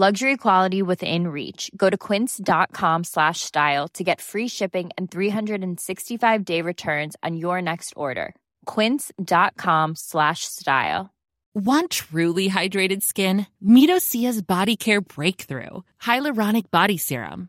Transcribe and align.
Luxury 0.00 0.36
quality 0.36 0.80
within 0.80 1.26
reach. 1.26 1.72
Go 1.76 1.90
to 1.90 1.98
quince.com 1.98 3.02
slash 3.02 3.40
style 3.40 3.88
to 3.94 4.04
get 4.04 4.20
free 4.20 4.46
shipping 4.46 4.90
and 4.96 5.10
365-day 5.10 6.62
returns 6.62 7.16
on 7.24 7.36
your 7.36 7.60
next 7.60 7.94
order. 7.96 8.32
quince.com 8.64 9.96
slash 9.96 10.44
style. 10.44 11.10
Want 11.52 11.90
truly 11.90 12.48
hydrated 12.48 13.02
skin? 13.02 13.48
Meet 13.60 13.90
Body 14.40 14.76
Care 14.76 15.00
Breakthrough 15.00 15.82
Hyaluronic 16.00 16.70
Body 16.70 16.96
Serum. 16.96 17.48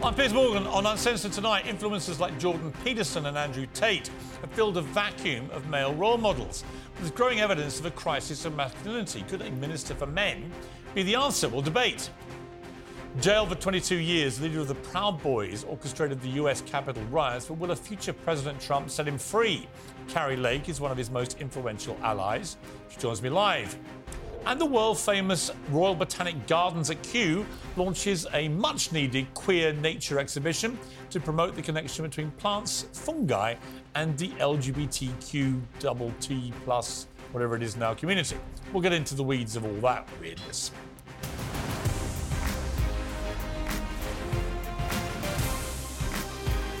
I'm 0.00 0.14
Piers 0.14 0.32
Morgan 0.32 0.64
on 0.68 0.86
Uncensored 0.86 1.32
tonight. 1.32 1.64
Influencers 1.64 2.20
like 2.20 2.38
Jordan 2.38 2.72
Peterson 2.84 3.26
and 3.26 3.36
Andrew 3.36 3.66
Tate 3.74 4.08
have 4.40 4.50
filled 4.52 4.76
a 4.76 4.80
vacuum 4.80 5.50
of 5.50 5.68
male 5.68 5.92
role 5.92 6.16
models. 6.16 6.62
There's 6.98 7.10
growing 7.10 7.40
evidence 7.40 7.80
of 7.80 7.86
a 7.86 7.90
crisis 7.90 8.44
of 8.44 8.54
masculinity. 8.54 9.24
Could 9.28 9.42
a 9.42 9.50
minister 9.50 9.96
for 9.96 10.06
men 10.06 10.52
be 10.94 11.02
the 11.02 11.16
answer? 11.16 11.48
We'll 11.48 11.62
debate. 11.62 12.10
Jailed 13.20 13.48
for 13.48 13.56
22 13.56 13.96
years, 13.96 14.40
leader 14.40 14.60
of 14.60 14.68
the 14.68 14.76
Proud 14.76 15.20
Boys 15.20 15.64
orchestrated 15.64 16.20
the 16.20 16.28
US 16.42 16.60
Capitol 16.60 17.02
riots, 17.10 17.46
but 17.46 17.58
will 17.58 17.72
a 17.72 17.76
future 17.76 18.12
President 18.12 18.60
Trump 18.60 18.90
set 18.90 19.08
him 19.08 19.18
free? 19.18 19.66
Kari 20.06 20.36
Lake 20.36 20.68
is 20.68 20.80
one 20.80 20.92
of 20.92 20.96
his 20.96 21.10
most 21.10 21.40
influential 21.40 21.98
allies. 22.04 22.56
She 22.88 23.00
joins 23.00 23.20
me 23.20 23.30
live. 23.30 23.76
And 24.46 24.60
the 24.60 24.66
world 24.66 24.98
famous 24.98 25.50
Royal 25.70 25.94
Botanic 25.94 26.46
Gardens 26.46 26.90
at 26.90 27.02
Kew 27.02 27.44
launches 27.76 28.26
a 28.32 28.48
much 28.48 28.92
needed 28.92 29.32
queer 29.34 29.72
nature 29.74 30.18
exhibition 30.18 30.78
to 31.10 31.20
promote 31.20 31.54
the 31.54 31.62
connection 31.62 32.04
between 32.04 32.30
plants, 32.32 32.86
fungi, 32.92 33.54
and 33.94 34.16
the 34.16 34.28
LGBTQ 34.30 35.60
double 35.80 36.12
T 36.20 36.52
plus, 36.64 37.06
whatever 37.32 37.56
it 37.56 37.62
is 37.62 37.76
now, 37.76 37.94
community. 37.94 38.36
We'll 38.72 38.82
get 38.82 38.92
into 38.92 39.14
the 39.14 39.24
weeds 39.24 39.56
of 39.56 39.64
all 39.64 39.80
that 39.82 40.08
weirdness. 40.20 40.70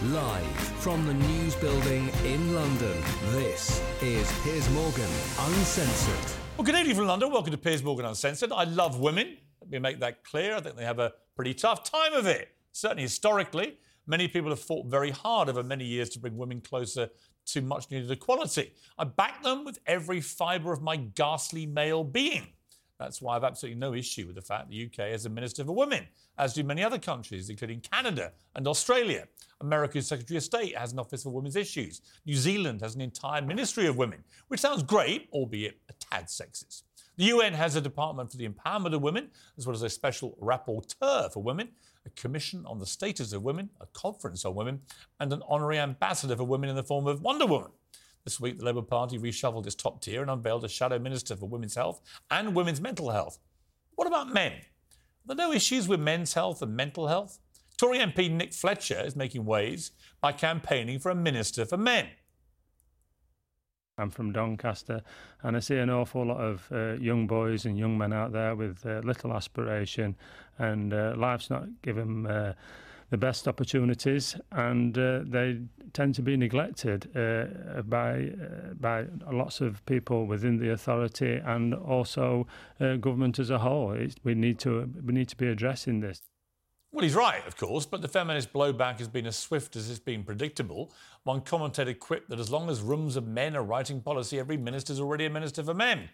Live 0.04 0.46
from 0.78 1.04
the 1.06 1.14
News 1.14 1.56
Building 1.56 2.08
in 2.24 2.54
London, 2.54 3.02
this 3.32 3.82
is 4.00 4.32
Piers 4.42 4.70
Morgan 4.70 5.10
Uncensored. 5.40 6.47
Well, 6.58 6.64
good 6.64 6.74
evening 6.74 6.96
from 6.96 7.06
London. 7.06 7.30
Welcome 7.30 7.52
to 7.52 7.56
Piers 7.56 7.84
Morgan 7.84 8.04
Uncensored. 8.04 8.50
I 8.50 8.64
love 8.64 8.98
women. 8.98 9.36
Let 9.60 9.70
me 9.70 9.78
make 9.78 10.00
that 10.00 10.24
clear. 10.24 10.56
I 10.56 10.60
think 10.60 10.74
they 10.74 10.82
have 10.82 10.98
a 10.98 11.12
pretty 11.36 11.54
tough 11.54 11.88
time 11.88 12.14
of 12.14 12.26
it. 12.26 12.48
Certainly 12.72 13.04
historically, 13.04 13.78
many 14.08 14.26
people 14.26 14.50
have 14.50 14.58
fought 14.58 14.86
very 14.86 15.12
hard 15.12 15.48
over 15.48 15.62
many 15.62 15.84
years 15.84 16.08
to 16.08 16.18
bring 16.18 16.36
women 16.36 16.60
closer 16.60 17.10
to 17.46 17.60
much 17.60 17.88
needed 17.92 18.10
equality. 18.10 18.72
I 18.98 19.04
back 19.04 19.40
them 19.44 19.64
with 19.64 19.78
every 19.86 20.20
fibre 20.20 20.72
of 20.72 20.82
my 20.82 20.96
ghastly 20.96 21.64
male 21.64 22.02
being. 22.02 22.48
That's 22.98 23.22
why 23.22 23.36
I've 23.36 23.44
absolutely 23.44 23.78
no 23.78 23.94
issue 23.94 24.26
with 24.26 24.34
the 24.34 24.42
fact 24.42 24.68
the 24.68 24.86
UK 24.86 25.10
has 25.10 25.24
a 25.24 25.30
Minister 25.30 25.64
for 25.64 25.72
Women, 25.72 26.06
as 26.36 26.54
do 26.54 26.64
many 26.64 26.82
other 26.82 26.98
countries, 26.98 27.48
including 27.48 27.80
Canada 27.80 28.32
and 28.56 28.66
Australia. 28.66 29.28
America's 29.60 30.08
Secretary 30.08 30.38
of 30.38 30.42
State 30.42 30.76
has 30.76 30.92
an 30.92 30.98
Office 30.98 31.22
for 31.22 31.30
Women's 31.30 31.56
Issues. 31.56 32.00
New 32.26 32.34
Zealand 32.34 32.80
has 32.80 32.94
an 32.94 33.00
entire 33.00 33.42
Ministry 33.42 33.86
of 33.86 33.96
Women, 33.96 34.24
which 34.48 34.60
sounds 34.60 34.82
great, 34.82 35.28
albeit 35.32 35.78
a 35.88 35.92
tad 35.92 36.26
sexist. 36.26 36.82
The 37.16 37.24
UN 37.26 37.52
has 37.52 37.74
a 37.74 37.80
Department 37.80 38.30
for 38.30 38.36
the 38.36 38.48
Empowerment 38.48 38.94
of 38.94 39.02
Women, 39.02 39.30
as 39.56 39.66
well 39.66 39.74
as 39.74 39.82
a 39.82 39.90
special 39.90 40.36
rapporteur 40.40 41.32
for 41.32 41.42
women, 41.42 41.68
a 42.06 42.10
commission 42.10 42.64
on 42.66 42.78
the 42.78 42.86
status 42.86 43.32
of 43.32 43.42
women, 43.42 43.70
a 43.80 43.86
conference 43.86 44.44
on 44.44 44.54
women, 44.54 44.80
and 45.18 45.32
an 45.32 45.42
honorary 45.48 45.78
ambassador 45.78 46.36
for 46.36 46.44
women 46.44 46.70
in 46.70 46.76
the 46.76 46.84
form 46.84 47.06
of 47.06 47.20
Wonder 47.20 47.46
Woman. 47.46 47.70
This 48.28 48.38
week, 48.38 48.58
the 48.58 48.66
Labour 48.66 48.82
Party 48.82 49.18
reshuffled 49.18 49.64
its 49.64 49.74
top 49.74 50.02
tier 50.02 50.20
and 50.20 50.30
unveiled 50.30 50.62
a 50.62 50.68
shadow 50.68 50.98
minister 50.98 51.34
for 51.34 51.48
women's 51.48 51.76
health 51.76 52.02
and 52.30 52.54
women's 52.54 52.78
mental 52.78 53.08
health. 53.08 53.38
What 53.94 54.06
about 54.06 54.34
men? 54.34 54.52
Are 54.52 55.34
there 55.34 55.36
no 55.36 55.50
issues 55.50 55.88
with 55.88 55.98
men's 55.98 56.34
health 56.34 56.60
and 56.60 56.76
mental 56.76 57.08
health? 57.08 57.38
Tory 57.78 58.00
MP 58.00 58.30
Nick 58.30 58.52
Fletcher 58.52 59.00
is 59.02 59.16
making 59.16 59.46
waves 59.46 59.92
by 60.20 60.32
campaigning 60.32 60.98
for 60.98 61.08
a 61.08 61.14
minister 61.14 61.64
for 61.64 61.78
men. 61.78 62.08
I'm 63.96 64.10
from 64.10 64.30
Doncaster, 64.30 65.00
and 65.42 65.56
I 65.56 65.60
see 65.60 65.78
an 65.78 65.88
awful 65.88 66.26
lot 66.26 66.38
of 66.38 66.68
uh, 66.70 67.00
young 67.00 67.26
boys 67.26 67.64
and 67.64 67.78
young 67.78 67.96
men 67.96 68.12
out 68.12 68.32
there 68.32 68.54
with 68.54 68.84
uh, 68.84 69.00
little 69.04 69.32
aspiration, 69.32 70.14
and 70.58 70.92
uh, 70.92 71.14
life's 71.16 71.48
not 71.48 71.64
given 71.80 72.26
uh, 72.26 72.52
the 73.10 73.16
best 73.16 73.48
opportunities, 73.48 74.36
and 74.52 74.98
uh, 74.98 75.20
they 75.24 75.60
tend 75.92 76.14
to 76.14 76.22
be 76.22 76.36
neglected 76.36 77.08
uh, 77.16 77.82
by 77.82 78.30
uh, 78.30 78.74
by 78.74 79.06
lots 79.32 79.60
of 79.60 79.84
people 79.86 80.26
within 80.26 80.58
the 80.58 80.70
authority 80.70 81.40
and 81.44 81.74
also 81.74 82.46
uh, 82.80 82.96
government 82.96 83.38
as 83.38 83.50
a 83.50 83.58
whole. 83.58 83.92
It's, 83.92 84.16
we 84.24 84.34
need 84.34 84.58
to 84.60 84.90
we 85.04 85.12
need 85.12 85.28
to 85.28 85.36
be 85.36 85.48
addressing 85.48 86.00
this. 86.00 86.20
Well, 86.90 87.02
he's 87.02 87.14
right, 87.14 87.46
of 87.46 87.54
course, 87.58 87.84
but 87.84 88.00
the 88.00 88.08
feminist 88.08 88.50
blowback 88.50 88.98
has 88.98 89.08
been 89.08 89.26
as 89.26 89.36
swift 89.36 89.76
as 89.76 89.90
it's 89.90 89.98
been 89.98 90.24
predictable. 90.24 90.90
One 91.24 91.42
commentator 91.42 91.92
quipped 91.92 92.30
that 92.30 92.40
as 92.40 92.50
long 92.50 92.70
as 92.70 92.80
rooms 92.80 93.16
of 93.16 93.26
men 93.26 93.54
are 93.56 93.62
writing 93.62 94.00
policy, 94.00 94.38
every 94.38 94.56
minister 94.56 94.94
is 94.94 95.00
already 95.00 95.26
a 95.26 95.30
minister 95.30 95.62
for 95.62 95.74
men. 95.74 96.08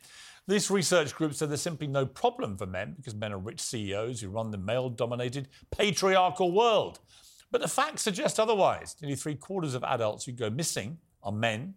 This 0.49 0.73
research 0.73 1.15
group 1.15 1.33
said 1.33 1.49
there's 1.49 1.63
simply 1.63 1.87
no 1.87 2.05
problem 2.05 2.57
for 2.57 2.67
men 2.67 2.95
because 2.97 3.15
men 3.15 3.33
are 3.33 3.39
rich 3.39 3.61
CEOs 3.61 4.21
who 4.21 4.29
run 4.29 4.51
the 4.51 4.59
male 4.59 4.91
dominated 4.91 5.49
patriarchal 5.71 6.51
world. 6.51 6.99
But 7.53 7.61
the 7.61 7.69
facts 7.69 8.03
suggest 8.03 8.41
otherwise. 8.41 8.97
Nearly 9.01 9.15
three 9.15 9.37
quarters 9.37 9.75
of 9.75 9.85
adults 9.85 10.25
who 10.25 10.33
go 10.33 10.51
missing 10.51 10.99
are 11.23 11.31
men. 11.31 11.75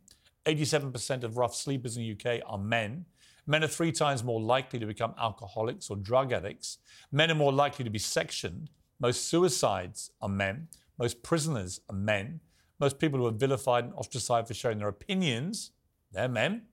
87% 0.47 1.23
of 1.23 1.37
rough 1.37 1.53
sleepers 1.53 1.97
in 1.97 2.03
the 2.03 2.11
UK 2.13 2.41
are 2.47 2.57
men. 2.57 3.05
Men 3.45 3.63
are 3.63 3.67
three 3.67 3.91
times 3.91 4.23
more 4.23 4.41
likely 4.41 4.79
to 4.79 4.87
become 4.87 5.13
alcoholics 5.21 5.91
or 5.91 5.97
drug 5.97 6.33
addicts. 6.33 6.79
Men 7.11 7.29
are 7.29 7.35
more 7.35 7.53
likely 7.53 7.85
to 7.85 7.91
be 7.91 7.99
sectioned. 7.99 8.71
Most 8.99 9.27
suicides 9.27 10.11
are 10.21 10.29
men. 10.29 10.67
Most 10.97 11.21
prisoners 11.21 11.81
are 11.89 11.95
men. 11.95 12.39
Most 12.79 12.97
people 12.99 13.19
who 13.19 13.27
are 13.27 13.31
vilified 13.31 13.85
and 13.85 13.93
ostracized 13.93 14.47
for 14.47 14.53
sharing 14.53 14.79
their 14.79 14.87
opinions, 14.87 15.71
they're 16.11 16.27
men. 16.27 16.63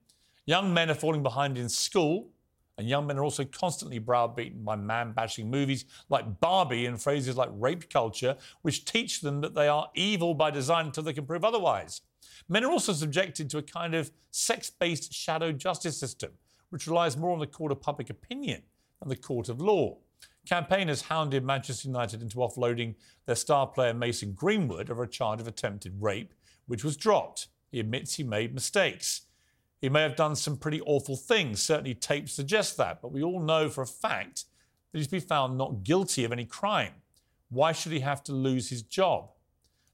Young 0.45 0.73
men 0.73 0.89
are 0.89 0.95
falling 0.95 1.23
behind 1.23 1.57
in 1.57 1.69
school, 1.69 2.29
and 2.77 2.89
young 2.89 3.07
men 3.07 3.17
are 3.17 3.23
also 3.23 3.45
constantly 3.45 3.99
browbeaten 3.99 4.63
by 4.63 4.75
man 4.75 5.13
bashing 5.13 5.49
movies 5.49 5.85
like 6.09 6.39
Barbie 6.39 6.87
and 6.87 7.01
phrases 7.01 7.37
like 7.37 7.49
rape 7.53 7.89
culture, 7.89 8.35
which 8.63 8.85
teach 8.85 9.21
them 9.21 9.41
that 9.41 9.55
they 9.55 9.67
are 9.67 9.89
evil 9.95 10.33
by 10.33 10.51
design 10.51 10.87
until 10.87 11.03
they 11.03 11.13
can 11.13 11.25
prove 11.25 11.45
otherwise. 11.45 12.01
Men 12.49 12.65
are 12.65 12.71
also 12.71 12.93
subjected 12.93 13.49
to 13.51 13.59
a 13.59 13.63
kind 13.63 13.95
of 13.95 14.11
sex 14.31 14.69
based 14.69 15.13
shadow 15.13 15.51
justice 15.51 15.97
system, 15.97 16.31
which 16.69 16.87
relies 16.87 17.17
more 17.17 17.31
on 17.31 17.39
the 17.39 17.47
court 17.47 17.71
of 17.71 17.81
public 17.81 18.09
opinion 18.09 18.63
than 18.99 19.09
the 19.09 19.15
court 19.15 19.47
of 19.47 19.61
law. 19.61 19.97
Campaigners 20.45 21.03
hounded 21.03 21.43
Manchester 21.43 21.87
United 21.87 22.21
into 22.21 22.37
offloading 22.37 22.95
their 23.25 23.35
star 23.35 23.67
player 23.67 23.93
Mason 23.93 24.33
Greenwood 24.33 24.89
over 24.89 25.03
a 25.03 25.07
charge 25.07 25.41
of 25.41 25.47
attempted 25.47 26.01
rape, 26.01 26.33
which 26.67 26.83
was 26.83 26.97
dropped. 26.97 27.47
He 27.71 27.79
admits 27.79 28.15
he 28.15 28.23
made 28.23 28.53
mistakes. 28.53 29.21
He 29.81 29.89
may 29.89 30.01
have 30.01 30.15
done 30.15 30.35
some 30.35 30.57
pretty 30.57 30.81
awful 30.81 31.15
things. 31.15 31.61
Certainly, 31.61 31.95
tapes 31.95 32.33
suggest 32.33 32.77
that, 32.77 33.01
but 33.01 33.11
we 33.11 33.23
all 33.23 33.41
know 33.41 33.69
for 33.69 33.81
a 33.81 33.87
fact 33.87 34.45
that 34.91 34.99
he's 34.99 35.07
been 35.07 35.21
found 35.21 35.57
not 35.57 35.83
guilty 35.83 36.23
of 36.23 36.31
any 36.31 36.45
crime. 36.45 36.93
Why 37.49 37.71
should 37.71 37.91
he 37.91 37.99
have 37.99 38.23
to 38.23 38.31
lose 38.31 38.69
his 38.69 38.81
job? 38.81 39.29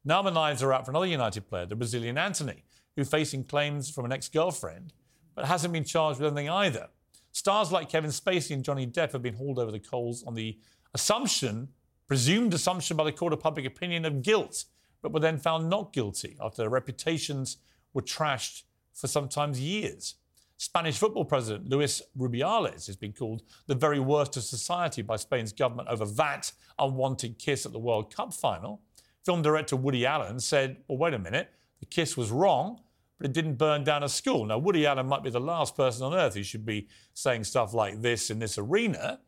Now 0.04 0.22
the 0.22 0.32
knives 0.32 0.64
are 0.64 0.74
out 0.74 0.86
for 0.86 0.92
another 0.92 1.06
United 1.06 1.48
player, 1.48 1.66
the 1.66 1.76
Brazilian 1.76 2.18
Antony, 2.18 2.64
who's 2.96 3.10
facing 3.10 3.44
claims 3.44 3.90
from 3.90 4.06
an 4.06 4.12
ex 4.12 4.30
girlfriend, 4.30 4.94
but 5.36 5.46
hasn't 5.46 5.74
been 5.74 5.84
charged 5.84 6.20
with 6.20 6.32
anything 6.32 6.50
either. 6.50 6.90
Stars 7.32 7.72
like 7.72 7.90
Kevin 7.90 8.12
Spacey 8.12 8.52
and 8.52 8.64
Johnny 8.64 8.86
Depp 8.86 9.14
have 9.14 9.22
been 9.22 9.36
hauled 9.36 9.60
over 9.60 9.72
the 9.72 9.80
coals 9.80 10.24
on 10.26 10.36
the 10.36 10.58
assumption, 10.94 11.70
presumed 12.08 12.54
assumption 12.54 12.98
by 12.98 13.04
the 13.04 13.12
court 13.12 13.34
of 13.34 13.40
public 13.40 13.66
opinion 13.66 14.06
of 14.06 14.22
guilt, 14.22 14.66
but 15.02 15.14
were 15.14 15.20
then 15.20 15.38
found 15.38 15.70
not 15.70 15.94
guilty 15.94 16.38
after 16.42 16.62
their 16.62 16.70
reputations 16.70 17.58
were 17.94 18.02
trashed 18.02 18.64
for 18.94 19.08
sometimes 19.08 19.60
years. 19.60 20.16
Spanish 20.58 21.00
football 21.00 21.26
president 21.26 21.68
Luis 21.70 22.04
Rubiales 22.16 22.86
has 22.86 22.96
been 22.96 23.14
called 23.14 23.42
the 23.66 23.74
very 23.74 24.00
worst 24.00 24.38
of 24.38 24.44
society 24.44 25.02
by 25.02 25.16
Spain's 25.16 25.52
government 25.52 25.90
over 25.90 26.06
that 26.06 26.52
unwanted 26.78 27.40
kiss 27.40 27.66
at 27.66 27.72
the 27.72 27.80
World 27.80 28.14
Cup 28.14 28.32
final. 28.34 28.82
Film 29.26 29.42
director 29.42 29.76
Woody 29.76 30.06
Allen 30.06 30.40
said, 30.40 30.78
Well, 30.88 31.00
wait 31.00 31.16
a 31.16 31.20
minute, 31.20 31.50
the 31.80 31.88
kiss 31.88 32.16
was 32.16 32.30
wrong, 32.30 32.80
but 33.22 33.30
it 33.30 33.34
didn't 33.34 33.54
burn 33.54 33.84
down 33.84 34.02
a 34.02 34.10
school. 34.10 34.46
Now, 34.46 34.58
Woody 34.58 34.88
Allen 34.88 35.06
might 35.06 35.22
be 35.22 35.30
the 35.30 35.40
last 35.40 35.78
person 35.78 36.04
on 36.08 36.16
earth 36.16 36.34
who 36.34 36.42
should 36.42 36.66
be 36.66 36.88
saying 37.14 37.44
stuff 37.44 37.72
like 37.72 38.02
this 38.02 38.32
in 38.32 38.40
this 38.40 38.58
arena, 38.58 39.20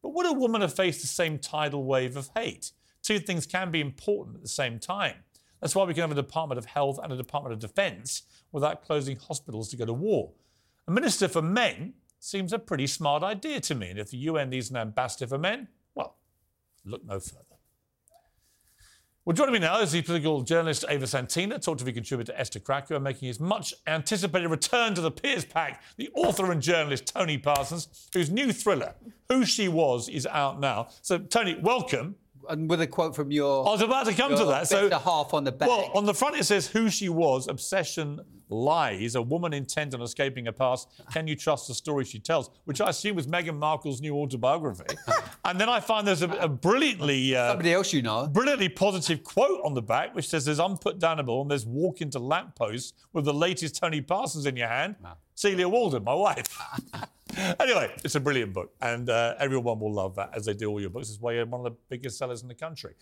but 0.00 0.14
would 0.14 0.24
a 0.24 0.32
woman 0.32 0.62
have 0.62 0.72
faced 0.72 1.02
the 1.02 1.06
same 1.06 1.38
tidal 1.38 1.84
wave 1.84 2.16
of 2.16 2.30
hate? 2.34 2.72
Two 3.02 3.18
things 3.18 3.44
can 3.44 3.70
be 3.70 3.82
important 3.82 4.36
at 4.36 4.42
the 4.42 4.48
same 4.48 4.78
time. 4.78 5.16
That's 5.60 5.74
why 5.74 5.84
we 5.84 5.92
can 5.92 6.00
have 6.00 6.12
a 6.12 6.14
Department 6.14 6.58
of 6.58 6.64
Health 6.64 6.98
and 7.02 7.12
a 7.12 7.16
Department 7.16 7.52
of 7.52 7.58
Defence 7.58 8.22
without 8.52 8.86
closing 8.86 9.18
hospitals 9.18 9.68
to 9.68 9.76
go 9.76 9.84
to 9.84 9.92
war. 9.92 10.32
A 10.88 10.90
minister 10.90 11.28
for 11.28 11.42
men 11.42 11.92
seems 12.18 12.54
a 12.54 12.58
pretty 12.58 12.86
smart 12.86 13.22
idea 13.22 13.60
to 13.60 13.74
me. 13.74 13.90
And 13.90 13.98
if 13.98 14.12
the 14.12 14.16
UN 14.16 14.48
needs 14.48 14.70
an 14.70 14.78
ambassador 14.78 15.26
for 15.26 15.36
men, 15.36 15.68
well, 15.94 16.16
look 16.86 17.04
no 17.04 17.20
further. 17.20 17.51
Well, 19.24 19.34
joining 19.36 19.52
me 19.52 19.60
now 19.60 19.78
is 19.78 19.92
the 19.92 20.02
political 20.02 20.42
journalist 20.42 20.84
Ava 20.88 21.06
Santina, 21.06 21.56
Talk 21.56 21.78
TV 21.78 21.94
contributor 21.94 22.32
Esther 22.36 22.58
Krakue, 22.58 23.00
making 23.00 23.28
his 23.28 23.38
much 23.38 23.72
anticipated 23.86 24.48
return 24.48 24.96
to 24.96 25.00
the 25.00 25.12
Piers 25.12 25.44
Pack, 25.44 25.80
the 25.96 26.10
author 26.16 26.50
and 26.50 26.60
journalist 26.60 27.06
Tony 27.06 27.38
Parsons, 27.38 28.08
whose 28.12 28.30
new 28.30 28.52
thriller, 28.52 28.96
Who 29.28 29.44
She 29.44 29.68
Was, 29.68 30.08
is 30.08 30.26
out 30.26 30.58
now. 30.58 30.88
So, 31.02 31.18
Tony, 31.18 31.56
welcome 31.62 32.16
and 32.48 32.68
with 32.68 32.80
a 32.80 32.86
quote 32.86 33.14
from 33.14 33.30
your. 33.30 33.66
I 33.66 33.72
was 33.72 33.82
about 33.82 34.06
to 34.06 34.14
come 34.14 34.36
to 34.36 34.44
that. 34.46 34.68
So 34.68 34.88
the 34.88 34.98
half 34.98 35.34
on 35.34 35.44
the 35.44 35.52
back. 35.52 35.68
Well, 35.68 35.90
on 35.94 36.04
the 36.04 36.14
front 36.14 36.36
it 36.36 36.44
says 36.44 36.66
who 36.66 36.90
she 36.90 37.08
was, 37.08 37.48
obsession 37.48 38.20
lies, 38.52 39.14
a 39.14 39.22
woman 39.22 39.52
intent 39.52 39.94
on 39.94 40.02
escaping 40.02 40.46
her 40.46 40.52
past. 40.52 40.88
Can 41.12 41.26
you 41.26 41.34
trust 41.34 41.68
the 41.68 41.74
story 41.74 42.04
she 42.04 42.18
tells? 42.18 42.50
Which 42.64 42.80
I 42.80 42.90
assume 42.90 43.16
was 43.16 43.26
Meghan 43.26 43.58
Markle's 43.58 44.00
new 44.00 44.16
autobiography. 44.16 44.96
and 45.44 45.60
then 45.60 45.68
I 45.68 45.80
find 45.80 46.06
there's 46.06 46.22
a, 46.22 46.28
a 46.28 46.48
brilliantly 46.48 47.34
uh, 47.34 47.48
somebody 47.48 47.72
else 47.72 47.92
you 47.92 48.02
know, 48.02 48.28
brilliantly 48.28 48.68
positive 48.68 49.24
quote 49.24 49.60
on 49.64 49.74
the 49.74 49.82
back 49.82 50.14
which 50.14 50.28
says 50.28 50.44
there's 50.44 50.58
unputdownable 50.58 51.42
and 51.42 51.50
there's 51.50 51.66
walk 51.66 52.00
into 52.00 52.18
lampposts 52.18 52.92
with 53.12 53.24
the 53.24 53.34
latest 53.34 53.76
Tony 53.76 54.00
Parsons 54.00 54.46
in 54.46 54.56
your 54.56 54.68
hand. 54.68 54.96
Celia 55.34 55.68
Walden, 55.68 56.04
my 56.04 56.14
wife. 56.14 56.58
anyway, 57.36 57.94
it's 58.04 58.14
a 58.14 58.20
brilliant 58.20 58.52
book, 58.52 58.72
and 58.80 59.08
uh, 59.08 59.34
everyone 59.38 59.80
will 59.80 59.92
love 59.92 60.16
that 60.16 60.30
as 60.34 60.46
they 60.46 60.54
do 60.54 60.70
all 60.70 60.80
your 60.80 60.90
books. 60.90 61.08
It's 61.08 61.20
why 61.20 61.32
you're 61.32 61.46
one 61.46 61.66
of 61.66 61.72
the 61.72 61.78
biggest 61.88 62.18
sellers 62.18 62.42
in 62.42 62.48
the 62.48 62.54
country. 62.54 62.94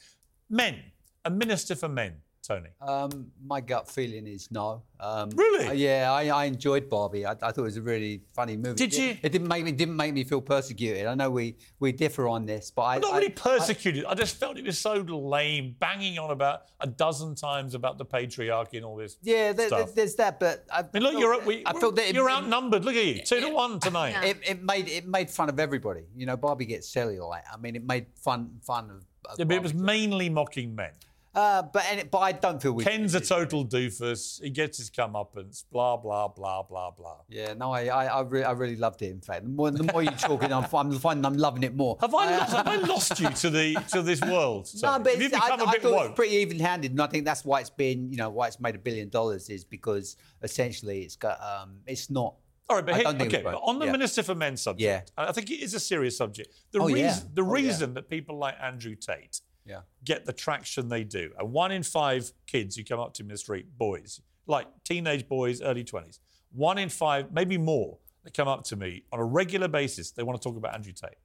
Men, 0.48 0.76
a 1.24 1.30
minister 1.30 1.74
for 1.74 1.88
men. 1.88 2.16
Tony? 2.50 2.68
Um, 2.80 3.30
my 3.46 3.60
gut 3.60 3.88
feeling 3.88 4.26
is 4.26 4.50
no. 4.50 4.82
Um, 4.98 5.30
really? 5.30 5.68
Uh, 5.68 5.72
yeah, 5.72 6.10
I, 6.10 6.26
I, 6.26 6.44
enjoyed 6.46 6.90
Barbie. 6.90 7.24
I, 7.24 7.30
I, 7.30 7.34
thought 7.34 7.58
it 7.58 7.62
was 7.62 7.76
a 7.76 7.82
really 7.82 8.22
funny 8.34 8.56
movie. 8.56 8.74
Did 8.74 8.92
you? 8.92 9.10
It, 9.10 9.18
it, 9.22 9.32
didn't 9.32 9.46
make 9.46 9.64
me 9.64 9.70
didn't 9.70 9.96
make 9.96 10.12
me 10.12 10.24
feel 10.24 10.40
persecuted. 10.40 11.06
I 11.06 11.14
know 11.14 11.30
we 11.30 11.54
we 11.78 11.92
differ 11.92 12.26
on 12.26 12.46
this, 12.46 12.72
but 12.72 12.82
i'm 12.82 13.00
not 13.02 13.14
really 13.14 13.28
persecuted. 13.28 14.04
I, 14.04 14.14
just 14.14 14.36
felt 14.36 14.58
it 14.58 14.64
was 14.64 14.78
so 14.78 14.94
lame, 14.94 15.76
banging 15.78 16.18
on 16.18 16.32
about 16.32 16.62
a 16.80 16.88
dozen 16.88 17.36
times 17.36 17.74
about 17.74 17.98
the 17.98 18.04
patriarchy 18.04 18.74
and 18.74 18.84
all 18.84 18.96
this. 18.96 19.16
Yeah, 19.22 19.52
there, 19.52 19.86
there's 19.86 20.16
that, 20.16 20.40
but 20.40 20.66
I, 20.72 20.84
mean, 20.92 21.04
look, 21.04 21.18
you're 21.20 21.40
we, 21.44 21.62
I 21.64 21.72
felt 21.74 21.94
that 21.96 22.12
you're 22.12 22.28
it, 22.28 22.32
outnumbered. 22.32 22.84
Look 22.84 22.96
at 22.96 23.04
you, 23.04 23.22
two 23.24 23.40
to 23.40 23.50
one 23.50 23.78
tonight. 23.78 24.16
It, 24.24 24.38
it, 24.44 24.62
made 24.64 24.88
it 24.88 25.06
made 25.06 25.30
fun 25.30 25.48
of 25.48 25.60
everybody. 25.60 26.02
You 26.16 26.26
know, 26.26 26.36
Barbie 26.36 26.66
gets 26.66 26.92
cellulite. 26.92 27.42
I 27.52 27.56
mean, 27.58 27.76
it 27.76 27.86
made 27.86 28.06
fun 28.16 28.58
fun 28.60 28.90
of. 28.90 29.04
of 29.30 29.38
yeah, 29.38 29.44
but 29.44 29.54
it 29.54 29.62
was 29.62 29.72
mainly 29.72 30.28
mocking 30.28 30.74
men. 30.74 30.90
Uh, 31.32 31.62
but 31.62 31.84
but 32.10 32.18
I 32.18 32.32
don't 32.32 32.60
feel 32.60 32.72
we. 32.72 32.82
Ken's 32.82 33.14
a 33.14 33.20
total 33.20 33.64
doofus. 33.64 34.42
He 34.42 34.50
gets 34.50 34.78
his 34.78 34.90
comeuppance. 34.90 35.64
Blah 35.70 35.96
blah 35.96 36.26
blah 36.26 36.64
blah 36.64 36.90
blah. 36.90 37.18
Yeah, 37.28 37.54
no, 37.54 37.70
I 37.70 37.86
I, 37.86 38.06
I, 38.06 38.20
re- 38.22 38.42
I 38.42 38.50
really 38.50 38.74
loved 38.74 39.00
it. 39.02 39.10
In 39.10 39.20
fact, 39.20 39.44
the 39.44 39.48
more, 39.48 39.70
the 39.70 39.84
more 39.84 40.02
you're 40.02 40.12
talking, 40.12 40.52
I'm, 40.52 40.66
I'm 40.72 40.92
finding 40.98 41.24
I'm 41.24 41.36
loving 41.36 41.62
it 41.62 41.76
more. 41.76 41.96
Have 42.00 42.14
I, 42.14 42.36
lost, 42.36 42.52
have 42.52 42.66
I 42.66 42.76
lost 42.94 43.20
you 43.20 43.28
to 43.30 43.50
the 43.50 43.74
to 43.92 44.02
this 44.02 44.20
world? 44.22 44.66
So, 44.66 44.90
no, 44.90 44.98
but 44.98 45.12
have 45.12 45.22
you 45.22 45.30
become 45.30 45.60
I, 45.60 45.64
a 45.64 45.66
bit 45.66 45.68
I 45.68 45.78
thought 45.78 45.92
woke? 45.92 46.16
pretty 46.16 46.34
even-handed, 46.36 46.90
and 46.90 47.00
I 47.00 47.06
think 47.06 47.24
that's 47.24 47.44
why 47.44 47.60
it's 47.60 47.70
been 47.70 48.10
you 48.10 48.16
know 48.16 48.30
why 48.30 48.48
it's 48.48 48.58
made 48.58 48.74
a 48.74 48.78
billion 48.78 49.08
dollars 49.08 49.48
is 49.50 49.62
because 49.64 50.16
essentially 50.42 51.02
it's 51.02 51.16
got 51.16 51.40
um 51.40 51.76
it's 51.86 52.10
not 52.10 52.34
all 52.68 52.76
right, 52.76 52.86
but 52.86 52.96
here, 52.96 53.06
okay, 53.06 53.42
but 53.42 53.60
on 53.64 53.78
the 53.78 53.86
yeah. 53.86 53.92
Minister 53.92 54.22
for 54.22 54.34
Men 54.34 54.56
subject, 54.56 55.12
yeah. 55.16 55.24
I 55.24 55.32
think 55.32 55.50
it 55.50 55.60
is 55.60 55.74
a 55.74 55.80
serious 55.80 56.16
subject. 56.16 56.54
The 56.70 56.78
oh, 56.78 56.86
reason, 56.86 57.00
yeah. 57.00 57.18
the 57.34 57.42
oh, 57.42 57.50
reason 57.50 57.94
that 57.94 58.08
people 58.08 58.36
like 58.38 58.54
Andrew 58.60 58.94
Tate 58.94 59.40
yeah. 59.64 59.80
get 60.04 60.26
the 60.26 60.32
traction 60.32 60.88
they 60.88 61.04
do. 61.04 61.30
And 61.38 61.52
one 61.52 61.72
in 61.72 61.82
five 61.82 62.32
kids 62.46 62.76
who 62.76 62.84
come 62.84 63.00
up 63.00 63.14
to 63.14 63.22
me 63.22 63.28
in 63.28 63.32
the 63.32 63.38
street, 63.38 63.66
boys, 63.78 64.20
like 64.46 64.66
teenage 64.84 65.28
boys, 65.28 65.62
early 65.62 65.84
20s, 65.84 66.18
one 66.52 66.78
in 66.78 66.88
five, 66.88 67.32
maybe 67.32 67.58
more, 67.58 67.98
that 68.24 68.34
come 68.34 68.48
up 68.48 68.64
to 68.64 68.76
me 68.76 69.04
on 69.12 69.18
a 69.20 69.24
regular 69.24 69.68
basis, 69.68 70.10
they 70.10 70.22
want 70.22 70.40
to 70.40 70.46
talk 70.46 70.56
about 70.56 70.74
Andrew 70.74 70.92
Tate. 70.92 71.16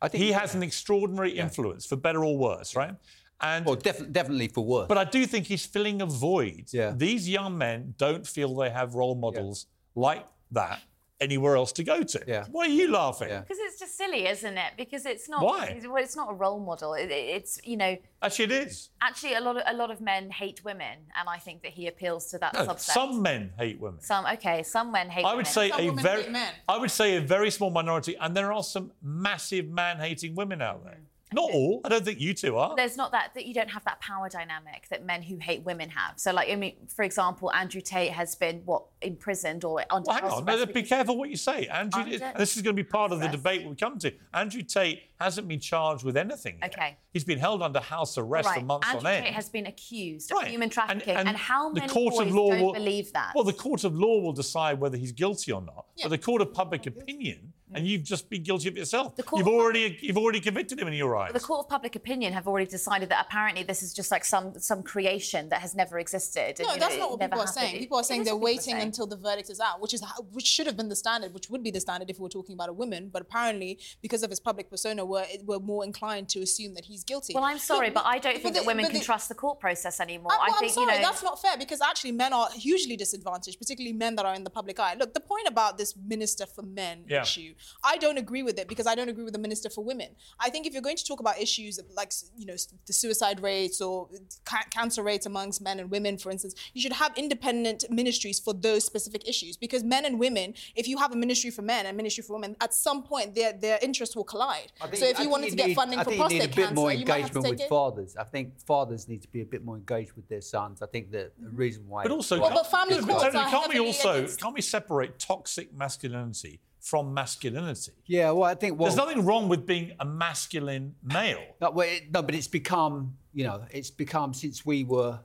I 0.00 0.08
think 0.08 0.22
he 0.22 0.32
has 0.32 0.54
an 0.54 0.62
extraordinary 0.62 1.36
yeah. 1.36 1.44
influence, 1.44 1.86
for 1.86 1.96
better 1.96 2.24
or 2.24 2.36
worse, 2.36 2.76
right? 2.76 2.94
And 3.40 3.64
well, 3.64 3.76
def- 3.76 4.12
definitely 4.12 4.48
for 4.48 4.64
worse. 4.64 4.88
But 4.88 4.98
I 4.98 5.04
do 5.04 5.26
think 5.26 5.46
he's 5.46 5.64
filling 5.64 6.02
a 6.02 6.06
void. 6.06 6.66
Yeah. 6.72 6.92
These 6.94 7.28
young 7.28 7.56
men 7.56 7.94
don't 7.96 8.26
feel 8.26 8.54
they 8.54 8.70
have 8.70 8.94
role 8.94 9.14
models 9.14 9.66
yeah. 9.94 10.02
like 10.02 10.26
that 10.52 10.80
anywhere 11.20 11.56
else 11.56 11.72
to 11.72 11.84
go 11.84 12.02
to. 12.02 12.22
Yeah. 12.26 12.44
Why 12.50 12.66
are 12.66 12.68
you 12.68 12.90
laughing? 12.90 13.28
Because 13.28 13.58
it's 13.60 13.78
just 13.78 13.96
silly, 13.96 14.26
isn't 14.26 14.58
it? 14.58 14.72
Because 14.76 15.06
it's 15.06 15.28
not. 15.28 15.42
Why? 15.42 15.66
It's, 15.66 15.86
well, 15.86 16.02
it's 16.02 16.16
not 16.16 16.30
a 16.30 16.34
role 16.34 16.60
model. 16.60 16.94
It, 16.94 17.10
it's 17.10 17.58
you 17.64 17.76
know. 17.76 17.96
Actually, 18.22 18.44
it 18.46 18.52
is. 18.52 18.90
Actually, 19.00 19.34
a 19.34 19.40
lot 19.40 19.56
of 19.56 19.62
a 19.66 19.74
lot 19.74 19.90
of 19.90 20.00
men 20.00 20.30
hate 20.30 20.64
women, 20.64 20.98
and 21.18 21.28
I 21.28 21.38
think 21.38 21.62
that 21.62 21.72
he 21.72 21.86
appeals 21.86 22.30
to 22.30 22.38
that 22.38 22.54
no, 22.54 22.66
subset. 22.66 22.80
Some 22.80 23.22
men 23.22 23.52
hate 23.58 23.80
women. 23.80 24.00
Some 24.00 24.26
okay. 24.26 24.62
Some 24.62 24.92
men 24.92 25.08
hate. 25.08 25.24
I 25.24 25.34
would 25.34 25.46
women. 25.46 25.46
say 25.46 25.70
some 25.70 25.98
a 25.98 26.02
very. 26.02 26.26
I 26.68 26.78
would 26.78 26.90
say 26.90 27.16
a 27.16 27.20
very 27.20 27.50
small 27.50 27.70
minority, 27.70 28.16
and 28.20 28.36
there 28.36 28.52
are 28.52 28.62
some 28.62 28.92
massive 29.02 29.68
man-hating 29.68 30.34
women 30.34 30.62
out 30.62 30.84
there. 30.84 30.98
Mm. 31.00 31.15
Not 31.32 31.50
all. 31.50 31.80
I 31.84 31.88
don't 31.88 32.04
think 32.04 32.20
you 32.20 32.34
two 32.34 32.56
are. 32.56 32.76
There's 32.76 32.96
not 32.96 33.10
that 33.10 33.32
that 33.34 33.46
you 33.46 33.54
don't 33.54 33.70
have 33.70 33.84
that 33.84 34.00
power 34.00 34.28
dynamic 34.28 34.88
that 34.90 35.04
men 35.04 35.22
who 35.22 35.38
hate 35.38 35.64
women 35.64 35.90
have. 35.90 36.20
So, 36.20 36.32
like, 36.32 36.50
I 36.50 36.54
mean, 36.54 36.76
for 36.88 37.02
example, 37.02 37.52
Andrew 37.52 37.80
Tate 37.80 38.12
has 38.12 38.36
been 38.36 38.62
what 38.64 38.84
imprisoned 39.02 39.64
or 39.64 39.84
under 39.90 40.06
well, 40.06 40.16
hang 40.16 40.30
on. 40.30 40.44
No, 40.44 40.66
be 40.66 40.84
careful 40.84 41.16
what 41.16 41.28
you 41.28 41.36
say, 41.36 41.66
Andrew. 41.66 42.04
this 42.36 42.56
is 42.56 42.62
going 42.62 42.76
to 42.76 42.82
be 42.82 42.88
part 42.88 43.10
of 43.10 43.20
the 43.20 43.28
debate 43.28 43.66
we 43.66 43.74
come 43.74 43.98
to. 43.98 44.12
Andrew 44.32 44.62
Tate 44.62 45.02
hasn't 45.20 45.48
been 45.48 45.58
charged 45.58 46.04
with 46.04 46.16
anything. 46.16 46.58
Yet. 46.62 46.74
Okay. 46.74 46.96
He's 47.12 47.24
been 47.24 47.38
held 47.38 47.60
under 47.60 47.80
house 47.80 48.16
arrest 48.18 48.48
right. 48.48 48.60
for 48.60 48.64
months 48.64 48.86
Andrew 48.88 49.00
on 49.00 49.06
end. 49.06 49.16
Andrew 49.16 49.26
Tate 49.26 49.34
has 49.34 49.48
been 49.48 49.66
accused 49.66 50.32
of 50.32 50.42
human 50.44 50.70
trafficking, 50.70 51.08
and, 51.08 51.20
and, 51.20 51.28
and, 51.30 51.36
how 51.36 51.70
many 51.70 51.86
the 51.86 51.92
court 51.92 52.14
boys 52.14 52.26
of 52.26 52.34
law 52.34 52.50
don't 52.50 52.62
will, 52.62 52.72
believe 52.72 53.12
that? 53.14 53.32
Well, 53.34 53.44
the 53.44 53.52
court 53.52 53.82
of 53.82 53.96
law 53.96 54.20
will 54.20 54.32
decide 54.32 54.78
whether 54.78 54.96
he's 54.96 55.12
guilty 55.12 55.50
or 55.50 55.62
not. 55.62 55.86
Yeah. 55.96 56.04
But 56.04 56.10
the 56.10 56.18
court 56.18 56.40
of 56.40 56.54
public 56.54 56.86
opinion 56.86 57.52
and 57.74 57.86
you've 57.86 58.04
just 58.04 58.30
been 58.30 58.42
guilty 58.42 58.68
of 58.68 58.76
yourself. 58.76 59.14
You've 59.34 59.48
already 59.48 59.98
you've 60.00 60.16
already 60.16 60.40
convicted 60.40 60.78
him 60.78 60.88
in 60.88 60.94
your 60.94 61.16
eyes. 61.16 61.32
The 61.32 61.40
court 61.40 61.60
of 61.60 61.68
public 61.68 61.96
opinion 61.96 62.32
have 62.32 62.46
already 62.46 62.66
decided 62.66 63.08
that 63.08 63.26
apparently 63.26 63.64
this 63.64 63.82
is 63.82 63.92
just 63.92 64.10
like 64.10 64.24
some 64.24 64.58
some 64.58 64.82
creation 64.82 65.48
that 65.48 65.60
has 65.60 65.74
never 65.74 65.98
existed. 65.98 66.56
No, 66.60 66.72
and, 66.72 66.80
that's 66.80 66.94
know, 66.94 67.00
not 67.00 67.10
what 67.10 67.20
people 67.20 67.40
are 67.40 67.46
saying. 67.46 67.78
People 67.78 67.98
are 67.98 68.04
saying 68.04 68.24
they're 68.24 68.36
waiting 68.36 68.74
saying. 68.74 68.82
until 68.82 69.06
the 69.06 69.16
verdict 69.16 69.50
is 69.50 69.60
out, 69.60 69.80
which 69.80 69.94
is 69.94 70.04
which 70.32 70.46
should 70.46 70.66
have 70.66 70.76
been 70.76 70.88
the 70.88 70.96
standard, 70.96 71.34
which 71.34 71.50
would 71.50 71.62
be 71.62 71.70
the 71.70 71.80
standard 71.80 72.08
if 72.08 72.18
we 72.18 72.22
were 72.22 72.28
talking 72.28 72.54
about 72.54 72.68
a 72.68 72.72
woman. 72.72 73.10
But 73.12 73.22
apparently, 73.22 73.78
because 74.00 74.22
of 74.22 74.30
his 74.30 74.40
public 74.40 74.70
persona, 74.70 75.04
we're 75.04 75.26
we're 75.44 75.58
more 75.58 75.84
inclined 75.84 76.28
to 76.30 76.40
assume 76.40 76.74
that 76.74 76.84
he's 76.84 77.02
guilty. 77.02 77.34
Well, 77.34 77.44
I'm 77.44 77.58
sorry, 77.58 77.90
but, 77.90 78.04
but 78.04 78.06
I 78.06 78.18
don't 78.18 78.40
think 78.40 78.54
the, 78.54 78.60
that 78.60 78.66
women 78.66 78.86
can 78.86 78.94
the, 78.94 79.00
trust 79.00 79.28
the 79.28 79.34
court 79.34 79.58
process 79.58 79.98
anymore. 79.98 80.32
I, 80.32 80.36
well, 80.36 80.42
I 80.42 80.60
think 80.60 80.62
I'm 80.62 80.68
sorry, 80.74 80.94
you 80.94 81.00
know, 81.00 81.06
that's 81.08 81.22
not 81.22 81.42
fair 81.42 81.56
because 81.58 81.80
actually 81.80 82.12
men 82.12 82.32
are 82.32 82.48
hugely 82.54 82.96
disadvantaged, 82.96 83.58
particularly 83.58 83.92
men 83.92 84.14
that 84.16 84.24
are 84.24 84.34
in 84.34 84.44
the 84.44 84.50
public 84.50 84.78
eye. 84.78 84.94
Look, 84.94 85.14
the 85.14 85.20
point 85.20 85.48
about 85.48 85.78
this 85.78 85.94
minister 85.96 86.46
for 86.46 86.62
men 86.62 87.04
yeah. 87.08 87.22
issue, 87.22 87.54
I 87.84 87.96
don't 87.98 88.18
agree 88.18 88.42
with 88.42 88.58
it 88.58 88.68
because 88.68 88.86
I 88.86 88.94
don't 88.94 89.08
agree 89.08 89.24
with 89.24 89.32
the 89.32 89.38
minister 89.38 89.70
for 89.70 89.84
women. 89.84 90.08
I 90.40 90.50
think 90.50 90.66
if 90.66 90.72
you're 90.72 90.82
going 90.82 90.96
to 90.96 91.04
talk 91.04 91.20
about 91.20 91.40
issues 91.40 91.78
like 91.96 92.12
you 92.36 92.46
know 92.46 92.56
the 92.86 92.92
suicide 92.92 93.40
rates 93.42 93.80
or 93.80 94.08
ca- 94.44 94.66
cancer 94.70 95.02
rates 95.02 95.26
amongst 95.26 95.60
men 95.60 95.80
and 95.80 95.90
women, 95.90 96.18
for 96.18 96.30
instance, 96.30 96.54
you 96.74 96.80
should 96.80 96.92
have 96.92 97.12
independent 97.16 97.84
ministries 97.90 98.38
for 98.38 98.54
those 98.54 98.84
specific 98.84 99.28
issues 99.28 99.56
because 99.56 99.82
men 99.82 100.04
and 100.04 100.18
women, 100.18 100.54
if 100.74 100.88
you 100.88 100.98
have 100.98 101.12
a 101.12 101.16
ministry 101.16 101.50
for 101.50 101.62
men 101.62 101.86
and 101.86 101.96
ministry 101.96 102.22
for 102.22 102.34
women, 102.34 102.56
at 102.60 102.74
some 102.74 103.02
point 103.02 103.34
their 103.34 103.52
their 103.52 103.78
interests 103.82 104.16
will 104.16 104.24
collide. 104.24 104.72
Think, 104.80 104.96
so 104.96 105.06
if 105.06 105.18
you 105.18 105.28
wanted 105.28 105.50
to 105.50 105.56
get 105.56 105.74
funding 105.74 105.98
for 105.98 106.14
prostate 106.14 106.52
cancer, 106.52 106.60
you 106.60 106.60
need 106.60 106.64
a 106.64 106.68
bit 106.68 106.74
more 106.74 106.92
engagement 106.92 107.48
with 107.48 107.60
it. 107.60 107.68
fathers. 107.68 108.16
I 108.16 108.24
think 108.24 108.58
fathers 108.60 109.08
need 109.08 109.22
to 109.22 109.28
be 109.28 109.40
a 109.40 109.44
bit 109.44 109.64
more 109.64 109.76
engaged 109.76 110.12
with 110.12 110.28
their 110.28 110.40
sons. 110.40 110.82
I 110.82 110.86
think 110.86 111.10
the, 111.10 111.30
the 111.40 111.50
reason 111.50 111.84
why. 111.88 112.02
But 112.02 112.12
also, 112.12 112.40
well, 112.40 112.50
but 112.54 112.66
family 112.70 113.00
courts 113.00 113.24
can't 113.32 113.72
we 113.72 113.80
also 113.80 114.26
can't 114.26 114.54
we 114.54 114.62
separate 114.62 115.18
toxic 115.18 115.74
masculinity 115.74 116.60
from 116.86 117.12
masculinity. 117.12 117.90
Yeah, 118.06 118.30
well, 118.30 118.44
I 118.44 118.54
think 118.54 118.78
well, 118.78 118.88
there's 118.88 118.96
nothing 118.96 119.24
wrong 119.24 119.48
with 119.48 119.66
being 119.66 119.90
a 119.98 120.04
masculine 120.04 120.94
male. 121.02 121.42
No, 121.60 121.70
well, 121.70 121.88
it, 121.88 122.12
no, 122.12 122.22
but 122.22 122.34
it's 122.34 122.46
become, 122.46 123.16
you 123.32 123.44
know, 123.44 123.64
it's 123.72 123.90
become 123.90 124.32
since 124.32 124.64
we 124.64 124.84
were 124.84 125.18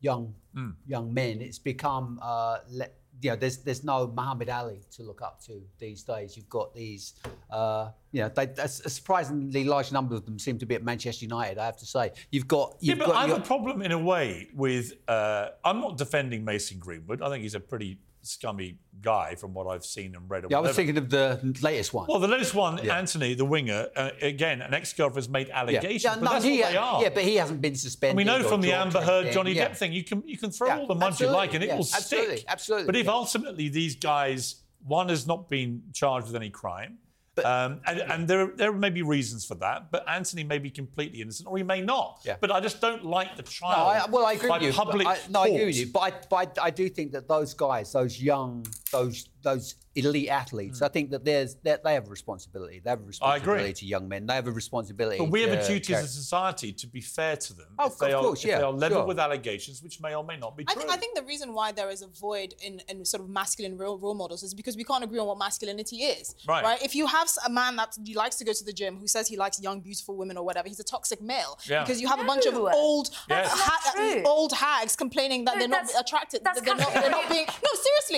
young, 0.00 0.34
mm. 0.54 0.72
young 0.86 1.12
men. 1.12 1.40
It's 1.40 1.58
become, 1.58 2.20
uh, 2.22 2.58
le- 2.70 2.94
you 3.20 3.30
know, 3.30 3.36
there's 3.36 3.58
there's 3.58 3.82
no 3.82 4.06
Muhammad 4.06 4.50
Ali 4.50 4.82
to 4.92 5.02
look 5.02 5.20
up 5.20 5.42
to 5.46 5.60
these 5.78 6.04
days. 6.04 6.36
You've 6.36 6.48
got 6.48 6.74
these, 6.74 7.14
uh, 7.50 7.90
you 8.12 8.20
know, 8.22 8.28
they, 8.28 8.44
a 8.58 8.68
surprisingly 8.68 9.64
large 9.64 9.90
number 9.90 10.14
of 10.14 10.24
them 10.26 10.38
seem 10.38 10.58
to 10.58 10.66
be 10.66 10.76
at 10.76 10.84
Manchester 10.84 11.24
United. 11.24 11.58
I 11.58 11.66
have 11.66 11.78
to 11.78 11.86
say, 11.86 12.12
you've 12.30 12.46
got. 12.46 12.76
You've 12.78 12.98
yeah, 12.98 13.04
but 13.04 13.12
got, 13.12 13.24
I 13.24 13.26
have 13.26 13.38
a 13.38 13.40
problem 13.40 13.82
in 13.82 13.90
a 13.90 13.98
way 13.98 14.48
with. 14.54 14.92
Uh, 15.08 15.48
I'm 15.64 15.80
not 15.80 15.98
defending 15.98 16.44
Mason 16.44 16.78
Greenwood. 16.78 17.20
I 17.20 17.28
think 17.30 17.42
he's 17.42 17.56
a 17.56 17.60
pretty 17.60 17.98
scummy 18.22 18.76
guy 19.00 19.34
from 19.34 19.54
what 19.54 19.66
I've 19.66 19.84
seen 19.84 20.14
and 20.14 20.28
read. 20.28 20.44
Yeah, 20.50 20.58
I 20.58 20.60
was 20.60 20.76
thinking 20.76 20.96
of 20.98 21.08
the 21.10 21.38
latest 21.62 21.94
one. 21.94 22.06
Well, 22.08 22.18
the 22.18 22.28
latest 22.28 22.54
one, 22.54 22.78
Yeah. 22.82 22.98
Antony, 22.98 23.34
the 23.34 23.44
winger, 23.44 23.88
uh, 23.96 24.10
again, 24.20 24.60
an 24.62 24.74
ex-girlfriend's 24.74 25.28
made 25.28 25.48
allegations, 25.50 26.04
Yeah, 26.04 26.14
but 26.16 26.22
no, 26.24 26.30
that's 26.32 26.44
he, 26.44 26.60
what 26.60 26.70
they 26.72 26.76
are. 26.76 27.02
yeah, 27.02 27.08
but 27.08 27.22
he 27.24 27.36
hasn't 27.36 27.60
been 27.60 27.74
suspended. 27.74 28.16
We 28.16 28.24
know 28.24 28.42
from 28.42 28.60
the 28.60 28.72
Amber 28.72 29.00
Heard. 29.00 29.32
Johnny 29.32 29.52
yeah. 29.52 29.68
Depp 29.68 29.76
thing, 29.76 29.92
you 29.92 30.04
can 30.04 30.22
you 30.26 30.36
can 30.38 30.50
throw 30.50 30.66
Yeah, 30.68 30.78
all 30.80 30.86
the 30.86 30.94
mud 30.94 31.18
you 31.20 31.28
like 31.28 31.54
and 31.54 31.64
it 31.64 31.68
yeah, 31.68 31.74
will 31.76 31.80
absolutely, 31.94 32.36
stick. 32.38 32.46
absolutely, 32.50 32.86
But 32.86 32.96
if 32.96 33.06
yeah. 33.06 33.12
ultimately 33.12 33.68
these 33.68 33.96
guys, 33.96 34.56
one 34.84 35.08
has 35.08 35.26
not 35.26 35.48
been 35.48 35.82
charged 35.92 36.26
with 36.26 36.36
any 36.36 36.50
crime. 36.50 36.98
Um, 37.38 37.80
and, 37.86 38.00
and 38.00 38.28
there, 38.28 38.48
there 38.48 38.72
may 38.72 38.90
be 38.90 39.02
reasons 39.02 39.44
for 39.46 39.54
that, 39.56 39.90
but 39.90 40.06
Antony 40.08 40.44
may 40.44 40.58
be 40.58 40.70
completely 40.70 41.22
innocent, 41.22 41.48
or 41.48 41.56
he 41.56 41.62
may 41.62 41.80
not. 41.80 42.20
Yeah. 42.24 42.36
But 42.40 42.50
I 42.50 42.60
just 42.60 42.80
don't 42.80 43.04
like 43.04 43.36
the 43.36 43.42
No, 43.42 43.48
trial. 43.48 43.86
I, 43.86 44.10
well, 44.10 44.26
I 44.26 44.32
agree 44.32 44.48
by 44.48 44.58
with 44.58 44.66
you. 44.66 44.72
Public 44.72 45.06
I, 45.06 45.18
no, 45.30 45.42
I 45.42 45.46
agree 45.48 45.66
with 45.66 45.76
you. 45.76 45.86
But 45.86 46.00
I, 46.00 46.12
but 46.28 46.58
I, 46.58 46.66
I 46.66 46.70
do 46.70 46.88
think 46.88 47.12
that 47.12 47.28
those 47.28 47.54
guys, 47.54 47.92
those 47.92 48.20
young, 48.20 48.66
those 48.92 49.28
those 49.42 49.76
elite 50.04 50.28
athletes, 50.28 50.82
I 50.82 50.86
hmm. 50.86 50.92
think 50.92 51.10
that 51.10 51.24
there's 51.24 51.56
that 51.64 51.84
they 51.84 51.94
have 51.94 52.06
a 52.06 52.10
responsibility. 52.10 52.80
They 52.82 52.90
have 52.90 53.00
a 53.00 53.04
responsibility 53.04 53.62
agree. 53.62 53.72
to 53.74 53.86
young 53.86 54.08
men. 54.08 54.26
They 54.26 54.34
have 54.34 54.46
a 54.46 54.52
responsibility. 54.52 55.18
But 55.18 55.30
we 55.30 55.42
have 55.42 55.52
a 55.52 55.66
duty 55.66 55.92
care- 55.92 56.02
as 56.02 56.04
a 56.04 56.08
society 56.08 56.72
to 56.72 56.86
be 56.86 57.00
fair 57.00 57.36
to 57.36 57.54
them. 57.54 57.66
Oh, 57.78 57.86
if 57.86 57.98
they 57.98 58.12
of 58.12 58.20
are, 58.20 58.22
course, 58.22 58.44
if 58.44 58.50
yeah, 58.50 58.58
they 58.58 58.64
are 58.64 58.72
level 58.72 58.98
sure. 58.98 59.06
with 59.06 59.18
allegations, 59.18 59.82
which 59.82 60.00
may 60.00 60.14
or 60.14 60.24
may 60.24 60.36
not 60.36 60.56
be 60.56 60.64
I, 60.68 60.72
true. 60.72 60.82
th- 60.82 60.92
I 60.92 60.96
think 60.96 61.16
the 61.16 61.24
reason 61.24 61.52
why 61.52 61.72
there 61.72 61.90
is 61.90 62.02
a 62.02 62.08
void 62.08 62.54
in, 62.62 62.82
in 62.88 63.04
sort 63.04 63.22
of 63.22 63.28
masculine 63.28 63.76
role, 63.76 63.98
role 63.98 64.14
models 64.14 64.42
is 64.42 64.54
because 64.54 64.76
we 64.76 64.84
can't 64.84 65.04
agree 65.04 65.18
on 65.18 65.26
what 65.26 65.38
masculinity 65.38 65.96
is. 65.96 66.34
Right. 66.46 66.62
right. 66.64 66.82
If 66.82 66.94
you 66.94 67.06
have 67.06 67.28
a 67.46 67.50
man 67.50 67.76
that 67.76 67.96
he 68.04 68.14
likes 68.14 68.36
to 68.36 68.44
go 68.44 68.52
to 68.52 68.64
the 68.64 68.72
gym 68.72 68.96
who 68.96 69.06
says 69.06 69.28
he 69.28 69.36
likes 69.36 69.60
young, 69.60 69.80
beautiful 69.80 70.16
women 70.16 70.36
or 70.36 70.44
whatever, 70.44 70.68
he's 70.68 70.80
a 70.80 70.84
toxic 70.84 71.20
male. 71.20 71.58
Yeah. 71.68 71.82
Because 71.82 72.00
you 72.00 72.08
have 72.08 72.20
a 72.20 72.24
bunch 72.24 72.46
of 72.46 72.56
old 72.56 73.10
Yes. 73.28 73.48
ha- 73.50 73.80
That's 73.84 73.96
not 73.96 74.12
true. 74.12 74.22
old 74.24 74.52
hags 74.52 74.96
complaining 74.96 75.44
that 75.44 75.54
No, 75.54 75.60
they're 75.60 75.68
not 75.68 75.86
attracted. 75.98 76.42
that's 76.44 76.60
that 76.60 76.64
they're 76.64 76.74
not, 76.76 76.92
they're 76.92 77.10
not 77.10 77.28
being. 77.28 77.46
No, 77.46 77.69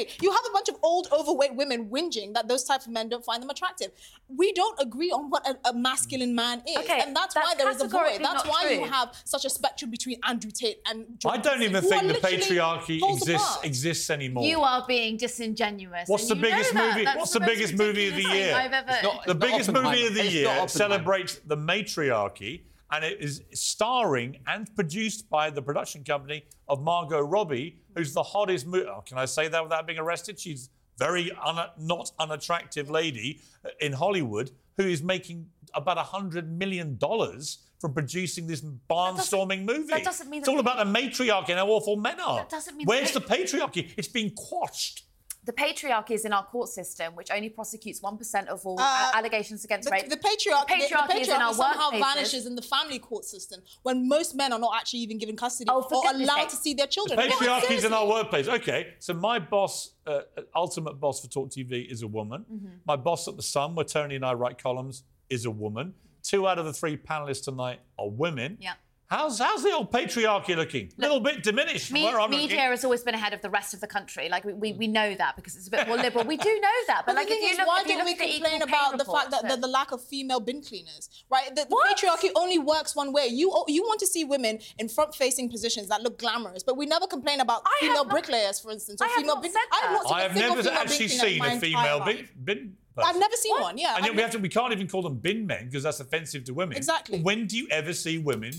seriously. 0.02 0.18
You 0.26 0.30
have 0.30 0.40
a 0.49 0.52
bunch 0.52 0.68
of 0.68 0.76
old, 0.82 1.09
overweight 1.12 1.54
women 1.54 1.88
whinging 1.88 2.35
that 2.35 2.49
those 2.49 2.64
types 2.64 2.87
of 2.87 2.92
men 2.92 3.09
don't 3.09 3.25
find 3.25 3.42
them 3.42 3.50
attractive. 3.50 3.90
We 4.28 4.52
don't 4.52 4.78
agree 4.80 5.11
on 5.11 5.30
what 5.30 5.47
a, 5.49 5.56
a 5.68 5.73
masculine 5.75 6.35
man 6.35 6.62
is, 6.68 6.76
Okay, 6.78 7.00
and 7.00 7.14
that's, 7.14 7.35
that's 7.35 7.47
why 7.47 7.54
there 7.56 7.71
is 7.71 7.80
a 7.82 7.88
void. 7.88 8.18
That's 8.21 8.44
not 8.44 8.47
why 8.47 8.71
you 8.71 8.85
have 8.85 9.14
such 9.25 9.44
a 9.44 9.50
spectrum 9.50 9.90
between 9.90 10.18
Andrew 10.26 10.50
Tate 10.50 10.78
and. 10.88 11.06
I 11.26 11.37
don't 11.38 11.62
even 11.62 11.82
think 11.82 12.09
the 12.09 12.14
patriarchy 12.14 13.00
exists 13.12 13.44
apart. 13.50 13.64
exists 13.66 14.11
anymore. 14.11 14.44
You 14.44 14.61
are 14.61 14.85
being 14.87 15.16
disingenuous. 15.16 16.09
What's 16.09 16.28
the 16.28 16.35
biggest 16.37 16.75
movie- 16.75 17.04
That's 17.04 17.18
what's 17.18 17.32
the 17.32 17.40
most 17.40 17.49
biggest 17.49 17.75
movie 17.75 18.09
of 18.09 18.14
the 18.16 18.23
year? 18.23 18.54
I've 18.54 18.73
ever. 18.73 18.90
It's 18.90 19.02
not- 19.02 19.26
The 19.26 19.35
biggest 19.35 19.73
movie 19.73 20.06
of 20.06 20.14
the 20.14 20.21
It's 20.25 20.35
year 20.35 20.68
celebrates 20.68 21.37
the 21.47 21.56
matriarchy, 21.56 22.64
and 22.92 23.04
it 23.04 23.20
is 23.20 23.42
starring 23.54 24.38
and 24.46 24.72
produced 24.76 25.28
by 25.30 25.50
the 25.50 25.62
production 25.62 26.04
company 26.04 26.44
of 26.68 26.82
Margot 26.82 27.20
Robbie, 27.20 27.78
who's 27.96 28.12
the 28.12 28.22
hottest. 28.22 28.66
Mo- 28.66 28.84
oh, 28.87 29.02
can 29.04 29.18
I 29.18 29.25
say 29.25 29.49
that 29.49 29.62
without 29.62 29.87
being 29.87 29.99
arrested? 29.99 30.38
She's 30.38 30.68
very 30.99 31.32
un- 31.44 31.70
not 31.78 32.12
unattractive 32.18 32.90
lady 32.90 33.40
uh, 33.64 33.70
in 33.80 33.92
Hollywood 33.94 34.50
who 34.76 34.84
is 34.84 35.02
making 35.02 35.46
about 35.75 35.96
a 35.96 36.02
hundred 36.02 36.52
million 36.52 36.96
dollars 36.99 37.58
from 37.80 37.94
producing 37.94 38.46
this 38.46 38.61
barnstorming 38.88 39.64
movie. 39.64 39.88
that 39.88 40.04
doesn't 40.04 40.30
mean 40.30 40.40
it's 40.40 40.49
all 40.49 40.61
about 40.61 40.78
the 40.78 40.84
matriarchy 40.84 41.50
and 41.50 41.58
how 41.58 41.66
awful 41.68 41.96
men 41.96 42.20
are. 42.20 42.37
That 42.37 42.50
doesn't 42.50 42.76
mean 42.76 42.87
Where's 42.87 43.11
the 43.12 43.20
the 43.20 43.26
patriarchy? 43.26 43.92
It's 43.96 44.08
being 44.08 44.30
quashed. 44.37 45.04
The 45.44 45.52
patriarchy 45.52 46.12
is 46.12 46.25
in 46.25 46.32
our 46.32 46.44
court 46.44 46.68
system, 46.68 47.14
which 47.16 47.28
only 47.30 47.49
prosecutes 47.49 48.00
1% 48.00 48.46
of 48.46 48.64
all 48.64 48.78
Uh, 48.80 49.11
allegations 49.14 49.64
against 49.64 49.87
The, 49.88 49.92
rape. 49.92 50.08
the 50.08 50.16
patriarchy, 50.16 50.68
The 50.68 50.75
patriarchy 50.94 51.20
is 51.20 51.28
in 51.28 51.34
our 51.34 51.52
somehow 51.52 51.90
workplaces. 51.90 51.99
vanishes 52.14 52.46
in 52.46 52.54
the 52.54 52.62
family 52.62 53.00
court 53.00 53.25
system 53.25 53.61
when 53.82 54.06
most 54.08 54.37
men 54.37 54.52
are 54.52 54.58
not 54.58 54.76
actually 54.76 55.00
even 55.00 55.18
given 55.18 55.37
custody 55.37 55.68
Oh, 55.68 55.82
or 55.90 56.11
allowed 56.14 56.37
sake. 56.42 56.49
to 56.50 56.56
see 56.56 56.75
their 56.75 56.87
children. 56.87 57.18
The 57.18 57.26
No, 57.28 57.34
patriarchy 57.37 57.72
is 57.72 57.84
in 57.84 57.92
our 57.92 58.06
workplace. 58.06 58.46
Okay, 58.46 58.94
so 59.00 59.14
my 59.14 59.40
boss, 59.40 59.94
uh, 60.06 60.20
ultimate 60.54 60.94
boss 61.00 61.20
for 61.20 61.28
Talk 61.28 61.50
TV, 61.50 61.90
is 61.90 62.02
a 62.02 62.06
woman. 62.08 62.44
Mm-hmm. 62.50 62.68
My 62.84 62.96
boss 62.96 63.26
at 63.26 63.37
the 63.37 63.42
Sun, 63.42 63.75
where 63.75 63.84
Tony 63.84 64.14
and 64.14 64.25
I 64.25 64.34
write 64.34 64.62
columns, 64.62 65.02
is 65.28 65.44
a 65.44 65.50
woman. 65.50 65.94
Two 66.22 66.46
out 66.46 66.58
of 66.61 66.66
the 66.66 66.72
three 66.72 66.96
panelists 66.96 67.42
tonight 67.44 67.80
are 67.99 68.08
women. 68.08 68.58
Yeah. 68.61 68.75
How's 69.12 69.38
how's 69.38 69.62
the 69.62 69.73
old 69.73 69.92
patriarchy 69.92 70.57
looking? 70.57 70.90
A 70.97 71.00
little 71.02 71.21
bit 71.21 71.42
diminished 71.42 71.92
Me- 71.92 72.04
where 72.04 72.19
I'm 72.19 72.31
media 72.31 72.45
looking. 72.57 72.59
has 72.71 72.83
always 72.83 73.02
been 73.02 73.14
ahead 73.14 73.35
of 73.35 73.42
the 73.42 73.50
rest 73.50 73.75
of 73.75 73.81
the 73.83 73.87
country. 73.87 74.31
Like 74.31 74.42
we, 74.42 74.54
we, 74.54 74.73
we 74.73 74.87
know 74.87 75.14
that 75.14 75.37
because 75.37 75.54
it's 75.54 75.69
a 75.69 75.71
bit 75.71 75.87
more 75.87 75.97
liberal. 76.07 76.25
We 76.25 76.38
do 76.38 76.49
know 76.49 76.78
that, 76.87 77.02
but, 77.04 77.12
But 77.12 77.16
like 77.16 77.28
the 77.28 77.35
if 77.35 77.38
thing 77.40 77.49
you 77.49 77.52
is, 77.52 77.59
look, 77.59 77.66
why 77.66 77.81
if 77.83 77.88
you 77.88 77.97
don't 77.99 78.07
look 78.07 78.19
we 78.19 78.33
complain 78.33 78.62
about 78.62 78.97
the 78.97 79.04
fact 79.04 79.31
that 79.33 79.42
reports, 79.42 79.54
the, 79.57 79.61
the 79.61 79.66
lack 79.66 79.92
of 79.92 80.02
female 80.02 80.40
bin 80.40 80.62
cleaners, 80.62 81.11
right? 81.31 81.54
The, 81.54 81.66
the 81.69 81.76
patriarchy 81.95 82.31
only 82.35 82.59
works 82.59 82.97
one 82.97 83.12
way. 83.12 83.26
You 83.26 83.52
you 83.69 83.83
want 83.83 84.00
to 84.00 84.07
see 84.07 84.25
women 84.25 84.61
in 84.78 84.88
front-facing 84.88 85.50
positions 85.50 85.88
that 85.88 86.00
look 86.00 86.19
glamorous, 86.19 86.62
but 86.62 86.78
we 86.78 86.87
never 86.87 87.07
complain 87.07 87.40
about 87.40 87.61
I 87.66 87.76
female 87.81 88.04
not- 88.04 88.09
bricklayers, 88.09 88.61
for 88.61 88.71
instance, 88.71 89.02
or 89.02 89.04
I 89.04 89.09
have 89.09 89.16
female 89.19 89.37
bin. 89.42 89.52
I 89.54 89.76
have 89.83 89.92
not 89.92 90.04
seen 90.07 90.14
I 90.16 90.21
a 90.21 90.23
have 90.23 90.33
single 90.38 90.57
never 90.57 90.71
actually 90.71 91.09
bin 91.09 91.19
cleaner 91.19 91.26
in 91.26 91.42
seen 91.42 91.57
a 91.59 91.61
female 91.61 91.99
life. 91.99 92.16
bin, 92.16 92.57
bin 92.57 92.76
I've 92.97 93.16
never 93.19 93.37
seen 93.37 93.61
one. 93.61 93.76
Yeah, 93.76 93.97
And 93.97 94.04
yet 94.07 94.11
I've 94.12 94.16
we 94.16 94.23
have 94.23 94.31
to. 94.33 94.38
We 94.38 94.49
can't 94.49 94.73
even 94.73 94.88
call 94.88 95.02
them 95.02 95.16
bin 95.19 95.47
men 95.47 95.66
because 95.66 95.83
that's 95.83 96.00
offensive 96.00 96.45
to 96.45 96.54
women. 96.54 96.78
Exactly. 96.78 97.21
When 97.21 97.47
do 97.47 97.59
you 97.59 97.66
ever 97.71 97.92
see 97.92 98.16
women 98.16 98.52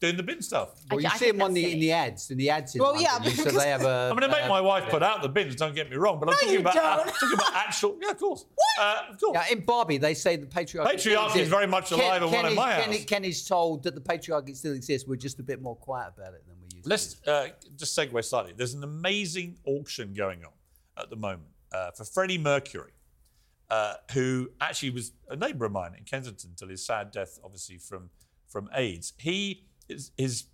doing 0.00 0.16
the 0.16 0.22
bin 0.22 0.42
stuff? 0.42 0.70
Well, 0.90 1.00
you 1.00 1.06
I 1.06 1.12
see 1.12 1.18
think 1.26 1.32
them 1.36 1.42
on 1.42 1.54
that's 1.54 1.62
the 1.62 1.64
in 1.64 1.70
silly. 1.70 1.80
the 1.80 1.92
ads, 1.92 2.30
in 2.30 2.38
the 2.38 2.50
ads 2.50 2.74
in 2.74 2.80
Well, 2.82 2.92
London. 2.92 3.08
yeah, 3.10 3.24
you- 3.24 3.30
so 3.30 3.44
because- 3.44 3.62
they 3.62 3.68
have 3.70 3.82
a. 3.82 3.88
I'm 4.10 4.16
going 4.18 4.30
to 4.30 4.36
make 4.36 4.44
uh, 4.44 4.48
my 4.48 4.60
wife 4.60 4.88
put 4.90 5.02
out 5.02 5.22
the 5.22 5.28
bins. 5.28 5.56
Don't 5.56 5.74
get 5.74 5.90
me 5.90 5.96
wrong, 5.96 6.20
but 6.20 6.28
I'm 6.28 6.34
talking 6.34 6.50
you 6.52 6.58
about 6.60 6.74
don't. 6.74 7.06
I'm 7.06 7.12
talking 7.14 7.32
about 7.34 7.54
actual. 7.54 7.96
Yeah, 8.02 8.10
of 8.10 8.18
course. 8.18 8.44
Uh, 8.80 8.96
of 9.10 9.20
course. 9.20 9.38
Yeah, 9.48 9.52
in 9.56 9.64
Barbie, 9.64 9.98
they 9.98 10.14
say 10.14 10.36
the 10.36 10.46
patriarchy. 10.46 10.84
Patriarchy 10.86 11.00
still 11.00 11.24
is 11.26 11.30
exists. 11.32 11.50
very 11.50 11.66
much 11.66 11.92
alive 11.92 12.22
and 12.22 12.30
well 12.32 12.44
in 12.46 12.50
is- 12.52 12.56
my 12.56 12.72
Ken, 12.74 12.92
house. 12.92 13.04
Ken 13.04 13.24
is 13.24 13.44
told 13.46 13.82
that 13.84 13.94
the 13.94 14.00
patriarchy 14.00 14.54
still 14.56 14.74
exists. 14.74 15.08
We're 15.08 15.16
just 15.16 15.38
a 15.38 15.42
bit 15.42 15.62
more 15.62 15.76
quiet 15.76 16.12
about 16.16 16.34
it 16.34 16.44
than 16.46 16.56
we 16.60 16.76
used 16.76 16.84
to. 16.84 16.90
Let's 16.90 17.26
uh, 17.26 17.48
just 17.76 17.96
segue 17.98 18.22
slightly. 18.24 18.52
There's 18.56 18.74
an 18.74 18.84
amazing 18.84 19.56
auction 19.64 20.12
going 20.14 20.44
on 20.44 20.52
at 20.98 21.10
the 21.10 21.16
moment 21.16 21.48
uh, 21.72 21.90
for 21.92 22.04
Freddie 22.04 22.38
Mercury, 22.38 22.92
uh, 23.70 23.94
who 24.12 24.50
actually 24.60 24.90
was 24.90 25.12
a 25.30 25.36
neighbour 25.36 25.64
of 25.64 25.72
mine 25.72 25.94
in 25.96 26.04
Kensington 26.04 26.50
until 26.50 26.68
his 26.68 26.84
sad 26.84 27.10
death, 27.10 27.38
obviously 27.42 27.78
from 27.78 28.10
from 28.48 28.68
AIDS. 28.74 29.12
He 29.18 29.64
is 29.88 30.10
his 30.16 30.44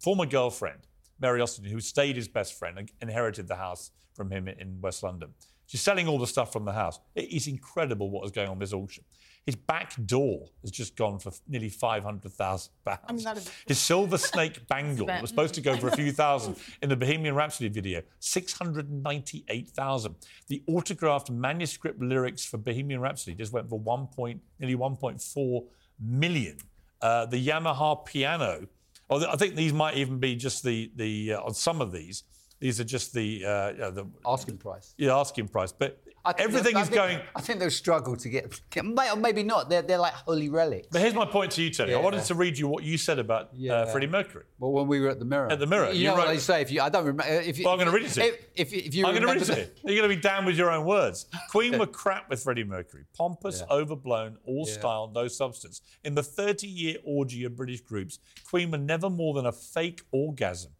former 0.00 0.26
girlfriend, 0.26 0.80
Mary 1.20 1.40
Austin, 1.40 1.64
who 1.64 1.80
stayed 1.80 2.16
his 2.16 2.28
best 2.28 2.58
friend, 2.58 2.90
inherited 3.00 3.48
the 3.48 3.56
house 3.56 3.90
from 4.14 4.30
him 4.30 4.48
in 4.48 4.80
West 4.80 5.02
London. 5.02 5.34
She's 5.66 5.80
selling 5.82 6.08
all 6.08 6.18
the 6.18 6.26
stuff 6.26 6.52
from 6.52 6.64
the 6.64 6.72
house. 6.72 6.98
It 7.14 7.30
is 7.32 7.46
incredible 7.46 8.10
what 8.10 8.24
is 8.24 8.30
going 8.30 8.48
on 8.48 8.58
this 8.58 8.72
auction. 8.72 9.04
His 9.44 9.54
back 9.56 9.94
door 10.06 10.48
has 10.62 10.70
just 10.70 10.94
gone 10.96 11.18
for 11.18 11.30
nearly 11.46 11.68
five 11.70 12.02
hundred 12.04 12.32
thousand 12.32 12.72
pounds. 12.84 13.00
I 13.06 13.12
mean, 13.12 13.26
is- 13.38 13.50
His 13.66 13.78
silver 13.78 14.18
snake 14.18 14.66
bangle 14.68 15.06
was 15.22 15.30
supposed 15.30 15.54
to 15.54 15.60
go 15.62 15.76
for 15.76 15.88
a 15.88 15.96
few 15.96 16.12
thousand 16.12 16.56
in 16.82 16.88
the 16.90 16.96
Bohemian 16.96 17.34
Rhapsody 17.34 17.68
video, 17.70 18.02
698,000. 18.18 20.14
The 20.48 20.62
autographed 20.66 21.30
manuscript 21.30 22.00
lyrics 22.00 22.44
for 22.44 22.58
Bohemian 22.58 23.00
Rhapsody 23.00 23.34
just 23.36 23.52
went 23.52 23.68
for 23.68 23.78
1 23.78 24.06
point, 24.08 24.40
nearly 24.58 24.76
1.4 24.76 25.64
million. 26.00 26.56
Uh, 27.00 27.26
the 27.26 27.44
Yamaha 27.46 28.04
piano, 28.04 28.66
or 29.08 29.26
I 29.28 29.36
think 29.36 29.54
these 29.54 29.72
might 29.72 29.96
even 29.96 30.18
be 30.18 30.34
just 30.36 30.62
the, 30.64 30.90
the 30.96 31.34
uh, 31.34 31.42
on 31.42 31.54
some 31.54 31.80
of 31.80 31.92
these, 31.92 32.24
these 32.60 32.80
are 32.80 32.84
just 32.84 33.12
the, 33.14 33.44
uh, 33.44 33.90
the 33.90 34.06
asking 34.26 34.58
price. 34.58 34.94
yeah, 34.98 35.16
asking 35.16 35.48
price. 35.48 35.72
But 35.72 36.02
everything 36.38 36.76
I 36.76 36.80
is 36.82 36.88
think- 36.88 36.94
going. 36.96 37.20
I 37.34 37.40
think 37.40 37.60
they'll 37.60 37.70
struggle 37.70 38.16
to 38.16 38.28
get, 38.28 38.60
or 38.76 39.16
maybe 39.16 39.42
not. 39.42 39.70
They're, 39.70 39.82
they're 39.82 39.98
like 39.98 40.12
holy 40.12 40.48
relics. 40.48 40.88
But 40.90 41.00
here's 41.00 41.14
my 41.14 41.24
point 41.26 41.52
to 41.52 41.62
you, 41.62 41.70
Tony. 41.70 41.94
I 41.94 42.00
wanted 42.00 42.24
to 42.24 42.34
read 42.34 42.58
you 42.58 42.68
what 42.68 42.84
you 42.84 42.98
said 42.98 43.18
about 43.18 43.50
uh, 43.70 43.86
Freddie 43.86 44.06
Mercury. 44.06 44.44
Well, 44.58 44.72
when 44.72 44.86
we 44.88 45.00
were 45.00 45.08
at 45.08 45.18
the 45.18 45.24
mirror. 45.24 45.50
At 45.50 45.58
the 45.60 45.66
Mirror, 45.66 45.92
You, 45.92 46.00
you 46.00 46.06
know 46.08 46.14
what 46.14 46.26
wrote- 46.26 46.32
they 46.34 46.38
say? 46.38 46.60
If 46.62 46.70
you, 46.70 46.80
I 46.82 46.88
don't 46.88 47.04
remember. 47.04 47.32
If 47.32 47.58
you, 47.58 47.64
Well, 47.64 47.74
I'm 47.74 47.78
gonna 47.78 47.92
read 47.92 48.04
it 48.04 48.10
to 48.10 48.24
you. 48.24 48.32
If, 48.54 48.72
if, 48.72 48.86
if 48.86 48.94
you 48.94 49.06
I'm 49.06 49.12
going 49.14 49.22
to 49.26 49.32
read 49.32 49.42
it 49.42 49.44
to 49.46 49.60
you. 49.60 49.66
You're 49.84 49.96
going 50.02 50.10
to 50.10 50.16
be 50.16 50.20
down 50.20 50.44
with 50.44 50.56
your 50.56 50.70
own 50.70 50.84
words. 50.84 51.26
Queen 51.50 51.78
were 51.78 51.86
crap 51.86 52.28
with 52.28 52.42
Freddie 52.42 52.64
Mercury. 52.64 53.04
Pompous, 53.16 53.60
Yeah. 53.60 53.76
overblown, 53.76 54.36
all 54.44 54.66
style, 54.66 55.10
no 55.14 55.28
substance. 55.28 55.80
In 56.04 56.14
the 56.14 56.22
30 56.22 56.66
year 56.66 56.96
orgy 57.04 57.44
of 57.44 57.54
British 57.56 57.80
groups, 57.82 58.18
Queen 58.48 58.70
were 58.70 58.78
never 58.78 59.08
more 59.08 59.34
than 59.34 59.46
a 59.46 59.52
fake 59.52 60.02
orgasm. 60.12 60.72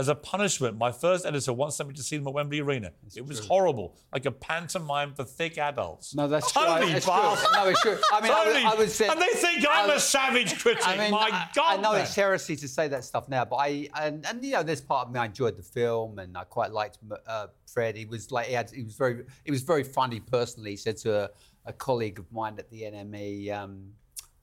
As 0.00 0.08
a 0.08 0.14
punishment, 0.14 0.78
my 0.78 0.92
first 0.92 1.26
editor 1.26 1.52
once 1.52 1.76
sent 1.76 1.90
me 1.90 1.94
to 1.94 2.02
see 2.02 2.16
them 2.16 2.26
at 2.26 2.32
Wembley 2.32 2.60
Arena. 2.60 2.90
it 3.14 3.26
was 3.26 3.46
horrible, 3.46 3.94
like 4.14 4.24
a 4.24 4.30
pantomime 4.30 5.12
for 5.12 5.24
thick 5.24 5.58
adults. 5.58 6.14
No, 6.14 6.26
that's 6.26 6.50
true. 6.50 6.62
Tony 6.64 6.92
It's 6.92 7.04
true. 7.04 7.12
No, 7.12 7.68
it's 7.68 7.82
true. 7.82 7.98
I 8.10 8.22
mean, 8.22 8.32
I 8.32 8.44
would, 8.46 8.52
Tony, 8.54 8.64
I 8.64 8.74
would 8.76 8.90
say. 8.90 9.08
and 9.08 9.20
they 9.20 9.28
think 9.34 9.68
I 9.68 9.82
I'm 9.82 9.90
a 9.90 10.00
savage 10.00 10.58
critic. 10.58 10.88
I 10.88 10.96
mean, 10.96 11.10
my 11.10 11.28
I, 11.30 11.48
God, 11.54 11.78
I 11.78 11.82
know 11.82 11.92
man. 11.92 12.00
it's 12.00 12.14
heresy 12.14 12.56
to 12.56 12.66
say 12.66 12.88
that 12.88 13.04
stuff 13.04 13.28
now, 13.28 13.44
but 13.44 13.56
I 13.56 13.88
and, 14.00 14.24
and 14.24 14.42
you 14.42 14.52
know, 14.52 14.62
there's 14.62 14.80
part 14.80 15.08
of 15.08 15.12
me 15.12 15.20
I 15.20 15.26
enjoyed 15.26 15.58
the 15.58 15.62
film 15.62 16.18
and 16.18 16.34
I 16.34 16.44
quite 16.44 16.72
liked 16.72 16.96
uh, 17.26 17.48
Fred. 17.70 17.94
He 17.94 18.06
was 18.06 18.32
like 18.32 18.46
he 18.46 18.54
had 18.54 18.70
he 18.70 18.82
was 18.82 18.94
very 18.94 19.24
he 19.44 19.50
was 19.50 19.60
very 19.62 19.84
funny 19.84 20.20
personally. 20.20 20.70
He 20.70 20.76
said 20.78 20.96
to 20.98 21.24
a, 21.24 21.30
a 21.66 21.74
colleague 21.74 22.18
of 22.18 22.32
mine 22.32 22.54
at 22.58 22.70
the 22.70 22.82
NME. 22.82 23.52
Um, 23.52 23.92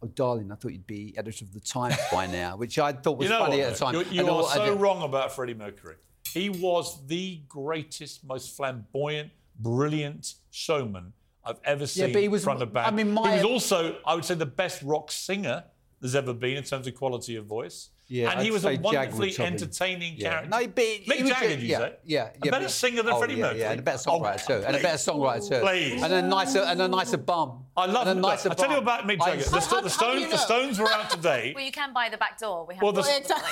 Oh, 0.03 0.07
darling, 0.07 0.51
I 0.51 0.55
thought 0.55 0.73
you'd 0.73 0.85
be 0.85 1.15
editor 1.17 1.43
of 1.43 1.53
the 1.53 1.59
Times 1.59 1.95
by 2.11 2.27
now, 2.41 2.55
which 2.55 2.77
I 2.77 2.93
thought 2.93 3.17
was 3.17 3.25
You 3.25 3.33
know 3.33 3.39
funny 3.39 3.57
what, 3.59 3.67
at 3.67 3.73
the 3.73 3.79
time. 3.79 3.93
though? 3.95 4.01
You, 4.01 4.29
are 4.29 4.43
so 4.43 4.75
wrong 4.75 5.01
about 5.01 5.31
Freddie 5.35 5.55
Mercury. 5.55 5.95
He 6.31 6.49
was 6.49 7.05
the 7.07 7.41
greatest, 7.47 8.23
most 8.23 8.55
flamboyant, 8.55 9.31
brilliant 9.59 10.35
showman 10.51 11.13
I've 11.43 11.59
ever 11.63 11.87
seen 11.87 12.13
but 12.13 12.21
he 12.21 12.27
was- 12.27 12.43
front 12.43 12.61
of 12.61 12.71
back. 12.73 12.87
I 12.87 12.91
mean, 12.91 13.11
my- 13.11 13.37
he 13.37 13.43
was 13.43 13.51
also, 13.51 13.97
I 14.05 14.13
would 14.13 14.25
say, 14.25 14.35
the 14.35 14.45
best 14.45 14.83
rock 14.83 15.11
singer 15.11 15.63
there's 15.99 16.13
ever 16.15 16.33
been 16.33 16.57
in 16.57 16.63
terms 16.63 16.85
of 16.85 16.93
quality 16.93 17.35
of 17.35 17.45
voice. 17.45 17.89
Yeah, 18.09 18.31
and 18.31 18.39
he 18.41 18.47
I'd 18.47 18.53
was 18.53 18.63
a 18.65 18.77
wonderfully 18.77 19.27
would 19.27 19.35
top 19.35 19.45
him. 19.47 19.53
entertaining 19.53 20.13
Yeah. 20.15 20.29
character. 20.29 20.49
No, 20.49 20.67
but 20.67 20.75
Mick 20.85 21.27
Jagger, 21.27 21.45
a- 21.45 21.47
did 21.49 21.61
you 21.61 21.67
yeah, 21.67 21.77
say? 21.79 21.93
yeah, 22.05 22.21
a 22.21 22.31
yeah, 22.45 22.51
better 22.51 22.63
but- 22.65 22.71
singer 22.71 23.03
than 23.03 23.13
oh, 23.13 23.17
Freddie 23.19 23.33
yeah, 23.35 23.41
Mercury. 23.41 23.59
Yeah, 23.59 23.71
and 23.71 23.79
a 23.79 23.83
better 23.83 24.03
Oh, 24.09 24.19
songwriter 24.21 24.47
too, 24.47 24.53
and 24.65 24.75
a 24.77 24.81
better 24.81 24.97
songwriter 25.11 25.49
too, 25.49 25.59
Please. 25.65 26.01
and 26.03 26.13
a 26.13 26.21
nicer 26.21 26.59
and 26.59 26.81
a 26.81 26.87
nicer 26.87 27.17
bum. 27.17 27.65
I 27.75 27.85
love 27.85 28.07
and 28.07 28.19
it. 28.19 28.23
a 28.23 28.27
nicer 28.29 28.49
I 28.49 28.53
tell 28.53 28.71
you 28.71 28.77
about 28.77 29.03
Mick 29.05 29.21
I- 29.21 29.31
Jagger. 29.35 29.43
The, 29.43 29.49
How- 29.51 29.59
Sto- 29.59 29.75
the 29.81 29.81
how 29.81 29.87
Stones, 29.89 30.21
you 30.21 30.29
the? 30.29 30.37
Stones 30.37 30.79
were 30.79 30.89
out 30.89 31.09
today. 31.09 31.51
Well, 31.53 31.65
you 31.65 31.71
can 31.73 31.91
buy 31.93 32.07
the 32.09 32.17
back 32.17 32.39
door. 32.39 32.65
We 32.65 32.75
have 32.75 32.81
Well, 32.83 32.93
the, 32.93 33.01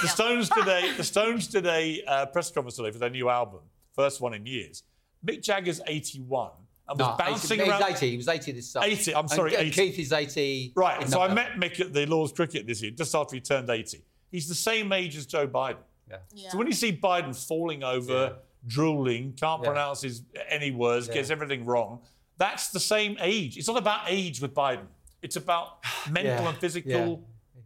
the 0.01 0.07
Stones 0.07 0.49
today, 0.57 0.91
the 0.95 1.03
Stones 1.03 1.47
today 1.47 2.01
uh, 2.07 2.25
press 2.27 2.49
conference 2.49 2.77
today 2.77 2.91
for 2.91 2.99
their 2.99 3.09
new 3.09 3.27
album, 3.29 3.59
first 3.93 4.21
one 4.21 4.33
in 4.33 4.45
years. 4.45 4.83
Mick 5.25 5.41
Jagger's 5.43 5.81
81 5.85 6.51
and 6.87 6.97
was 6.99 7.07
No, 7.09 7.15
bouncing 7.17 7.59
80, 7.59 7.69
around. 7.69 7.81
He's 7.83 7.95
80. 7.97 8.09
He 8.11 8.17
was 8.17 8.27
80 8.29 8.51
this 8.53 8.69
summer. 8.71 8.85
80, 8.85 9.15
I'm 9.15 9.27
sorry, 9.27 9.51
Ke- 9.51 9.59
80. 9.59 9.71
Keith 9.71 9.99
is 9.99 10.13
80. 10.13 10.71
Right, 10.77 11.01
in 11.01 11.07
so 11.09 11.19
I 11.19 11.27
November. 11.27 11.57
met 11.59 11.71
Mick 11.73 11.79
at 11.81 11.93
the 11.93 12.05
Lord's 12.05 12.31
Cricket 12.31 12.65
this 12.67 12.81
year, 12.81 12.91
just 12.91 13.13
after 13.13 13.35
he 13.35 13.41
turned 13.41 13.69
80. 13.69 14.01
He's 14.35 14.49
the 14.49 14.55
same 14.71 14.91
age 14.91 15.15
as 15.15 15.25
Joe 15.25 15.47
Biden. 15.47 15.77
Yeah. 16.11 16.17
Yeah. 16.33 16.49
So 16.49 16.57
when 16.57 16.67
you 16.67 16.73
see 16.73 16.91
Biden 16.95 17.33
falling 17.47 17.83
over, 17.83 18.35
drooling, 18.67 19.31
can't 19.33 19.61
Yeah. 19.63 19.69
pronounce 19.69 20.01
his 20.01 20.23
any 20.49 20.71
words, 20.71 21.07
gets 21.07 21.29
everything 21.29 21.63
wrong, 21.65 22.01
that's 22.37 22.69
the 22.69 22.81
same 22.81 23.15
age. 23.21 23.57
It's 23.57 23.67
not 23.69 23.77
about 23.77 24.01
age 24.07 24.41
with 24.41 24.53
Biden. 24.53 24.87
It's 25.21 25.37
about 25.37 25.67
mental 26.11 26.33
Yeah. 26.43 26.49
and 26.49 26.57
physical 26.57 26.91
Yeah. 26.91 27.15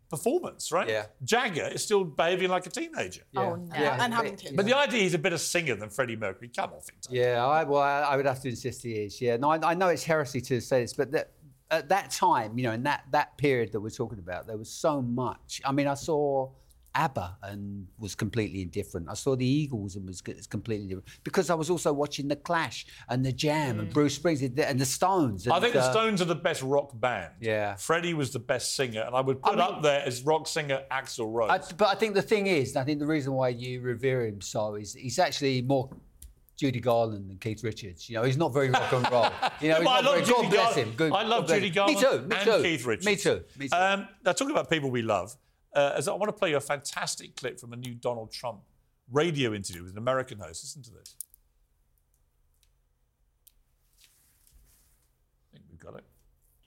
performance, 0.09 0.71
right? 0.71 0.87
Yeah. 0.87 1.05
Jagger 1.23 1.67
is 1.73 1.83
still 1.83 2.03
behaving 2.03 2.49
like 2.49 2.65
a 2.67 2.69
teenager. 2.69 3.23
Oh, 3.35 3.55
no. 3.55 3.75
Yeah. 3.75 4.03
and 4.03 4.13
having 4.13 4.35
kids. 4.35 4.55
But 4.55 4.65
the 4.67 4.77
idea 4.77 5.01
he's 5.01 5.15
a 5.15 5.19
better 5.19 5.37
singer 5.39 5.75
than 5.75 5.89
Freddie 5.89 6.15
Mercury. 6.15 6.49
Come 6.55 6.71
off 6.73 6.87
it. 6.89 7.07
Yeah, 7.09 7.45
I, 7.45 7.63
well, 7.63 7.81
I, 7.81 8.01
I 8.01 8.15
would 8.15 8.25
have 8.27 8.41
to 8.43 8.49
insist 8.49 8.83
he 8.83 8.93
is. 8.93 9.19
Yeah, 9.19 9.37
no, 9.37 9.49
I, 9.49 9.71
I 9.71 9.73
know 9.73 9.87
it's 9.87 10.03
heresy 10.03 10.41
to 10.41 10.61
say 10.61 10.81
this, 10.81 10.93
but 10.93 11.11
that, 11.11 11.31
at 11.71 11.89
that 11.89 12.11
time, 12.11 12.57
you 12.57 12.63
know, 12.63 12.71
in 12.71 12.83
that 12.83 13.03
that 13.11 13.37
period 13.37 13.71
that 13.73 13.79
we're 13.79 13.89
talking 13.89 14.19
about, 14.19 14.47
there 14.47 14.57
was 14.57 14.69
so 14.69 15.01
much. 15.01 15.61
I 15.63 15.71
mean, 15.71 15.87
I 15.87 15.93
saw 15.93 16.49
ABBA 16.95 17.37
and 17.43 17.87
was 17.99 18.15
completely 18.15 18.63
indifferent. 18.63 19.07
I 19.09 19.13
saw 19.13 19.35
the 19.35 19.45
Eagles 19.45 19.95
and 19.95 20.07
was 20.07 20.21
completely 20.21 20.87
different 20.87 21.07
because 21.23 21.49
I 21.49 21.53
was 21.53 21.69
also 21.69 21.93
watching 21.93 22.27
the 22.27 22.35
Clash 22.35 22.87
and 23.07 23.23
the 23.23 23.31
Jam 23.31 23.79
and 23.79 23.93
Bruce 23.93 24.17
Springsteen 24.17 24.57
and 24.59 24.79
the 24.79 24.85
Stones. 24.85 25.45
And, 25.45 25.53
I 25.53 25.59
think 25.59 25.73
the 25.73 25.81
uh, 25.81 25.91
Stones 25.91 26.21
are 26.21 26.25
the 26.25 26.35
best 26.35 26.63
rock 26.63 26.99
band. 26.99 27.33
Yeah. 27.39 27.75
Freddie 27.75 28.15
was 28.15 28.31
the 28.31 28.39
best 28.39 28.75
singer, 28.75 29.01
and 29.01 29.15
I 29.15 29.21
would 29.21 29.41
put 29.41 29.53
mean- 29.53 29.61
up 29.61 29.83
there 29.83 30.01
as 30.03 30.23
rock 30.23 30.47
singer 30.47 30.81
Axl 30.91 31.31
Rose. 31.31 31.51
I, 31.51 31.59
but 31.75 31.89
I 31.89 31.95
think 31.95 32.15
the 32.15 32.21
thing 32.23 32.47
is, 32.47 32.75
I 32.75 32.83
think 32.83 32.99
the 32.99 33.07
reason 33.07 33.33
why 33.33 33.49
you 33.49 33.81
revere 33.81 34.25
him 34.25 34.41
so 34.41 34.75
is 34.75 34.93
he's 34.93 35.19
actually 35.19 35.61
more 35.61 35.89
Judy 36.59 36.79
Garland 36.81 37.29
and 37.29 37.39
Keith 37.39 37.63
Richards. 37.63 38.09
You 38.09 38.17
know, 38.17 38.23
he's 38.23 38.35
not 38.37 38.53
very 38.53 38.69
rock 38.69 38.91
and 38.91 39.09
roll. 39.09 39.29
You 39.61 39.69
know, 39.69 39.75
he's 39.79 39.83
But 39.85 39.89
I 39.89 40.01
love 40.01 40.15
very, 40.15 40.25
Judy 40.25 40.41
God 40.41 40.49
bless 40.51 40.65
Garland. 40.75 40.89
him. 40.89 40.95
Good, 40.97 41.11
I 41.13 41.23
love 41.23 41.47
Judy. 41.47 41.69
Garland 41.69 41.95
Me 41.97 42.01
too. 42.03 42.21
Me 42.27 42.35
and 42.35 42.45
too. 42.45 42.61
Keith 42.61 42.85
Richards. 42.85 43.05
Me 43.05 43.15
too. 43.15 43.43
Me 43.57 43.67
too. 43.69 43.75
Um, 43.77 44.07
now, 44.25 44.31
talking 44.33 44.51
about 44.51 44.69
people 44.69 44.91
we 44.91 45.01
love, 45.01 45.35
uh, 45.73 45.93
as 45.95 46.07
I 46.09 46.13
want 46.13 46.27
to 46.27 46.33
play 46.33 46.49
you 46.49 46.57
a 46.57 46.61
fantastic 46.61 47.35
clip 47.37 47.59
from 47.59 47.71
a 47.71 47.77
new 47.77 47.93
Donald 47.93 48.31
Trump 48.31 48.59
radio 49.11 49.53
interview 49.53 49.83
with 49.83 49.93
an 49.93 49.97
American 49.97 50.39
host. 50.39 50.63
Listen 50.63 50.83
to 50.83 50.91
this. 50.91 51.15
I 55.53 55.57
think 55.57 55.65
we've 55.71 55.79
got 55.79 55.95
it. 55.95 56.03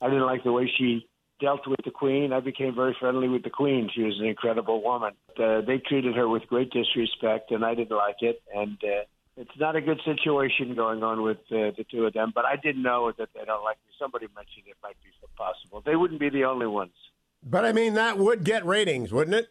I 0.01 0.07
didn't 0.09 0.25
like 0.25 0.43
the 0.43 0.51
way 0.51 0.71
she 0.77 1.07
dealt 1.39 1.67
with 1.67 1.79
the 1.85 1.91
Queen. 1.91 2.33
I 2.33 2.39
became 2.39 2.75
very 2.75 2.95
friendly 2.99 3.27
with 3.27 3.43
the 3.43 3.49
Queen. 3.49 3.89
She 3.93 4.03
was 4.03 4.17
an 4.19 4.25
incredible 4.25 4.81
woman. 4.83 5.13
Uh, 5.37 5.61
they 5.61 5.77
treated 5.77 6.15
her 6.15 6.27
with 6.27 6.43
great 6.47 6.71
disrespect, 6.71 7.51
and 7.51 7.63
I 7.63 7.75
didn't 7.75 7.95
like 7.95 8.17
it. 8.21 8.41
And 8.55 8.77
uh, 8.83 9.03
it's 9.35 9.51
not 9.59 9.75
a 9.75 9.81
good 9.81 9.99
situation 10.05 10.75
going 10.75 11.03
on 11.03 11.23
with 11.23 11.37
uh, 11.51 11.71
the 11.77 11.85
two 11.89 12.05
of 12.05 12.13
them. 12.13 12.31
But 12.33 12.45
I 12.45 12.55
didn't 12.55 12.83
know 12.83 13.11
that 13.17 13.29
they 13.33 13.45
don't 13.45 13.63
like 13.63 13.77
me. 13.85 13.93
Somebody 13.99 14.27
mentioned 14.35 14.65
it 14.67 14.77
might 14.83 14.97
be 15.03 15.09
possible. 15.35 15.81
They 15.85 15.95
wouldn't 15.95 16.19
be 16.19 16.29
the 16.29 16.43
only 16.45 16.67
ones. 16.67 16.93
But 17.43 17.65
I 17.65 17.71
mean, 17.71 17.95
that 17.95 18.17
would 18.17 18.43
get 18.43 18.65
ratings, 18.65 19.11
wouldn't 19.11 19.35
it? 19.35 19.47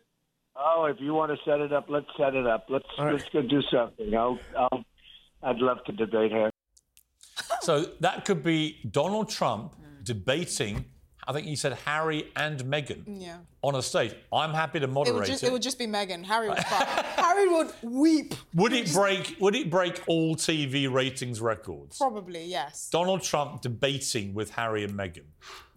Oh, 0.56 0.84
if 0.84 1.00
you 1.00 1.14
want 1.14 1.32
to 1.32 1.38
set 1.44 1.60
it 1.60 1.72
up, 1.72 1.86
let's 1.88 2.06
set 2.16 2.34
it 2.34 2.46
up. 2.46 2.66
Let's 2.68 2.84
All 2.98 3.06
right. 3.06 3.14
let's 3.14 3.28
go 3.30 3.42
do 3.42 3.62
something. 3.70 4.14
I'll, 4.14 4.38
I'll 4.56 4.84
I'd 5.42 5.58
love 5.58 5.84
to 5.86 5.92
debate 5.92 6.32
her. 6.32 6.50
So 7.62 7.86
that 8.00 8.24
could 8.24 8.42
be 8.42 8.78
Donald 8.90 9.28
Trump 9.28 9.74
debating, 10.02 10.84
I 11.26 11.32
think 11.32 11.46
he 11.46 11.54
said 11.54 11.74
Harry 11.84 12.30
and 12.34 12.58
Meghan 12.64 13.04
Yeah. 13.06 13.38
on 13.62 13.76
a 13.76 13.82
stage. 13.82 14.12
I'm 14.32 14.52
happy 14.52 14.80
to 14.80 14.86
It 14.86 14.90
moderate 14.90 15.14
would 15.14 15.26
just 15.26 15.44
it 15.44 15.52
would 15.52 15.62
just 15.62 15.78
be 15.78 15.86
Meghan. 15.86 16.24
Harry 16.24 16.48
would 16.48 16.58
cry. 16.66 16.84
Harry 17.16 17.48
would 17.48 17.72
weep. 17.82 18.34
Would 18.54 18.72
it 18.72 18.92
break? 18.92 19.36
Would 19.38 19.54
it 19.54 19.70
break 19.70 20.02
all 20.08 20.34
TV 20.34 20.92
ratings 20.92 21.40
records? 21.40 21.96
Probably, 21.98 22.44
yes. 22.44 22.88
Donald 22.90 23.22
Trump 23.22 23.60
debating 23.60 24.34
with 24.34 24.50
Harry 24.50 24.82
and 24.82 24.94
Meghan. 24.94 25.22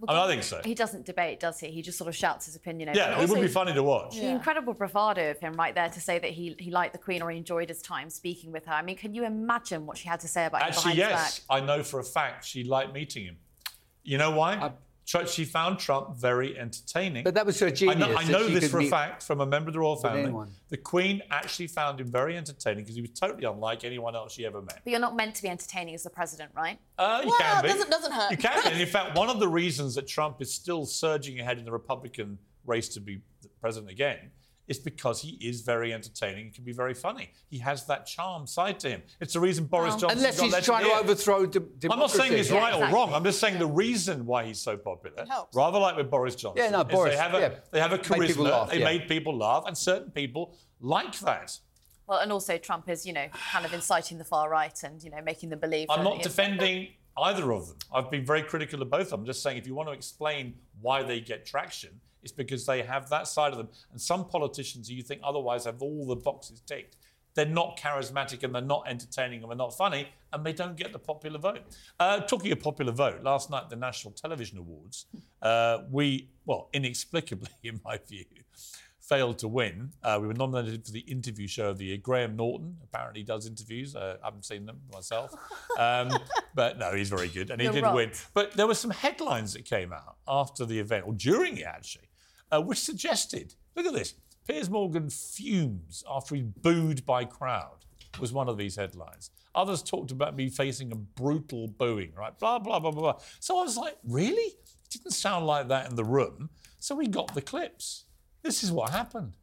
I, 0.08 0.14
mean, 0.14 0.22
I 0.24 0.28
think 0.28 0.44
so. 0.44 0.62
He 0.66 0.74
doesn't 0.74 1.06
debate, 1.06 1.40
does 1.40 1.60
he? 1.60 1.68
He 1.68 1.82
just 1.82 1.98
sort 1.98 2.08
of 2.08 2.16
shouts 2.16 2.48
his 2.48 2.56
opinion 2.56 2.90
over. 2.90 2.98
Yeah, 2.98 3.14
And 3.14 3.22
it 3.24 3.30
would 3.30 3.40
be 3.42 3.48
funny 3.48 3.74
to 3.74 3.84
watch. 3.84 4.16
The 4.16 4.26
incredible 4.28 4.74
bravado 4.74 5.32
of 5.32 5.40
him 5.40 5.54
right 5.54 5.74
there 5.76 5.90
to 5.90 6.02
say 6.02 6.18
that 6.20 6.32
he, 6.32 6.56
he 6.60 6.70
liked 6.72 6.94
the 6.94 7.00
Queen 7.00 7.22
or 7.22 7.30
he 7.32 7.38
enjoyed 7.38 7.70
his 7.70 7.82
time 7.82 8.10
speaking 8.10 8.52
with 8.52 8.66
her. 8.66 8.74
I 8.74 8.82
mean, 8.82 8.98
can 8.98 9.14
you 9.14 9.26
imagine 9.26 9.86
what 9.86 9.98
she 9.98 10.08
had 10.08 10.20
to 10.22 10.28
say 10.28 10.46
about 10.46 10.62
him 10.64 10.68
Actually, 10.70 10.96
behind 10.96 10.98
yes, 11.12 11.36
his 11.38 11.46
back? 11.46 11.58
I 11.64 11.66
know 11.66 11.84
for 11.84 12.00
a 12.00 12.04
fact 12.04 12.46
she 12.46 12.64
liked 12.64 12.94
meeting 12.94 13.26
him. 13.26 13.38
You 14.04 14.18
know 14.18 14.32
why? 14.32 14.56
Tr- 14.58 14.66
she 15.06 15.46
found 15.46 15.78
Trump 15.80 16.16
very 16.18 16.58
entertaining. 16.58 17.24
But 17.24 17.36
that 17.36 17.46
was 17.46 17.60
her 17.60 17.68
I 17.68 17.72
genius. 17.72 17.98
know, 18.00 18.16
I 18.16 18.24
know 18.26 18.48
this 18.48 18.70
for 18.70 18.80
a 18.80 18.88
fact 18.88 19.24
from 19.24 19.40
a 19.40 19.46
member 19.46 19.70
of 19.70 19.74
the 19.74 19.80
royal 19.80 19.96
family. 19.96 20.24
anyone. 20.24 20.50
The 20.70 20.78
Queen 20.78 21.22
actually 21.30 21.68
found 21.68 22.00
him 22.02 22.08
very 22.12 22.36
entertaining 22.36 22.84
because 22.84 22.96
he 22.96 23.02
was 23.02 23.12
totally 23.12 23.46
unlike 23.46 23.84
anyone 23.84 24.16
else 24.16 24.34
she 24.34 24.46
ever 24.46 24.62
met. 24.62 24.82
But 24.84 24.92
you're 24.92 25.00
not 25.00 25.16
meant 25.16 25.36
to 25.36 25.44
be 25.44 25.50
entertaining 25.50 25.94
as 25.96 26.04
the 26.04 26.10
president, 26.10 26.52
right? 26.56 26.80
Uh, 26.98 27.22
you 27.24 27.30
Well, 27.30 27.38
can 27.40 27.62
be. 27.62 27.68
doesn't- 27.70 27.90
doesn't 27.92 28.12
hurt. 28.12 28.32
You 28.32 28.38
can 28.38 28.64
be. 28.64 28.70
And 28.72 28.82
in 28.82 28.88
fact, 28.96 29.16
one 29.16 29.30
of 29.30 29.40
the 29.40 29.48
reasons 29.48 29.96
that 29.96 30.08
Trump 30.08 30.42
is 30.42 30.52
still 30.54 30.86
surging 30.86 31.40
ahead 31.40 31.60
in 31.60 31.66
the 31.66 31.72
Republican 31.72 32.40
race 32.66 32.90
to 32.90 33.00
be 33.00 33.22
president 33.62 33.92
again 33.92 34.32
is 34.68 34.80
because 34.80 35.22
he 35.22 35.32
is 35.42 35.62
very 35.62 35.94
entertaining 35.94 36.46
He 36.46 36.52
can 36.52 36.64
be 36.64 36.72
very 36.74 36.94
funny. 36.94 37.30
He 37.50 37.60
has 37.60 37.86
that 37.86 38.06
charm 38.06 38.48
side 38.48 38.80
to 38.80 38.90
him. 38.90 39.04
It's 39.20 39.34
the 39.34 39.40
reason 39.40 39.66
Boris 39.66 39.96
Johnson 39.96 40.18
Unless 40.18 40.40
he's 40.40 40.52
let 40.52 40.64
trying 40.64 40.86
in. 40.86 40.92
to 40.92 40.98
overthrow 40.98 41.46
de- 41.46 41.60
democracy. 41.60 41.90
I'm 41.92 42.00
not 42.00 42.12
saying 42.12 42.34
it's 42.34 42.50
Yeah, 42.50 42.58
right 42.60 42.74
or 42.90 42.94
wrong. 42.94 43.14
I'm 43.14 43.24
just 43.24 43.40
saying 43.40 43.60
the 43.60 43.68
reason 43.68 44.26
why 44.26 44.46
he's 44.46 44.60
so 44.60 44.76
popular, 44.78 45.22
It 45.24 45.28
helps. 45.30 45.56
rather 45.56 45.78
like 45.80 45.96
with 45.98 46.10
Boris 46.10 46.36
Johnson, 46.36 46.64
Yeah, 46.64 46.72
no, 46.72 46.84
Boris, 46.84 47.14
they 47.14 47.18
have 47.22 47.34
a, 47.36 47.40
yeah, 47.40 47.50
they 47.72 47.80
have 47.80 47.92
a 47.94 47.98
made 47.98 48.04
charisma. 48.06 48.50
laugh, 48.50 48.70
they 48.72 48.80
yeah. 48.80 48.86
made 48.86 49.08
people 49.08 49.38
laugh, 49.38 49.64
and 49.68 49.78
certain 49.78 50.12
people 50.12 50.56
like 50.80 51.18
that. 51.20 51.58
Well, 52.08 52.20
and 52.20 52.32
also 52.32 52.58
Trump 52.58 52.90
is, 52.90 53.06
you 53.06 53.14
know, 53.14 53.28
kind 53.52 53.66
of 53.66 53.74
inciting 53.74 54.18
the 54.18 54.24
far 54.24 54.50
right 54.50 54.78
and, 54.84 55.02
you 55.04 55.10
know, 55.10 55.22
making 55.24 55.50
them 55.50 55.60
believe. 55.60 55.88
I'm 55.90 56.04
not 56.04 56.16
he 56.16 56.20
is- 56.22 56.28
defending 56.28 56.88
either 57.18 57.52
of 57.52 57.68
them. 57.68 57.78
I've 57.94 58.12
been 58.12 58.26
very 58.26 58.44
critical 58.44 58.82
of 58.82 58.90
both 58.90 59.02
of 59.02 59.10
them. 59.12 59.22
I'm 59.22 59.26
just 59.26 59.42
saying 59.42 59.58
if 59.58 59.68
you 59.68 59.76
want 59.76 59.90
to 59.90 59.94
explain 59.94 60.56
why 60.82 61.04
they 61.04 61.20
get 61.20 61.46
traction, 61.46 61.92
it's 62.24 62.32
because 62.32 62.66
they 62.66 62.82
have 62.82 63.10
that 63.10 63.28
side 63.28 63.52
of 63.52 63.58
them. 63.58 63.70
And 63.92 64.02
some 64.02 64.26
politicians 64.26 64.90
who 64.90 64.96
you 64.96 65.04
think 65.04 65.22
otherwise 65.24 65.66
have 65.66 65.82
all 65.82 66.06
the 66.08 66.16
boxes 66.16 66.62
ticked. 66.62 66.98
They're 67.36 67.46
not 67.46 67.78
charismatic 67.78 68.44
and 68.44 68.56
they're 68.56 68.62
not 68.62 68.86
entertaining 68.88 69.42
and 69.42 69.52
they're 69.52 69.58
not 69.58 69.76
funny 69.78 70.08
and 70.32 70.46
they 70.46 70.54
don't 70.54 70.78
get 70.78 70.94
the 70.94 71.00
popular 71.00 71.38
vote. 71.38 71.60
Uh, 72.00 72.22
talking 72.22 72.52
of 72.52 72.62
popular 72.62 72.94
vote, 72.94 73.24
last 73.24 73.50
night 73.50 73.70
the 73.70 73.76
National 73.76 74.14
Television 74.14 74.58
Awards, 74.58 75.06
uh, 75.42 75.80
we, 75.92 76.30
well, 76.46 76.70
inexplicably 76.74 77.50
in 77.64 77.80
my 77.84 78.00
view, 78.08 78.26
failed 79.08 79.38
to 79.40 79.48
win. 79.48 79.92
Uh, 80.04 80.18
we 80.20 80.28
were 80.28 80.34
nominated 80.34 80.86
for 80.86 80.92
the 80.92 81.02
interview 81.02 81.48
show 81.48 81.70
of 81.70 81.78
the 81.78 81.86
year. 81.86 81.98
Graham 81.98 82.36
Norton 82.36 82.78
apparently 82.84 83.24
does 83.24 83.46
interviews. 83.46 83.96
Uh, 83.96 84.18
I 84.22 84.26
haven't 84.26 84.46
seen 84.46 84.66
them 84.66 84.80
myself. 84.94 85.32
Um, 85.78 86.10
but 86.56 86.80
no, 86.80 86.94
he's 86.94 87.10
very 87.10 87.28
good. 87.28 87.50
And 87.52 87.62
he 87.62 87.66
You're 87.66 87.74
did 87.74 87.84
right. 87.84 87.96
win. 87.96 88.12
But 88.34 88.54
there 88.54 88.68
were 88.68 88.76
some 88.76 88.92
headlines 88.92 89.54
that 89.54 89.66
came 89.66 89.94
out 89.94 90.18
after 90.28 90.66
the 90.66 90.80
event, 90.80 91.06
or 91.08 91.14
during 91.14 91.58
it 91.58 91.66
actually, 91.66 92.10
uh, 92.52 92.62
which 92.62 92.80
suggested 92.80 93.56
look 93.76 93.86
at 93.86 93.94
this 93.94 94.16
Piers 94.48 94.70
Morgan 94.70 95.10
fumes 95.10 96.04
after 96.10 96.36
he's 96.36 96.46
booed 96.46 97.06
by 97.06 97.26
crowd, 97.26 97.86
was 98.20 98.32
one 98.32 98.48
of 98.48 98.58
these 98.58 98.76
headlines. 98.76 99.32
Others 99.56 99.84
talked 99.84 100.12
about 100.12 100.36
me 100.36 100.50
facing 100.50 100.92
a 100.92 100.96
brutal 100.96 101.68
booing, 101.68 102.12
right? 102.16 102.38
Blah, 102.38 102.60
blah, 102.60 102.80
blah, 102.80 102.92
blah, 102.92 103.02
blah. 103.02 103.22
So 103.40 103.60
I 103.60 103.64
was 103.64 103.78
like, 103.78 103.98
really? 104.04 104.54
It 104.86 104.90
didn't 104.90 105.12
sound 105.12 105.48
like 105.48 105.68
that 105.70 105.90
in 105.90 105.96
the 105.96 106.04
room. 106.04 106.50
So 106.80 106.96
we 106.96 107.08
got 107.08 107.34
the 107.34 107.42
clips. 107.42 108.05
This 108.46 108.64
is 108.64 108.72
what 108.72 108.92
happened. 108.92 109.34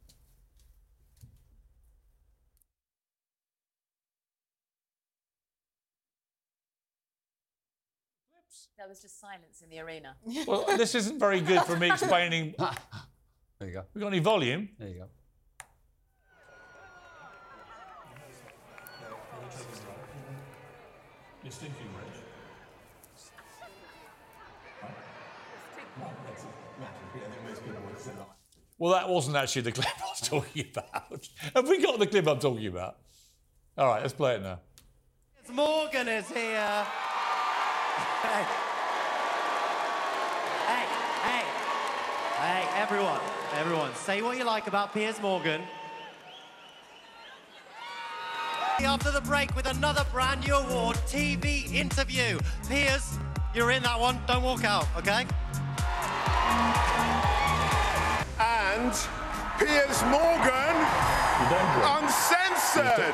There 8.77 8.87
was 8.87 9.01
just 9.01 9.19
silence 9.19 9.61
in 9.61 9.69
the 9.69 9.79
arena. 9.79 10.15
Well, 10.47 10.65
this 10.77 10.95
isn't 10.95 11.19
very 11.19 11.41
good 11.41 11.61
for 11.63 11.77
me 11.77 11.89
explaining. 11.91 12.55
There 13.59 13.69
you 13.69 13.75
go. 13.75 13.83
We 13.93 14.01
got 14.01 14.07
any 14.07 14.19
volume? 14.19 14.69
There 14.77 14.89
you 14.89 14.95
go. 14.95 15.07
You're 21.43 21.51
stinking, 21.51 21.87
Well, 28.83 28.91
that 28.91 29.07
wasn't 29.07 29.37
actually 29.37 29.61
the 29.61 29.71
clip 29.81 29.87
I 29.97 30.09
was 30.09 30.19
talking 30.19 30.65
about. 30.75 31.29
Have 31.55 31.69
we 31.69 31.81
got 31.81 31.99
the 31.99 32.05
clip 32.05 32.27
I'm 32.27 32.37
talking 32.37 32.67
about? 32.67 32.97
All 33.77 33.87
right, 33.87 34.01
let's 34.01 34.13
play 34.13 34.35
it 34.35 34.41
now. 34.41 34.59
Piers 35.41 35.55
Morgan 35.55 36.09
is 36.09 36.27
here. 36.27 36.85
hey. 38.23 38.45
Hey, 40.67 40.85
hey. 41.23 41.43
Hey, 42.41 42.81
everyone, 42.81 43.21
everyone, 43.55 43.95
say 43.95 44.21
what 44.21 44.37
you 44.37 44.43
like 44.43 44.67
about 44.67 44.93
Piers 44.93 45.21
Morgan. 45.21 45.61
After 48.79 49.11
the 49.11 49.21
break 49.21 49.55
with 49.55 49.67
another 49.67 50.05
brand 50.11 50.45
new 50.45 50.55
award, 50.55 50.97
TV 51.07 51.73
interview. 51.73 52.37
Piers, 52.67 53.17
you're 53.55 53.71
in 53.71 53.81
that 53.83 53.97
one. 53.97 54.19
Don't 54.27 54.43
walk 54.43 54.65
out, 54.65 54.87
okay? 54.97 55.25
And 58.75 58.91
Piers 59.59 60.01
Morgan, 60.05 60.75
uncensored. 61.85 63.13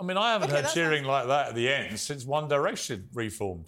I 0.00 0.04
mean, 0.04 0.16
I 0.16 0.32
haven't 0.32 0.48
Okay, 0.48 0.56
heard 0.56 0.64
that's 0.64 0.74
cheering 0.74 1.04
like 1.04 1.28
that 1.28 1.48
at 1.50 1.54
the 1.54 1.72
end 1.72 1.98
since 2.00 2.24
One 2.24 2.48
Direction 2.48 3.08
reformed. 3.14 3.66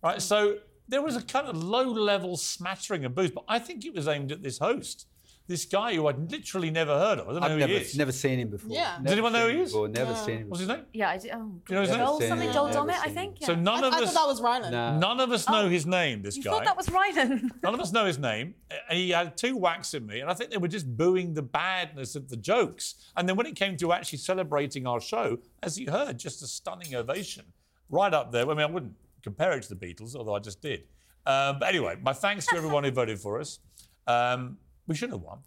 Right, 0.00 0.22
so 0.22 0.58
there 0.86 1.02
was 1.02 1.16
a 1.16 1.22
kind 1.22 1.48
of 1.48 1.56
low-level 1.56 2.36
smattering 2.36 3.04
of 3.04 3.16
boos, 3.16 3.32
but 3.32 3.44
I 3.48 3.58
think 3.58 3.84
it 3.84 3.92
was 3.92 4.06
aimed 4.06 4.30
at 4.30 4.42
this 4.42 4.58
host, 4.58 5.08
this 5.46 5.66
guy 5.66 5.94
who 5.94 6.06
I'd 6.06 6.30
literally 6.30 6.70
never 6.70 6.98
heard 6.98 7.18
of. 7.18 7.28
I 7.28 7.32
don't 7.32 7.40
know 7.40 7.46
I've 7.46 7.52
who 7.52 7.58
never, 7.58 7.72
he 7.72 7.78
is. 7.80 7.96
never 7.98 8.12
seen 8.12 8.38
him 8.40 8.48
before. 8.48 8.70
Yeah. 8.72 8.98
Does 9.02 9.12
anyone 9.12 9.32
know 9.34 9.46
who 9.48 9.54
he 9.56 9.60
is? 9.62 9.72
Before, 9.72 9.88
never 9.88 10.12
Yeah. 10.12 10.24
seen 10.24 10.38
him. 10.38 10.48
What's 10.48 10.60
his 10.60 10.68
name? 10.68 10.86
Yeah, 10.94 11.10
I 11.10 11.18
do. 11.18 11.28
Oh, 11.32 11.36
Do 11.38 11.60
you 11.68 11.74
know 11.74 11.80
his 11.82 11.90
name? 11.90 11.98
Joel, 11.98 12.18
Never 12.18 12.28
something 12.28 12.46
seen 12.48 12.52
Joel 12.54 12.66
never 12.68 12.78
Dommett, 12.78 12.98
I 13.00 13.04
seen 13.06 13.14
think. 13.14 13.36
So 13.42 13.54
none 13.54 13.84
I, 13.84 13.88
of 13.88 13.92
I 13.94 13.98
us, 14.02 14.12
thought 14.14 14.20
that 14.22 14.26
was 14.26 14.40
Rylan. 14.40 14.70
No. 14.70 14.98
none 14.98 15.20
of 15.20 15.30
us 15.32 15.48
know 15.48 15.62
Oh, 15.64 15.68
his 15.68 15.84
name. 15.86 16.22
This 16.22 16.36
guy. 16.36 16.38
you 16.38 16.44
guy. 16.44 16.50
thought 16.50 16.64
that 16.64 16.76
was 16.78 16.86
Rylan. 16.86 17.50
None 17.62 17.74
of 17.74 17.80
us 17.80 17.92
know 17.92 18.06
his 18.06 18.18
name. 18.18 18.54
And 18.88 18.98
he 18.98 19.10
had 19.10 19.36
two 19.36 19.56
whacks 19.56 19.92
at 19.94 20.02
me, 20.02 20.20
and 20.20 20.30
I 20.30 20.34
think 20.34 20.50
they 20.50 20.56
were 20.56 20.66
just 20.68 20.96
booing 20.96 21.34
the 21.34 21.42
badness 21.42 22.16
of 22.16 22.28
the 22.30 22.36
jokes. 22.36 22.94
And 23.16 23.28
then 23.28 23.36
when 23.36 23.46
it 23.46 23.54
came 23.54 23.76
to 23.78 23.92
actually 23.92 24.18
celebrating 24.18 24.86
our 24.86 25.00
show, 25.00 25.38
as 25.62 25.78
you 25.78 25.90
heard, 25.90 26.18
just 26.18 26.42
a 26.42 26.46
stunning 26.46 26.94
ovation. 26.94 27.44
Right 27.90 28.14
up 28.14 28.32
there. 28.32 28.44
I 28.44 28.54
mean, 28.54 28.60
I 28.60 28.66
wouldn't 28.66 28.94
compare 29.22 29.52
it 29.52 29.62
to 29.64 29.74
the 29.74 29.76
Beatles, 29.76 30.16
although 30.16 30.34
I 30.34 30.38
just 30.38 30.62
did. 30.62 30.84
Um, 31.26 31.58
but 31.58 31.68
anyway, 31.68 31.96
my 32.02 32.12
thanks 32.14 32.46
to 32.46 32.56
everyone 32.56 32.84
who 32.84 32.90
voted 32.90 33.18
for 33.20 33.38
us. 33.40 33.58
Um, 34.06 34.58
we 34.86 34.94
should 34.94 35.10
have 35.10 35.20
won. 35.20 35.38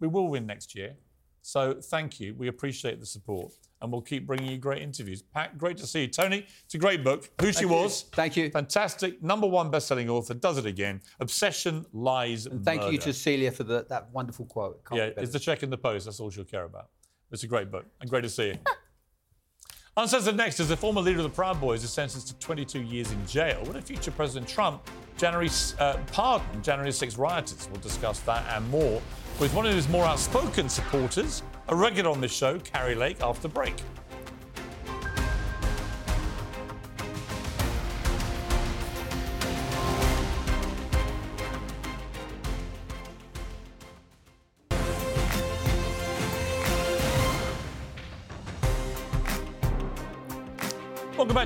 We 0.00 0.08
will 0.08 0.28
win 0.28 0.46
next 0.46 0.74
year. 0.74 0.94
So 1.42 1.74
thank 1.74 2.20
you. 2.20 2.34
We 2.34 2.48
appreciate 2.48 3.00
the 3.00 3.06
support. 3.06 3.52
And 3.80 3.90
we'll 3.90 4.00
keep 4.00 4.28
bringing 4.28 4.48
you 4.48 4.58
great 4.58 4.80
interviews. 4.80 5.22
Pat, 5.22 5.58
great 5.58 5.76
to 5.78 5.88
see 5.88 6.02
you. 6.02 6.06
Tony, 6.06 6.46
it's 6.64 6.74
a 6.74 6.78
great 6.78 7.02
book. 7.02 7.28
Who 7.40 7.52
She 7.52 7.62
you. 7.62 7.68
Was. 7.68 8.02
Thank 8.12 8.36
you. 8.36 8.48
Fantastic. 8.48 9.20
Number 9.24 9.48
one 9.48 9.72
best-selling 9.72 10.08
author. 10.08 10.34
Does 10.34 10.56
it 10.58 10.66
again. 10.66 11.00
Obsession, 11.18 11.84
Lies, 11.92 12.46
And 12.46 12.64
thank 12.64 12.92
you 12.92 12.98
to 12.98 13.12
Celia 13.12 13.50
for 13.50 13.64
the, 13.64 13.84
that 13.88 14.08
wonderful 14.12 14.46
quote. 14.46 14.84
Can't 14.84 15.00
Yeah, 15.00 15.10
it's 15.16 15.32
the 15.32 15.40
check 15.40 15.64
in 15.64 15.70
the 15.70 15.78
post. 15.78 16.04
That's 16.04 16.20
all 16.20 16.30
she'll 16.30 16.44
care 16.44 16.64
about. 16.64 16.90
It's 17.32 17.42
a 17.42 17.48
great 17.48 17.72
book 17.72 17.86
and 18.00 18.08
great 18.08 18.22
to 18.22 18.28
see 18.28 18.48
you. 18.48 18.58
Uncensored 19.98 20.38
next 20.38 20.58
is 20.58 20.68
the 20.70 20.76
former 20.76 21.02
leader 21.02 21.18
of 21.18 21.24
the 21.24 21.28
Proud 21.28 21.60
Boys 21.60 21.84
is 21.84 21.90
sentenced 21.90 22.28
to 22.28 22.34
22 22.36 22.80
years 22.80 23.12
in 23.12 23.26
jail. 23.26 23.62
What 23.64 23.76
if 23.76 23.84
future 23.84 24.10
President 24.10 24.48
Trump 24.48 24.80
January 25.18 25.50
uh, 25.78 25.98
pardon 26.12 26.62
January 26.62 26.90
6 26.90 27.18
rioters? 27.18 27.68
We'll 27.70 27.82
discuss 27.82 28.20
that 28.20 28.42
and 28.56 28.66
more 28.70 29.02
with 29.38 29.52
one 29.52 29.66
of 29.66 29.74
his 29.74 29.90
more 29.90 30.06
outspoken 30.06 30.70
supporters, 30.70 31.42
a 31.68 31.76
regular 31.76 32.10
on 32.10 32.22
this 32.22 32.32
show, 32.32 32.58
Kari 32.60 32.94
Lake, 32.94 33.20
after 33.20 33.48
break. 33.48 33.74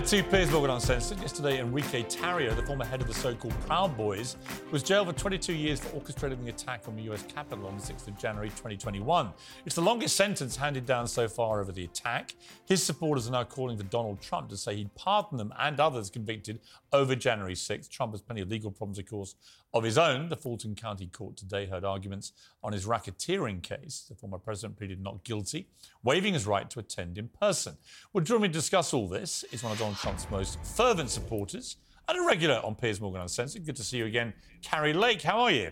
Piers 0.07 0.53
Morgan 0.53 0.71
Uncensored. 0.71 1.19
Yesterday, 1.21 1.59
Enrique 1.59 2.05
Tarrio, 2.05 2.55
the 2.55 2.63
former 2.63 2.85
head 2.85 3.01
of 3.01 3.09
the 3.09 3.15
so-called 3.15 3.53
Proud 3.67 3.97
Boys, 3.97 4.37
was 4.71 4.85
jailed 4.85 5.09
for 5.09 5.13
22 5.13 5.53
years 5.53 5.81
for 5.81 5.99
orchestrating 5.99 6.45
the 6.45 6.49
attack 6.49 6.83
on 6.87 6.95
the 6.95 7.03
US 7.11 7.25
Capitol 7.25 7.67
on 7.67 7.77
the 7.77 7.83
6th 7.83 8.07
of 8.07 8.17
January 8.17 8.49
2021. 8.51 9.33
It's 9.65 9.75
the 9.75 9.81
longest 9.81 10.15
sentence 10.15 10.55
handed 10.55 10.87
down 10.87 11.09
so 11.09 11.27
far 11.27 11.61
over 11.61 11.73
the 11.73 11.83
attack. 11.83 12.37
His 12.67 12.85
supporters 12.85 13.27
are 13.27 13.33
now 13.33 13.43
calling 13.43 13.77
for 13.77 13.83
Donald 13.83 14.21
Trump 14.21 14.49
to 14.51 14.57
say 14.57 14.77
he'd 14.77 14.95
pardon 14.95 15.39
them 15.39 15.53
and 15.59 15.81
others 15.81 16.09
convicted 16.09 16.61
over 16.93 17.17
January 17.17 17.55
6th. 17.55 17.91
Trump 17.91 18.13
has 18.13 18.23
plenty 18.23 18.43
of 18.43 18.49
legal 18.49 18.71
problems, 18.71 19.01
of 19.01 19.07
course, 19.07 19.35
of 19.75 19.85
his 19.85 19.99
own. 19.99 20.29
The 20.29 20.37
Fulton 20.37 20.75
County 20.75 21.07
Court 21.07 21.37
today 21.37 21.67
heard 21.67 21.85
arguments 21.85 22.33
on 22.63 22.73
his 22.73 22.87
racketeering 22.87 23.63
case. 23.63 24.07
The 24.09 24.15
former 24.15 24.39
president 24.39 24.77
pleaded 24.79 25.03
not 25.03 25.25
guilty, 25.25 25.69
waiving 26.03 26.35
his 26.35 26.47
right 26.47 26.69
to 26.71 26.79
attend 26.79 27.19
in 27.19 27.29
person. 27.29 27.77
Well, 28.13 28.25
joining 28.25 28.43
me 28.43 28.49
to 28.49 28.55
discuss 28.55 28.95
all 28.95 29.09
this 29.09 29.45
is 29.53 29.63
one 29.63 29.73
of 29.73 29.79
Donald 29.79 29.97
Trump's 29.97 30.31
most 30.31 30.59
fervent 30.65 31.11
supporters 31.11 31.77
and 32.09 32.19
a 32.19 32.27
regular 32.27 32.61
on 32.65 32.75
Piers 32.75 33.01
Morgan 33.01 33.23
Uncensored. 33.23 33.65
Good 33.67 33.77
to 33.77 33.85
see 33.85 33.99
you 33.99 34.07
again, 34.07 34.33
Kari 34.63 34.93
Lake. 34.93 35.23
How 35.23 35.41
are 35.41 35.51
you? 35.51 35.71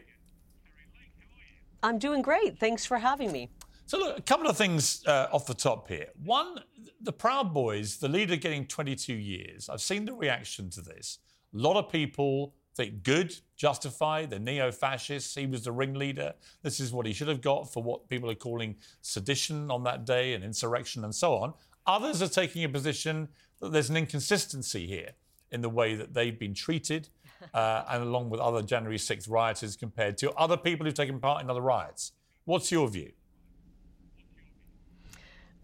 I'm 1.82 1.98
doing 1.98 2.22
great. 2.22 2.58
Thanks 2.58 2.86
for 2.86 2.98
having 2.98 3.30
me. 3.30 3.50
So, 3.86 3.98
look, 3.98 4.18
a 4.18 4.22
couple 4.22 4.48
of 4.48 4.56
things 4.56 5.06
uh, 5.06 5.28
off 5.30 5.46
the 5.46 5.54
top 5.54 5.88
here. 5.88 6.06
One, 6.24 6.58
the 7.02 7.12
Proud 7.12 7.52
Boys, 7.52 7.98
the 7.98 8.08
leader 8.08 8.36
getting 8.36 8.66
22 8.66 9.12
years. 9.12 9.68
I've 9.68 9.82
seen 9.82 10.06
the 10.06 10.14
reaction 10.14 10.70
to 10.70 10.80
this. 10.80 11.18
A 11.54 11.58
lot 11.58 11.76
of 11.76 11.92
people 11.92 12.54
think 12.74 13.02
good, 13.02 13.34
justified, 13.64 14.28
they're 14.28 14.38
neo 14.38 14.70
fascists. 14.70 15.34
He 15.34 15.46
was 15.46 15.62
the 15.62 15.72
ringleader. 15.72 16.34
This 16.62 16.80
is 16.80 16.92
what 16.92 17.06
he 17.06 17.14
should 17.14 17.28
have 17.28 17.40
got 17.40 17.72
for 17.72 17.82
what 17.82 18.10
people 18.10 18.30
are 18.30 18.34
calling 18.34 18.76
sedition 19.00 19.70
on 19.70 19.84
that 19.84 20.04
day 20.04 20.34
and 20.34 20.44
insurrection 20.44 21.02
and 21.02 21.14
so 21.14 21.32
on. 21.36 21.54
Others 21.86 22.20
are 22.20 22.28
taking 22.28 22.62
a 22.64 22.68
position 22.68 23.26
that 23.62 23.72
there's 23.72 23.88
an 23.88 23.96
inconsistency 23.96 24.86
here 24.86 25.12
in 25.50 25.62
the 25.62 25.70
way 25.70 25.94
that 25.94 26.12
they've 26.12 26.38
been 26.38 26.52
treated, 26.52 27.08
uh, 27.54 27.84
and 27.88 28.02
along 28.02 28.28
with 28.28 28.38
other 28.38 28.60
January 28.60 28.98
6th 28.98 29.30
rioters 29.30 29.76
compared 29.76 30.18
to 30.18 30.30
other 30.32 30.58
people 30.58 30.84
who've 30.84 30.94
taken 30.94 31.18
part 31.18 31.42
in 31.42 31.48
other 31.48 31.62
riots. 31.62 32.12
What's 32.44 32.70
your 32.70 32.86
view? 32.90 33.12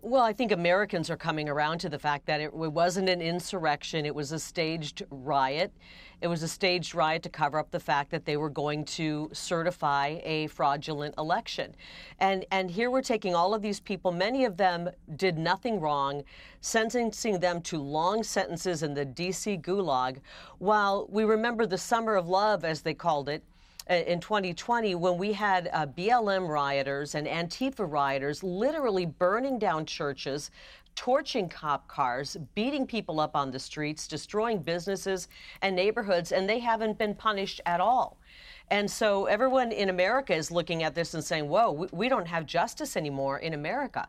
Well, 0.02 0.22
I 0.22 0.32
think 0.32 0.50
Americans 0.50 1.10
are 1.10 1.16
coming 1.16 1.46
around 1.46 1.80
to 1.80 1.90
the 1.90 1.98
fact 1.98 2.24
that 2.24 2.40
it 2.40 2.54
wasn't 2.54 3.10
an 3.10 3.20
insurrection, 3.20 4.06
it 4.06 4.14
was 4.14 4.32
a 4.32 4.38
staged 4.38 5.02
riot. 5.10 5.74
It 6.22 6.26
was 6.26 6.42
a 6.42 6.48
staged 6.48 6.94
riot 6.94 7.22
to 7.24 7.28
cover 7.28 7.58
up 7.58 7.70
the 7.70 7.80
fact 7.80 8.10
that 8.10 8.24
they 8.24 8.38
were 8.38 8.48
going 8.48 8.86
to 8.86 9.28
certify 9.32 10.18
a 10.22 10.46
fraudulent 10.46 11.14
election. 11.18 11.74
And 12.18 12.46
and 12.50 12.70
here 12.70 12.90
we're 12.90 13.02
taking 13.02 13.34
all 13.34 13.52
of 13.52 13.60
these 13.60 13.80
people, 13.80 14.10
many 14.10 14.46
of 14.46 14.56
them 14.56 14.88
did 15.16 15.36
nothing 15.38 15.80
wrong, 15.80 16.24
sentencing 16.62 17.40
them 17.40 17.60
to 17.62 17.78
long 17.78 18.22
sentences 18.22 18.82
in 18.82 18.94
the 18.94 19.04
DC 19.04 19.60
gulag, 19.60 20.20
while 20.58 21.06
we 21.10 21.24
remember 21.24 21.66
the 21.66 21.78
summer 21.78 22.16
of 22.16 22.26
love 22.26 22.64
as 22.64 22.80
they 22.80 22.94
called 22.94 23.28
it 23.28 23.42
in 23.90 24.20
2020 24.20 24.94
when 24.94 25.18
we 25.18 25.32
had 25.32 25.68
uh, 25.72 25.84
BLM 25.84 26.48
rioters 26.48 27.16
and 27.16 27.26
Antifa 27.26 27.90
rioters 27.90 28.42
literally 28.42 29.04
burning 29.04 29.58
down 29.58 29.84
churches, 29.84 30.52
torching 30.94 31.48
cop 31.48 31.88
cars, 31.88 32.36
beating 32.54 32.86
people 32.86 33.18
up 33.18 33.34
on 33.34 33.50
the 33.50 33.58
streets, 33.58 34.06
destroying 34.06 34.60
businesses 34.60 35.28
and 35.62 35.74
neighborhoods, 35.74 36.30
and 36.30 36.48
they 36.48 36.60
haven't 36.60 36.98
been 36.98 37.14
punished 37.14 37.60
at 37.66 37.80
all. 37.80 38.16
And 38.70 38.88
so 38.88 39.26
everyone 39.26 39.72
in 39.72 39.88
America 39.88 40.34
is 40.34 40.52
looking 40.52 40.84
at 40.84 40.94
this 40.94 41.14
and 41.14 41.24
saying, 41.24 41.48
whoa, 41.48 41.72
we, 41.72 41.88
we 41.90 42.08
don't 42.08 42.28
have 42.28 42.46
justice 42.46 42.96
anymore 42.96 43.38
in 43.38 43.54
America. 43.54 44.08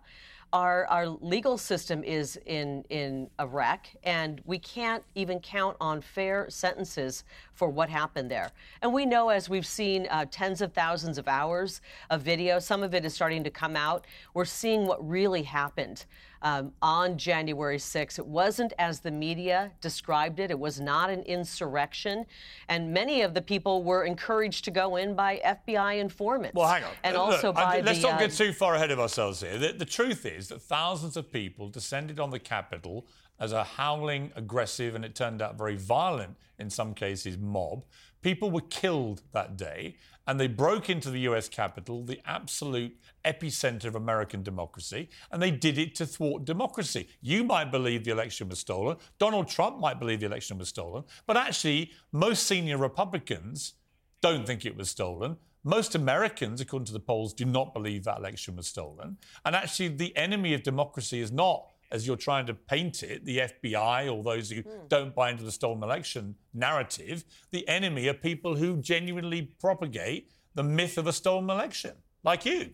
Our, 0.53 0.85
our 0.87 1.07
legal 1.07 1.57
system 1.57 2.03
is 2.03 2.37
in, 2.45 2.83
in 2.89 3.29
a 3.39 3.47
wreck, 3.47 3.95
and 4.03 4.41
we 4.45 4.59
can't 4.59 5.01
even 5.15 5.39
count 5.39 5.77
on 5.79 6.01
fair 6.01 6.49
sentences 6.49 7.23
for 7.53 7.69
what 7.69 7.89
happened 7.89 8.29
there. 8.29 8.51
And 8.81 8.93
we 8.93 9.05
know, 9.05 9.29
as 9.29 9.47
we've 9.47 9.65
seen 9.65 10.07
uh, 10.11 10.25
tens 10.29 10.59
of 10.59 10.73
thousands 10.73 11.17
of 11.17 11.29
hours 11.29 11.79
of 12.09 12.21
video, 12.21 12.59
some 12.59 12.83
of 12.83 12.93
it 12.93 13.05
is 13.05 13.13
starting 13.13 13.45
to 13.45 13.49
come 13.49 13.77
out. 13.77 14.05
We're 14.33 14.43
seeing 14.43 14.87
what 14.87 15.07
really 15.07 15.43
happened 15.43 16.05
um, 16.41 16.71
on 16.81 17.17
January 17.17 17.77
6th. 17.77 18.19
It 18.19 18.25
wasn't 18.25 18.73
as 18.79 18.99
the 18.99 19.11
media 19.11 19.71
described 19.81 20.39
it, 20.39 20.51
it 20.51 20.59
was 20.59 20.79
not 20.79 21.09
an 21.09 21.21
insurrection. 21.23 22.25
And 22.69 22.93
many 22.93 23.21
of 23.21 23.33
the 23.33 23.41
people 23.41 23.83
were 23.83 24.03
encouraged 24.05 24.65
to 24.65 24.71
go 24.71 24.95
in 24.95 25.15
by 25.15 25.41
FBI 25.45 25.99
informants. 25.99 26.55
Well, 26.55 26.67
hang 26.67 26.83
on. 26.83 26.91
And 27.03 27.15
Look, 27.15 27.23
also 27.33 27.49
I- 27.49 27.53
by 27.53 27.81
let's 27.81 28.01
the. 28.01 28.09
not 28.09 28.19
get 28.19 28.31
uh, 28.31 28.35
too 28.35 28.53
far 28.53 28.75
ahead 28.75 28.91
of 28.91 28.99
ourselves 28.99 29.41
here. 29.41 29.57
The, 29.57 29.73
the 29.73 29.85
truth 29.85 30.25
is 30.25 30.47
that 30.49 30.61
thousands 30.61 31.17
of 31.17 31.31
people 31.31 31.69
descended 31.69 32.19
on 32.19 32.29
the 32.31 32.39
Capitol 32.39 33.05
as 33.39 33.51
a 33.51 33.63
howling, 33.63 34.31
aggressive, 34.35 34.93
and 34.95 35.03
it 35.03 35.15
turned 35.15 35.41
out 35.41 35.57
very 35.57 35.75
violent, 35.75 36.35
in 36.59 36.69
some 36.69 36.93
cases, 36.93 37.37
mob. 37.37 37.83
People 38.21 38.51
were 38.51 38.61
killed 38.61 39.23
that 39.31 39.57
day, 39.57 39.95
and 40.27 40.39
they 40.39 40.47
broke 40.47 40.89
into 40.89 41.09
the 41.09 41.21
US 41.21 41.49
Capitol, 41.49 42.03
the 42.03 42.19
absolute 42.25 42.97
epicenter 43.25 43.85
of 43.85 43.95
American 43.95 44.43
democracy, 44.43 45.09
and 45.31 45.41
they 45.41 45.51
did 45.51 45.77
it 45.77 45.95
to 45.95 46.05
thwart 46.05 46.45
democracy. 46.45 47.07
You 47.21 47.43
might 47.43 47.71
believe 47.71 48.03
the 48.03 48.11
election 48.11 48.49
was 48.49 48.59
stolen. 48.59 48.97
Donald 49.19 49.47
Trump 49.47 49.79
might 49.79 49.99
believe 49.99 50.19
the 50.19 50.25
election 50.25 50.57
was 50.57 50.69
stolen. 50.69 51.03
But 51.25 51.37
actually, 51.37 51.91
most 52.11 52.47
senior 52.47 52.77
Republicans 52.77 53.73
don't 54.21 54.45
think 54.45 54.65
it 54.65 54.77
was 54.77 54.89
stolen. 54.89 55.37
Most 55.63 55.93
Americans, 55.93 56.59
according 56.59 56.85
to 56.85 56.93
the 56.93 56.99
polls, 56.99 57.33
do 57.33 57.45
not 57.45 57.73
believe 57.73 58.03
that 58.03 58.17
election 58.17 58.55
was 58.55 58.67
stolen. 58.67 59.17
And 59.45 59.55
actually, 59.55 59.89
the 59.89 60.15
enemy 60.17 60.53
of 60.53 60.63
democracy 60.63 61.19
is 61.19 61.31
not 61.31 61.70
as 61.91 62.07
you're 62.07 62.15
trying 62.15 62.45
to 62.45 62.53
paint 62.53 63.03
it, 63.03 63.25
the 63.25 63.39
FBI 63.39 64.13
or 64.13 64.23
those 64.23 64.49
who 64.49 64.63
mm. 64.63 64.89
don't 64.89 65.13
buy 65.13 65.31
into 65.31 65.43
the 65.43 65.51
stolen 65.51 65.83
election 65.83 66.35
narrative, 66.53 67.25
the 67.51 67.67
enemy 67.67 68.07
are 68.07 68.13
people 68.13 68.55
who 68.55 68.77
genuinely 68.77 69.41
propagate 69.59 70.31
the 70.55 70.63
myth 70.63 70.97
of 70.97 71.07
a 71.07 71.13
stolen 71.13 71.49
election, 71.49 71.93
like 72.23 72.45
you. 72.45 72.71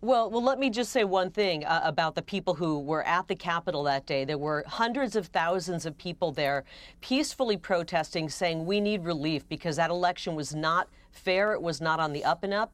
Well, 0.00 0.30
well, 0.30 0.42
let 0.44 0.60
me 0.60 0.70
just 0.70 0.92
say 0.92 1.02
one 1.02 1.32
thing 1.32 1.64
uh, 1.64 1.80
about 1.82 2.14
the 2.14 2.22
people 2.22 2.54
who 2.54 2.78
were 2.78 3.02
at 3.02 3.26
the 3.26 3.34
Capitol 3.34 3.82
that 3.82 4.06
day. 4.06 4.24
There 4.24 4.38
were 4.38 4.62
hundreds 4.68 5.16
of 5.16 5.26
thousands 5.26 5.86
of 5.86 5.98
people 5.98 6.30
there 6.30 6.64
peacefully 7.00 7.56
protesting, 7.56 8.28
saying 8.28 8.64
we 8.64 8.80
need 8.80 9.04
relief 9.04 9.48
because 9.48 9.74
that 9.74 9.90
election 9.90 10.36
was 10.36 10.54
not 10.54 10.88
fair. 11.18 11.52
It 11.52 11.62
was 11.62 11.80
not 11.80 12.00
on 12.00 12.12
the 12.12 12.24
up 12.24 12.44
and 12.44 12.54
up. 12.54 12.72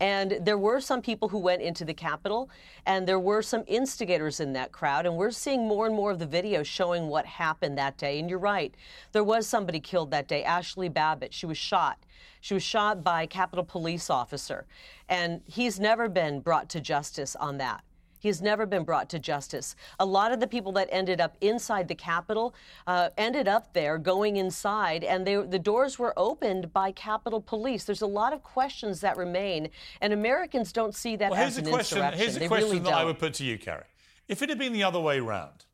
And 0.00 0.38
there 0.40 0.58
were 0.58 0.80
some 0.80 1.02
people 1.02 1.28
who 1.28 1.38
went 1.38 1.60
into 1.60 1.84
the 1.84 1.94
Capitol, 1.94 2.50
and 2.86 3.06
there 3.06 3.18
were 3.18 3.42
some 3.42 3.64
instigators 3.66 4.38
in 4.38 4.52
that 4.52 4.70
crowd. 4.70 5.06
And 5.06 5.16
we're 5.16 5.32
seeing 5.32 5.66
more 5.66 5.86
and 5.86 5.94
more 5.94 6.12
of 6.12 6.20
the 6.20 6.26
videos 6.26 6.66
showing 6.66 7.08
what 7.08 7.26
happened 7.26 7.76
that 7.78 7.98
day. 7.98 8.20
And 8.20 8.30
you're 8.30 8.38
right, 8.38 8.74
there 9.12 9.24
was 9.24 9.46
somebody 9.46 9.80
killed 9.80 10.10
that 10.12 10.28
day, 10.28 10.44
Ashley 10.44 10.88
Babbitt. 10.88 11.34
She 11.34 11.46
was 11.46 11.58
shot. 11.58 11.98
She 12.40 12.54
was 12.54 12.62
shot 12.62 13.02
by 13.02 13.22
a 13.22 13.26
Capitol 13.26 13.64
police 13.64 14.08
officer. 14.08 14.66
And 15.08 15.40
he's 15.46 15.80
never 15.80 16.08
been 16.08 16.40
brought 16.40 16.68
to 16.70 16.80
justice 16.80 17.34
on 17.34 17.58
that. 17.58 17.82
He's 18.18 18.42
never 18.42 18.66
been 18.66 18.84
brought 18.84 19.08
to 19.10 19.18
justice. 19.18 19.76
A 19.98 20.06
lot 20.06 20.32
of 20.32 20.40
the 20.40 20.46
people 20.46 20.72
that 20.72 20.88
ended 20.90 21.20
up 21.20 21.36
inside 21.40 21.88
the 21.88 21.94
Capitol 21.94 22.54
uh, 22.86 23.10
ended 23.16 23.48
up 23.48 23.72
there 23.72 23.98
going 23.98 24.36
inside, 24.36 25.04
and 25.04 25.26
they, 25.26 25.36
the 25.36 25.58
doors 25.58 25.98
were 25.98 26.12
opened 26.16 26.72
by 26.72 26.92
Capitol 26.92 27.40
Police. 27.40 27.84
There's 27.84 28.02
a 28.02 28.06
lot 28.06 28.32
of 28.32 28.42
questions 28.42 29.00
that 29.00 29.16
remain, 29.16 29.70
and 30.00 30.12
Americans 30.12 30.72
don't 30.72 30.94
see 30.94 31.16
that 31.16 31.30
well, 31.30 31.40
as 31.40 31.58
an 31.58 31.66
question, 31.66 31.98
insurrection. 31.98 32.20
Here's 32.20 32.36
a 32.36 32.40
they 32.40 32.48
question 32.48 32.68
really 32.68 32.78
that 32.80 32.90
don't. 32.90 32.98
I 32.98 33.04
would 33.04 33.18
put 33.18 33.34
to 33.34 33.44
you, 33.44 33.58
Kari. 33.58 33.84
If 34.26 34.42
it 34.42 34.48
had 34.48 34.58
been 34.58 34.72
the 34.72 34.84
other 34.84 35.00
way 35.00 35.18
around, 35.18 35.64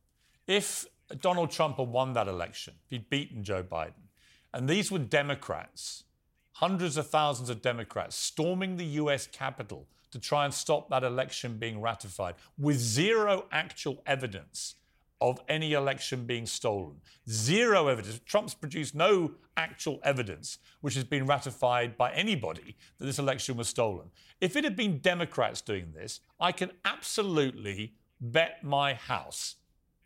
if 0.47 0.87
Donald 1.21 1.51
Trump 1.51 1.79
had 1.79 1.89
won 1.89 2.13
that 2.13 2.29
election, 2.29 2.75
if 2.85 2.91
he'd 2.91 3.11
beaten 3.11 3.43
Joe 3.43 3.63
Biden, 3.63 4.05
and 4.53 4.69
these 4.69 4.91
were 4.91 5.01
Democrats, 5.01 6.05
hundreds 6.53 6.97
of 6.97 7.09
thousands 7.09 7.51
of 7.51 7.61
Democrats 7.61 8.15
storming 8.15 8.77
the 8.77 8.85
US 8.85 9.27
Capitol 9.27 9.89
to 10.15 10.21
try 10.21 10.45
and 10.45 10.55
stop 10.55 10.89
that 10.91 11.03
election 11.03 11.59
being 11.59 11.81
ratified 11.81 12.37
with 12.57 12.77
zero 12.79 13.47
actual 13.51 14.01
evidence 14.07 14.77
of 15.21 15.41
any 15.49 15.73
election 15.73 16.25
being 16.25 16.47
stolen. 16.47 17.01
Zero 17.29 17.89
evidence. 17.89 18.21
Trump's 18.25 18.55
produced 18.55 18.95
no 18.95 19.33
actual 19.57 19.99
evidence 20.05 20.59
which 20.83 20.95
has 20.95 21.03
been 21.03 21.27
ratified 21.27 21.97
by 21.97 22.13
anybody 22.13 22.77
that 22.99 23.07
this 23.07 23.19
election 23.19 23.57
was 23.57 23.67
stolen. 23.67 24.09
If 24.41 24.55
it 24.55 24.63
had 24.63 24.77
been 24.77 24.99
Democrats 24.99 25.61
doing 25.61 25.91
this, 25.93 26.21
I 26.39 26.53
can 26.53 26.71
absolutely 26.85 27.95
bet 28.21 28.63
my 28.63 28.95
house 28.95 29.57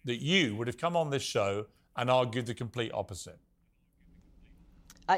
that 0.07 0.23
you 0.23 0.57
would 0.57 0.69
have 0.69 0.79
come 0.79 0.97
on 0.97 1.11
this 1.11 1.23
show 1.23 1.67
and 1.97 2.09
argued 2.11 2.47
the 2.47 2.55
complete 2.55 2.93
opposite. 2.95 3.39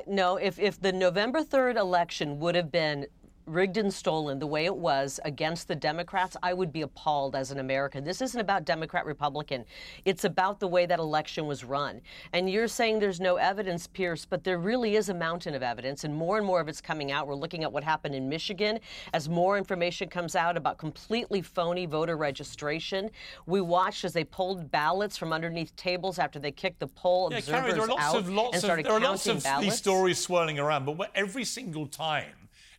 No, 0.09 0.37
if, 0.37 0.59
if 0.59 0.81
the 0.81 0.91
November 0.91 1.45
3rd 1.45 1.77
election 1.77 2.41
would 2.41 2.57
have 2.57 2.73
been 2.73 3.07
rigged 3.47 3.77
and 3.77 3.93
stolen 3.93 4.39
the 4.39 4.47
way 4.47 4.65
it 4.65 4.77
was 4.77 5.19
against 5.25 5.69
the 5.69 5.75
Democrats, 5.75 6.37
I 6.43 6.53
would 6.53 6.73
be 6.73 6.83
appalled 6.83 7.35
as 7.35 7.51
an 7.51 7.59
American. 7.59 8.05
This 8.05 8.21
isn't 8.21 8.41
about 8.41 8.65
Democrat 8.65 9.07
Republican. 9.07 9.65
It's 10.05 10.25
about 10.25 10.61
the 10.61 10.69
way 10.69 10.87
that 10.87 10.99
election 10.99 11.47
was 11.47 11.65
run. 11.65 12.01
And 12.33 12.51
you're 12.51 12.69
saying 12.69 12.99
there's 12.99 13.21
no 13.21 13.37
evidence, 13.37 13.87
Piers, 13.87 14.25
but 14.25 14.45
there 14.45 14.59
really 14.59 14.97
is 14.97 15.09
a 15.09 15.15
mountain 15.15 15.55
of 15.55 15.63
evidence, 15.63 16.05
and 16.05 16.15
more 16.15 16.39
and 16.39 16.47
more 16.47 16.61
of 16.61 16.69
it's 16.69 16.81
coming 16.81 17.13
out. 17.13 17.27
We're 17.27 17.35
looking 17.35 17.65
at 17.65 17.73
what 17.73 17.83
happened 17.83 18.15
in 18.15 18.29
Michigan 18.29 18.79
as 19.13 19.29
more 19.29 19.59
information 19.59 20.09
comes 20.09 20.37
out 20.37 20.57
about 20.57 20.79
completely 20.79 21.43
phony 21.43 21.87
voter 21.87 22.17
registration. 22.17 23.11
We 23.47 23.61
watched 23.61 24.05
as 24.05 24.13
they 24.13 24.25
pulled 24.25 24.71
ballots 24.71 25.17
from 25.17 25.33
underneath 25.33 25.75
tables 25.77 26.19
after 26.19 26.39
they 26.39 26.53
kicked 26.53 26.81
the 26.81 26.87
poll 26.87 27.29
yeah, 27.31 27.39
observers 27.39 27.61
Kari, 27.61 27.73
there 27.73 27.83
are 27.83 27.89
lots 27.89 28.03
out 28.03 28.17
of, 28.17 28.29
lots 28.29 28.55
and 28.55 28.63
started 28.63 28.87
of, 28.87 28.91
there 28.91 28.97
are 28.97 29.01
counting 29.01 29.11
lots 29.11 29.27
of 29.27 29.43
ballots. 29.43 29.65
these 29.65 29.77
stories 29.77 30.19
swirling 30.19 30.59
around, 30.59 30.85
but 30.85 31.11
every 31.15 31.45
single 31.45 31.87
time 31.87 32.27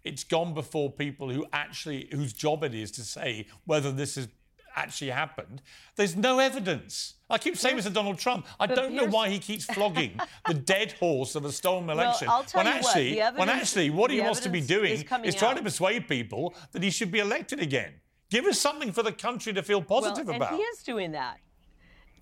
it's 0.03 0.23
gone 0.23 0.53
before 0.53 0.91
people 0.91 1.29
who 1.29 1.45
actually 1.53 2.09
whose 2.11 2.33
job 2.33 2.63
it 2.63 2.73
is 2.73 2.91
to 2.91 3.01
say 3.01 3.47
whether 3.65 3.91
this 3.91 4.15
has 4.15 4.27
actually 4.75 5.09
happened. 5.09 5.61
There's 5.95 6.15
no 6.15 6.39
evidence. 6.39 7.15
I 7.29 7.37
keep 7.37 7.57
saying 7.57 7.75
this 7.75 7.85
to 7.85 7.91
Donald 7.91 8.17
Trump. 8.17 8.45
I 8.59 8.67
But 8.67 8.75
don't 8.75 8.93
know 8.93 9.05
why 9.05 9.29
he 9.29 9.39
keeps 9.39 9.65
flogging 9.65 10.19
the 10.47 10.53
dead 10.53 10.93
horse 10.93 11.35
of 11.35 11.45
a 11.45 11.51
stolen 11.51 11.87
Well, 11.87 11.99
election. 11.99 12.27
I'll 12.29 12.43
tell 12.43 12.63
when 12.63 12.67
you 12.67 12.81
what, 12.81 12.95
actually, 12.95 13.19
when 13.35 13.49
actually, 13.49 13.89
what 13.89 14.11
he 14.11 14.21
wants 14.21 14.39
to 14.41 14.49
be 14.49 14.61
doing 14.61 14.93
is 14.93 15.05
is 15.23 15.35
trying 15.35 15.57
to 15.57 15.63
persuade 15.63 16.07
people 16.07 16.53
that 16.71 16.83
he 16.83 16.89
should 16.89 17.11
be 17.11 17.19
elected 17.19 17.59
again. 17.59 17.93
Give 18.29 18.45
us 18.45 18.59
something 18.59 18.93
for 18.93 19.03
the 19.03 19.11
country 19.11 19.51
to 19.53 19.61
feel 19.61 19.81
positive 19.81 20.27
well, 20.27 20.37
about. 20.37 20.51
And 20.51 20.59
he 20.59 20.63
is 20.63 20.83
doing 20.83 21.11
that. 21.11 21.39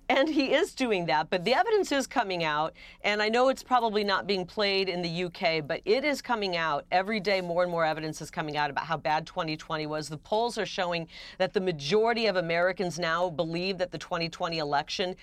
And 0.10 0.28
he 0.28 0.54
is 0.54 0.74
doing 0.74 1.06
that, 1.06 1.30
but 1.30 1.46
the 1.46 1.54
evidence 1.54 1.92
is 1.92 2.08
coming 2.08 2.44
out, 2.44 2.74
and 3.04 3.22
I 3.22 3.30
know 3.30 3.50
it's 3.50 3.62
probably 3.62 4.04
not 4.04 4.26
being 4.26 4.44
played 4.44 4.90
in 4.90 5.04
the 5.04 5.26
UK, 5.26 5.66
but 5.66 5.82
it 5.86 6.04
is 6.04 6.20
coming 6.20 6.58
out 6.58 6.86
every 6.92 7.20
day. 7.20 7.42
More 7.42 7.62
and 7.62 7.72
more 7.72 7.86
evidence 7.86 8.20
is 8.20 8.32
coming 8.32 8.58
out 8.58 8.72
about 8.72 8.86
how 8.86 8.98
bad 8.98 9.28
2020 9.28 9.86
was. 9.86 10.10
The 10.10 10.18
polls 10.18 10.58
are 10.58 10.66
showing 10.66 11.08
that 11.38 11.54
the 11.54 11.62
majority 11.62 12.26
of 12.26 12.38
Americans 12.38 12.98
now 12.98 13.30
believe 13.30 13.78
that 13.78 13.92
the 13.92 14.00
2020 14.00 14.58
election 14.58 15.16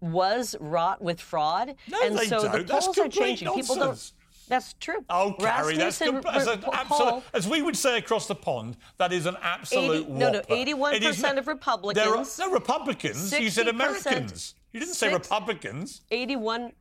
was 0.00 0.56
wrought 0.58 1.02
with 1.02 1.20
fraud, 1.20 1.74
No, 1.88 1.98
and 2.02 2.16
they 2.16 2.26
so 2.26 2.40
the 2.40 2.48
don't. 2.48 2.66
That's 2.66 2.86
polls 2.86 2.98
are 2.98 3.08
changing. 3.08 3.52
People 3.52 3.76
don't. 3.76 4.12
That's 4.50 4.74
true. 4.80 5.04
Oh, 5.08 5.36
Kari, 5.38 5.76
that's 5.76 6.00
Rasmussen 6.00 6.26
as, 6.34 6.46
an 6.48 6.64
absolute, 6.72 7.22
as 7.32 7.48
we 7.48 7.62
would 7.62 7.76
say 7.76 7.98
across 7.98 8.26
the 8.26 8.34
pond, 8.34 8.76
that 8.98 9.12
is 9.12 9.26
an 9.26 9.36
absolute 9.40 10.06
80 10.06 10.12
no, 10.12 10.32
no, 10.32 10.40
81% 10.40 10.94
It 10.94 11.02
is 11.04 11.22
of 11.22 11.46
Republicans. 11.46 12.04
There 12.04 12.44
are, 12.44 12.48
no, 12.48 12.52
Republicans. 12.52 13.32
You 13.38 13.48
said 13.48 13.68
Americans. 13.68 14.56
You 14.72 14.80
didn't 14.80 14.94
say 14.94 15.12
Republicans. 15.12 16.02
81 16.10 16.72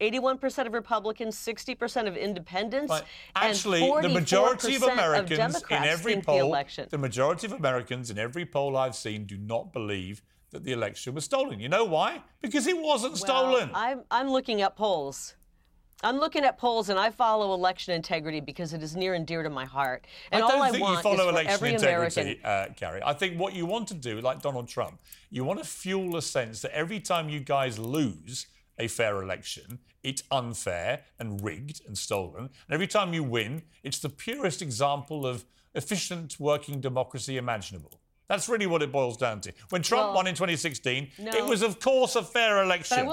81% 0.00 0.66
of 0.66 0.72
Republicans, 0.72 1.36
60% 1.36 2.08
of 2.08 2.16
independents, 2.16 2.92
and 2.92 3.04
actually, 3.36 3.78
the 3.80 3.86
44% 3.86 4.12
majority 4.12 4.74
of 4.74 4.82
Americans 4.82 5.62
in 5.70 5.84
every 5.84 6.20
poll, 6.20 6.38
the 6.38 6.44
election. 6.44 6.88
the 6.90 6.98
majority 6.98 7.46
of 7.46 7.52
Americans 7.52 8.10
in 8.10 8.18
every 8.18 8.44
poll 8.44 8.76
I've 8.76 8.96
seen 8.96 9.26
do 9.26 9.36
not 9.36 9.72
believe 9.72 10.22
that 10.50 10.64
the 10.64 10.72
election 10.72 11.14
was 11.14 11.24
stolen. 11.24 11.60
You 11.60 11.68
know 11.68 11.84
why? 11.84 12.22
Because 12.40 12.66
it 12.66 12.76
wasn't 12.76 13.16
stolen. 13.16 13.70
I'm, 13.74 14.02
I'm 14.10 14.28
looking 14.30 14.60
at 14.60 14.76
polls. 14.76 15.36
I'm 16.02 16.18
looking 16.18 16.44
at 16.44 16.58
polls, 16.58 16.88
and 16.88 16.98
I 16.98 17.10
follow 17.10 17.54
election 17.54 17.94
integrity 17.94 18.40
because 18.40 18.72
it 18.72 18.82
is 18.82 18.96
near 18.96 19.14
and 19.14 19.26
dear 19.26 19.42
to 19.42 19.50
my 19.50 19.64
heart. 19.64 20.06
And 20.32 20.42
I 20.42 20.48
don't 20.48 20.56
all 20.58 20.62
I 20.62 20.70
think 20.70 20.82
want 20.82 20.96
you 20.96 21.02
follow 21.02 21.28
election 21.28 21.66
integrity, 21.66 22.20
American. 22.20 22.44
uh, 22.44 22.66
Gary. 22.76 23.00
I 23.04 23.12
think 23.12 23.38
what 23.38 23.54
you 23.54 23.66
want 23.66 23.88
to 23.88 23.94
do, 23.94 24.20
like 24.20 24.42
Donald 24.42 24.68
Trump, 24.68 25.00
you 25.30 25.44
want 25.44 25.60
to 25.60 25.64
fuel 25.64 26.16
a 26.16 26.22
sense 26.22 26.62
that 26.62 26.74
every 26.76 26.98
time 27.00 27.28
you 27.28 27.40
guys 27.40 27.78
lose 27.78 28.46
a 28.78 28.88
fair 28.88 29.22
election, 29.22 29.78
it's 30.02 30.24
unfair 30.32 31.02
and 31.20 31.42
rigged 31.42 31.82
and 31.86 31.96
stolen. 31.96 32.42
And 32.44 32.50
every 32.70 32.88
time 32.88 33.14
you 33.14 33.22
win, 33.22 33.62
it's 33.84 34.00
the 34.00 34.08
purest 34.08 34.60
example 34.62 35.24
of 35.26 35.44
efficient 35.74 36.40
working 36.40 36.80
democracy 36.80 37.36
imaginable. 37.36 37.92
That's 38.28 38.48
really 38.48 38.66
what 38.66 38.82
it 38.82 38.90
boils 38.90 39.16
down 39.16 39.40
to. 39.42 39.52
When 39.68 39.82
Trump 39.82 40.06
Well, 40.06 40.14
won 40.14 40.26
in 40.26 40.34
2016, 40.34 41.10
no. 41.18 41.32
it 41.32 41.44
was, 41.44 41.62
of 41.62 41.78
course, 41.80 42.16
a 42.16 42.22
fair 42.22 42.62
election. 42.62 43.06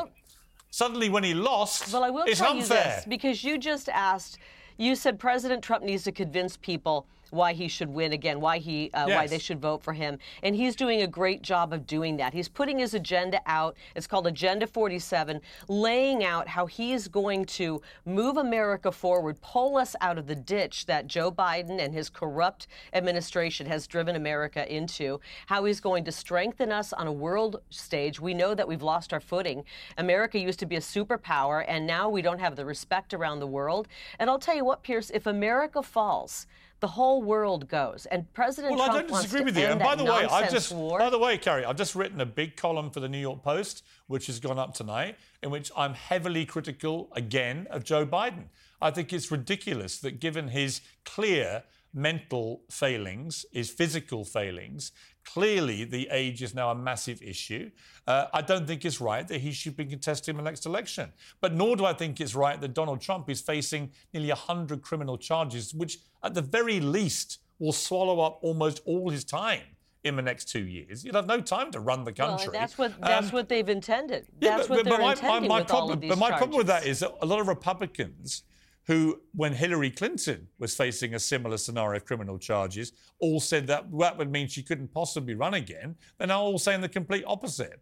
Suddenly, 0.72 1.10
when 1.10 1.24
he 1.24 1.34
lost, 1.34 1.92
Well, 1.92 2.04
I 2.04 2.10
will 2.10 2.26
it's 2.26 2.40
tell 2.40 2.52
unfair. 2.52 2.78
you 2.78 2.84
this 2.96 3.06
because 3.06 3.44
you 3.44 3.58
just 3.58 3.90
asked. 3.90 4.38
You 4.78 4.96
said 4.96 5.20
President 5.20 5.64
Trump 5.64 5.84
needs 5.84 6.04
to 6.04 6.12
convince 6.12 6.56
people 6.58 7.06
why 7.32 7.54
he 7.54 7.68
should 7.68 7.90
win 7.90 8.14
again, 8.14 8.40
why 8.40 8.58
he, 8.58 8.90
uh, 8.94 9.08
why 9.08 9.28
they 9.28 9.40
should 9.40 9.62
vote 9.62 9.84
for 9.84 9.94
him, 9.94 10.18
and 10.44 10.56
he's 10.56 10.76
doing 10.76 11.02
a 11.02 11.08
great 11.08 11.42
job 11.42 11.74
of 11.74 11.86
doing 11.86 12.18
that. 12.18 12.34
He's 12.34 12.50
putting 12.50 12.80
his 12.80 12.94
agenda 12.94 13.42
out. 13.46 13.76
It's 13.96 14.08
called 14.08 14.28
Agenda 14.28 14.68
47, 14.68 15.42
laying 15.68 16.24
out 16.24 16.48
how 16.48 16.66
he 16.66 16.94
is 16.94 17.08
going 17.08 17.46
to 17.46 17.82
move 18.06 18.38
America 18.38 18.92
forward, 18.92 19.42
pull 19.42 19.78
us 19.78 19.96
out 20.02 20.18
of 20.18 20.28
the 20.28 20.36
ditch 20.36 20.86
that 20.86 21.08
Joe 21.08 21.32
Biden 21.32 21.80
and 21.80 21.94
his 21.94 22.10
corrupt 22.10 22.68
administration 22.94 23.68
has 23.68 23.88
driven 23.88 24.16
America 24.16 24.72
into. 24.74 25.20
How 25.48 25.66
he's 25.66 25.80
going 25.80 26.04
to 26.06 26.12
strengthen 26.12 26.72
us 26.72 26.94
on 26.94 27.08
a 27.08 27.12
world 27.12 27.62
stage. 27.70 28.20
We 28.20 28.34
know 28.34 28.54
that 28.56 28.68
we've 28.68 28.82
lost 28.82 29.14
our 29.14 29.20
footing. 29.20 29.64
America 29.98 30.40
used 30.40 30.60
to 30.60 30.66
be 30.66 30.76
a 30.76 30.82
superpower, 30.82 31.66
and 31.68 31.86
now 31.86 32.10
we 32.10 32.22
don't 32.22 32.40
have 32.40 32.56
the 32.56 32.66
respect 32.66 33.14
around 33.14 33.40
the 33.40 33.48
world. 33.48 33.88
And 34.18 34.30
I'll 34.30 34.40
tell 34.40 34.56
you 34.56 34.66
what, 34.66 34.84
Piers, 34.84 35.12
if 35.12 35.26
America 35.26 35.82
falls, 35.82 36.48
the 36.80 36.88
whole 36.88 37.22
world 37.22 37.68
goes. 37.68 38.06
And 38.08 38.32
President 38.34 38.76
Well, 38.76 38.86
Trump 38.86 38.98
I 38.98 39.02
don't 39.02 39.12
wants 39.12 39.26
disagree 39.26 39.42
to 39.42 39.46
with 39.46 39.58
you. 39.58 39.66
And 39.66 39.80
by 39.80 39.96
the 39.96 40.04
way, 40.06 40.12
I've 40.12 40.30
nonsense 40.30 40.52
just 40.52 40.72
war. 40.72 41.00
by 41.00 41.10
the 41.10 41.20
way, 41.20 41.38
Kari, 41.38 41.66
I've 41.66 41.76
just 41.78 41.96
written 41.96 42.22
a 42.22 42.26
big 42.26 42.56
column 42.56 42.90
for 42.90 43.00
the 43.00 43.10
New 43.10 43.20
York 43.20 43.44
Post, 43.44 43.84
which 44.08 44.28
has 44.28 44.40
gone 44.40 44.58
up 44.60 44.74
tonight, 44.74 45.18
in 45.44 45.50
which 45.50 45.72
I'm 45.76 45.94
heavily 45.94 46.46
critical 46.46 47.10
again 47.14 47.68
of 47.70 47.84
Joe 47.84 48.06
Biden. 48.06 48.46
I 48.82 48.92
think 48.92 49.12
it's 49.12 49.30
ridiculous 49.30 49.98
that 50.00 50.20
given 50.20 50.50
his 50.50 50.82
clear 51.04 51.64
mental 51.94 52.62
failings, 52.70 53.46
his 53.52 53.70
physical 53.70 54.24
failings, 54.24 54.92
clearly 55.34 55.84
the 55.84 56.08
age 56.12 56.42
is 56.42 56.54
now 56.56 56.72
a 56.72 56.76
massive 56.76 57.22
issue. 57.22 57.70
Uh, 58.08 58.26
I 58.34 58.42
don't 58.42 58.66
think 58.68 58.84
it's 58.86 59.00
right 59.00 59.28
that 59.28 59.42
he 59.42 59.52
should 59.52 59.78
be 59.78 59.86
contesting 59.86 60.36
the 60.38 60.44
next 60.44 60.66
election. 60.66 61.12
But 61.42 61.54
nor 61.54 61.76
do 61.76 61.86
I 61.86 61.94
think 61.94 62.20
it's 62.20 62.36
right 62.36 62.60
that 62.60 62.74
Donald 62.74 63.02
Trump 63.02 63.30
is 63.30 63.42
facing 63.42 63.92
nearly 64.14 64.30
100 64.30 64.82
criminal 64.82 65.18
charges, 65.18 65.74
which 65.74 66.00
at 66.24 66.34
the 66.34 66.42
very 66.42 66.80
least 66.80 67.40
will 67.60 67.74
swallow 67.74 68.22
up 68.22 68.40
almost 68.42 68.82
all 68.86 69.10
his 69.10 69.24
time 69.24 69.62
in 70.04 70.16
the 70.16 70.22
next 70.22 70.46
two 70.46 70.66
years. 70.66 71.04
You'd 71.04 71.16
have 71.16 71.28
no 71.28 71.42
time 71.42 71.72
to 71.72 71.80
run 71.80 72.06
the 72.06 72.14
country. 72.14 72.48
Well, 72.48 72.60
that's 72.60 72.78
what 72.78 73.00
that's 73.02 73.28
um, 73.28 73.32
what 73.34 73.50
they've 73.50 73.68
intended. 73.68 74.28
That's 74.40 74.42
yeah, 74.42 74.58
but, 74.58 74.70
what 74.70 74.86
they're 74.86 74.94
but 74.94 75.02
my, 75.02 75.12
intending 75.12 75.50
my, 75.50 75.56
my 75.56 75.60
with 75.60 75.68
problem, 75.68 75.90
all 75.90 75.94
of 75.94 76.02
these 76.02 76.10
But 76.10 76.20
my 76.20 76.30
charges. 76.30 76.38
problem 76.40 76.58
with 76.58 76.68
that 76.68 76.86
is 76.86 77.00
that 77.02 77.12
a 77.22 77.26
lot 77.26 77.42
of 77.42 77.48
Republicans 77.48 78.44
who, 78.90 79.22
when 79.36 79.54
Hillary 79.54 79.92
Clinton 79.92 80.48
was 80.58 80.76
facing 80.76 81.14
a 81.14 81.20
similar 81.20 81.58
scenario 81.58 81.98
of 81.98 82.06
criminal 82.06 82.40
charges, 82.40 82.92
all 83.20 83.40
said 83.40 83.68
that 83.68 83.86
that 84.00 84.18
would 84.18 84.32
mean 84.32 84.48
she 84.48 84.64
couldn't 84.64 84.92
possibly 84.92 85.36
run 85.36 85.54
again. 85.54 85.96
They're 86.18 86.26
now 86.26 86.42
all 86.42 86.58
saying 86.58 86.82
the 86.82 86.90
complete 86.90 87.24
opposite. 87.28 87.80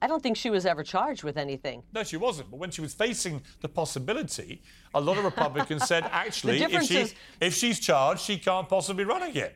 I 0.00 0.06
don't 0.06 0.22
think 0.22 0.38
she 0.38 0.48
was 0.48 0.64
ever 0.64 0.82
charged 0.82 1.24
with 1.24 1.36
anything. 1.36 1.82
No, 1.92 2.04
she 2.04 2.16
wasn't. 2.16 2.50
But 2.50 2.58
when 2.58 2.70
she 2.70 2.80
was 2.80 2.94
facing 2.94 3.42
the 3.60 3.68
possibility, 3.68 4.62
a 4.94 5.00
lot 5.00 5.18
of 5.18 5.24
Republicans 5.24 5.84
said, 5.86 6.04
actually, 6.10 6.62
if, 6.62 6.84
she, 6.84 6.96
is, 6.96 7.14
if 7.42 7.52
she's 7.52 7.78
charged, 7.78 8.22
she 8.22 8.38
can't 8.38 8.66
possibly 8.66 9.04
run 9.04 9.24
again. 9.24 9.52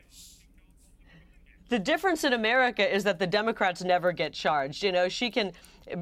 The 1.68 1.78
difference 1.78 2.24
in 2.24 2.32
America 2.32 2.94
is 2.94 3.04
that 3.04 3.18
the 3.18 3.26
Democrats 3.26 3.84
never 3.84 4.10
get 4.12 4.32
charged. 4.32 4.82
You 4.82 4.90
know, 4.90 5.08
she 5.08 5.30
can, 5.30 5.52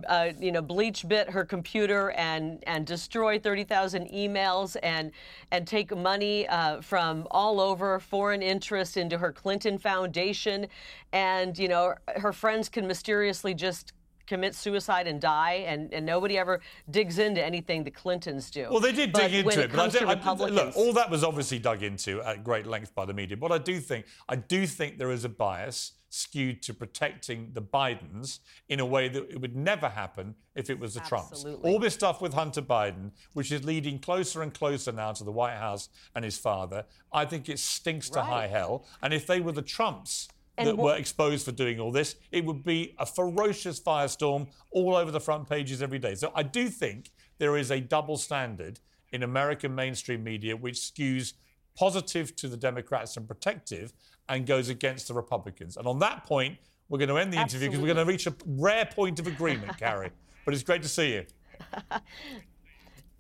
uh, 0.06 0.30
you 0.38 0.52
know, 0.52 0.62
bleach 0.62 1.08
bit 1.08 1.28
her 1.30 1.44
computer 1.44 2.12
and 2.12 2.62
and 2.68 2.86
destroy 2.86 3.40
30,000 3.40 4.08
emails 4.10 4.76
and 4.84 5.10
and 5.50 5.66
take 5.66 5.96
money 5.96 6.46
uh, 6.46 6.80
from 6.82 7.26
all 7.32 7.60
over 7.60 7.98
foreign 7.98 8.42
interests 8.42 8.96
into 8.96 9.18
her 9.18 9.32
Clinton 9.32 9.76
Foundation, 9.76 10.68
and 11.12 11.58
you 11.58 11.66
know, 11.66 11.94
her 12.14 12.32
friends 12.32 12.68
can 12.68 12.86
mysteriously 12.86 13.52
just 13.52 13.92
commit 14.26 14.54
suicide 14.54 15.06
and 15.06 15.20
die, 15.20 15.64
and, 15.66 15.92
and 15.92 16.04
nobody 16.04 16.38
ever 16.38 16.60
digs 16.90 17.18
into 17.18 17.44
anything 17.44 17.84
the 17.84 17.90
Clintons 17.90 18.50
do. 18.50 18.68
Well, 18.70 18.80
they 18.80 18.92
did 18.92 19.12
but 19.12 19.22
dig 19.22 19.34
into 19.34 19.60
it, 19.60 19.64
it 19.66 19.70
but 19.72 19.80
I, 19.80 19.88
did, 19.88 19.98
to 20.00 20.06
I, 20.06 20.14
Republicans, 20.14 20.56
look, 20.56 20.76
all 20.76 20.92
that 20.94 21.10
was 21.10 21.24
obviously 21.24 21.58
dug 21.58 21.82
into 21.82 22.22
at 22.22 22.44
great 22.44 22.66
length 22.66 22.94
by 22.94 23.04
the 23.04 23.14
media. 23.14 23.36
But 23.36 23.52
I 23.52 23.58
do 23.58 23.78
think, 23.78 24.06
I 24.28 24.36
do 24.36 24.66
think 24.66 24.98
there 24.98 25.10
is 25.10 25.24
a 25.24 25.28
bias 25.28 25.92
skewed 26.08 26.62
to 26.62 26.72
protecting 26.72 27.50
the 27.52 27.60
Bidens 27.60 28.38
in 28.68 28.80
a 28.80 28.86
way 28.86 29.08
that 29.08 29.30
it 29.30 29.40
would 29.40 29.56
never 29.56 29.88
happen 29.88 30.34
if 30.54 30.70
it 30.70 30.78
was 30.78 30.94
the 30.94 31.00
Trumps. 31.00 31.32
Absolutely. 31.32 31.70
All 31.70 31.78
this 31.78 31.94
stuff 31.94 32.22
with 32.22 32.32
Hunter 32.32 32.62
Biden, 32.62 33.10
which 33.34 33.52
is 33.52 33.64
leading 33.64 33.98
closer 33.98 34.42
and 34.42 34.54
closer 34.54 34.92
now 34.92 35.12
to 35.12 35.24
the 35.24 35.32
White 35.32 35.56
House 35.56 35.88
and 36.14 36.24
his 36.24 36.38
father, 36.38 36.84
I 37.12 37.24
think 37.24 37.48
it 37.48 37.58
stinks 37.58 38.08
to 38.10 38.20
Right. 38.20 38.28
high 38.28 38.46
hell. 38.46 38.86
And 39.02 39.12
if 39.12 39.26
they 39.26 39.40
were 39.40 39.52
the 39.52 39.62
Trumps 39.62 40.28
And 40.58 40.68
that 40.68 40.76
wha- 40.76 40.84
were 40.84 40.96
exposed 40.96 41.44
for 41.44 41.52
doing 41.52 41.78
all 41.80 41.92
this, 41.92 42.16
it 42.32 42.44
would 42.44 42.64
be 42.64 42.94
a 42.98 43.06
ferocious 43.06 43.78
firestorm 43.78 44.48
all 44.70 44.96
over 44.96 45.10
the 45.10 45.20
front 45.20 45.48
pages 45.48 45.82
every 45.82 45.98
day. 45.98 46.14
So 46.14 46.32
I 46.34 46.42
do 46.42 46.68
think 46.68 47.10
there 47.38 47.56
is 47.56 47.70
a 47.70 47.80
double 47.80 48.16
standard 48.16 48.80
in 49.12 49.22
American 49.22 49.74
mainstream 49.74 50.24
media 50.24 50.56
which 50.56 50.76
skews 50.76 51.34
positive 51.76 52.34
to 52.36 52.48
the 52.48 52.56
Democrats 52.56 53.16
and 53.16 53.26
protective 53.28 53.92
and 54.28 54.46
goes 54.46 54.68
against 54.68 55.08
the 55.08 55.14
Republicans. 55.14 55.76
And 55.76 55.86
on 55.86 55.98
that 56.00 56.24
point, 56.24 56.56
we're 56.88 56.98
going 56.98 57.08
to 57.10 57.18
end 57.18 57.32
the 57.32 57.40
interview 57.40 57.68
because 57.68 57.80
we're 57.80 57.92
going 57.94 58.06
to 58.06 58.10
reach 58.10 58.26
a 58.26 58.34
rare 58.46 58.86
point 58.86 59.18
of 59.18 59.26
agreement, 59.26 59.76
Kari. 59.78 60.10
But 60.44 60.54
it's 60.54 60.62
great 60.62 60.82
to 60.82 60.88
see 60.88 61.12
you. 61.14 61.26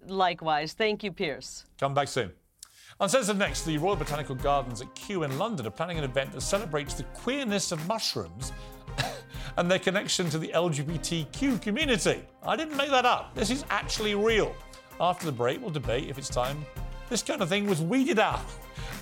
likewise. 0.06 0.72
Thank 0.72 1.04
you, 1.04 1.12
Piers. 1.12 1.64
Come 1.78 1.94
back 1.94 2.08
soon. 2.08 2.32
Uncensored 2.98 3.36
next, 3.36 3.66
the 3.66 3.76
Royal 3.76 3.94
Botanical 3.94 4.34
Gardens 4.34 4.80
at 4.80 4.94
Kew 4.94 5.24
in 5.24 5.36
London 5.36 5.66
are 5.66 5.70
planning 5.70 5.98
an 5.98 6.04
event 6.04 6.32
that 6.32 6.40
celebrates 6.40 6.94
the 6.94 7.02
queerness 7.02 7.70
of 7.70 7.86
mushrooms 7.86 8.52
and 9.58 9.70
their 9.70 9.78
connection 9.78 10.30
to 10.30 10.38
the 10.38 10.48
LGBTQ 10.48 11.60
community. 11.60 12.22
I 12.42 12.56
didn't 12.56 12.78
make 12.78 12.88
that 12.88 13.04
up. 13.04 13.34
This 13.34 13.50
is 13.50 13.66
actually 13.68 14.14
real. 14.14 14.54
After 14.98 15.26
the 15.26 15.32
break, 15.32 15.60
we'll 15.60 15.68
debate 15.68 16.08
if 16.08 16.16
it's 16.16 16.30
time 16.30 16.64
this 17.10 17.22
kind 17.22 17.42
of 17.42 17.50
thing 17.50 17.66
was 17.66 17.82
weeded 17.82 18.18
out 18.18 18.40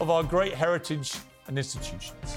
of 0.00 0.10
our 0.10 0.24
great 0.24 0.54
heritage 0.54 1.14
and 1.46 1.56
institutions. 1.56 2.36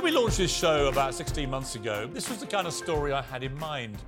When 0.00 0.14
we 0.14 0.18
launched 0.18 0.38
this 0.38 0.50
show 0.50 0.88
about 0.88 1.12
16 1.14 1.50
months 1.50 1.74
ago, 1.74 2.08
this 2.10 2.30
was 2.30 2.38
the 2.38 2.46
kind 2.46 2.66
of 2.66 2.72
story 2.72 3.12
I 3.12 3.20
had 3.20 3.42
in 3.42 3.54
mind. 3.58 3.98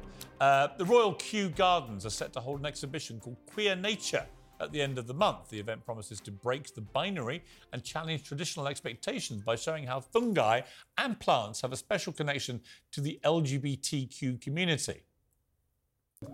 Uh, 0.41 0.69
the 0.79 0.87
Royal 0.87 1.13
Kew 1.17 1.51
Gardens 1.51 2.07
are 2.07 2.11
set 2.11 2.33
to 2.33 2.41
hold 2.41 2.61
an 2.61 2.65
exhibition 2.65 3.21
called 3.21 3.37
Queer 3.45 3.77
Nature 3.77 4.25
at 4.59 4.73
the 4.73 4.81
end 4.81 4.97
of 4.97 5.07
the 5.07 5.13
month. 5.13 5.51
The 5.51 5.61
event 5.61 5.85
promises 5.85 6.19
to 6.23 6.31
break 6.31 6.75
the 6.75 6.81
binary 6.81 7.45
and 7.75 7.85
challenge 7.85 8.25
traditional 8.25 8.69
expectations 8.69 9.43
by 9.43 9.55
showing 9.55 9.85
how 9.85 10.01
fungi 10.01 10.63
and 10.97 11.21
plants 11.21 11.61
have 11.61 11.75
a 11.75 11.77
special 11.77 12.15
connection 12.15 12.63
to 12.93 13.03
the 13.03 13.21
LGBTQ 13.23 14.41
community. 14.41 15.03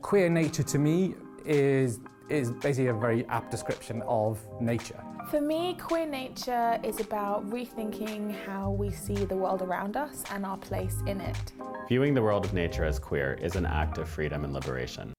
Queer 0.02 0.28
nature 0.28 0.62
to 0.62 0.78
me 0.78 1.16
is 1.44 1.98
is 2.30 2.50
basically 2.50 2.88
a 2.88 2.94
very 2.94 3.26
apt 3.26 3.50
description 3.50 4.02
of 4.06 4.38
nature. 4.60 5.02
For 5.30 5.40
me, 5.40 5.76
queer 5.78 6.06
nature 6.06 6.78
is 6.82 7.00
about 7.00 7.48
rethinking 7.50 8.34
how 8.46 8.70
we 8.70 8.90
see 8.90 9.24
the 9.26 9.36
world 9.36 9.62
around 9.62 9.96
us 9.96 10.24
and 10.30 10.46
our 10.46 10.56
place 10.56 10.96
in 11.06 11.20
it. 11.20 11.52
Viewing 11.88 12.14
the 12.14 12.22
world 12.22 12.44
of 12.44 12.54
nature 12.54 12.84
as 12.84 12.98
queer 12.98 13.34
is 13.34 13.56
an 13.56 13.66
act 13.66 13.98
of 13.98 14.08
freedom 14.08 14.44
and 14.44 14.52
liberation. 14.52 15.12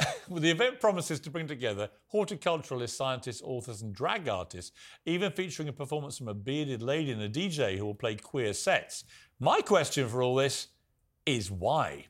Well, 0.28 0.40
the 0.40 0.50
event 0.50 0.78
promises 0.78 1.20
to 1.20 1.30
bring 1.30 1.46
together 1.46 1.88
horticulturalists, 2.12 2.90
scientists, 2.90 3.40
authors, 3.42 3.80
and 3.80 3.94
drag 3.94 4.28
artists, 4.28 4.72
even 5.06 5.32
featuring 5.32 5.70
a 5.70 5.72
performance 5.72 6.18
from 6.18 6.28
a 6.28 6.34
bearded 6.34 6.82
lady 6.82 7.12
and 7.12 7.22
a 7.22 7.30
DJ 7.30 7.78
who 7.78 7.86
will 7.86 7.94
play 7.94 8.14
queer 8.16 8.52
sets. 8.52 9.04
My 9.40 9.62
question 9.62 10.06
for 10.06 10.22
all 10.22 10.34
this 10.34 10.68
is 11.24 11.50
why? 11.50 12.08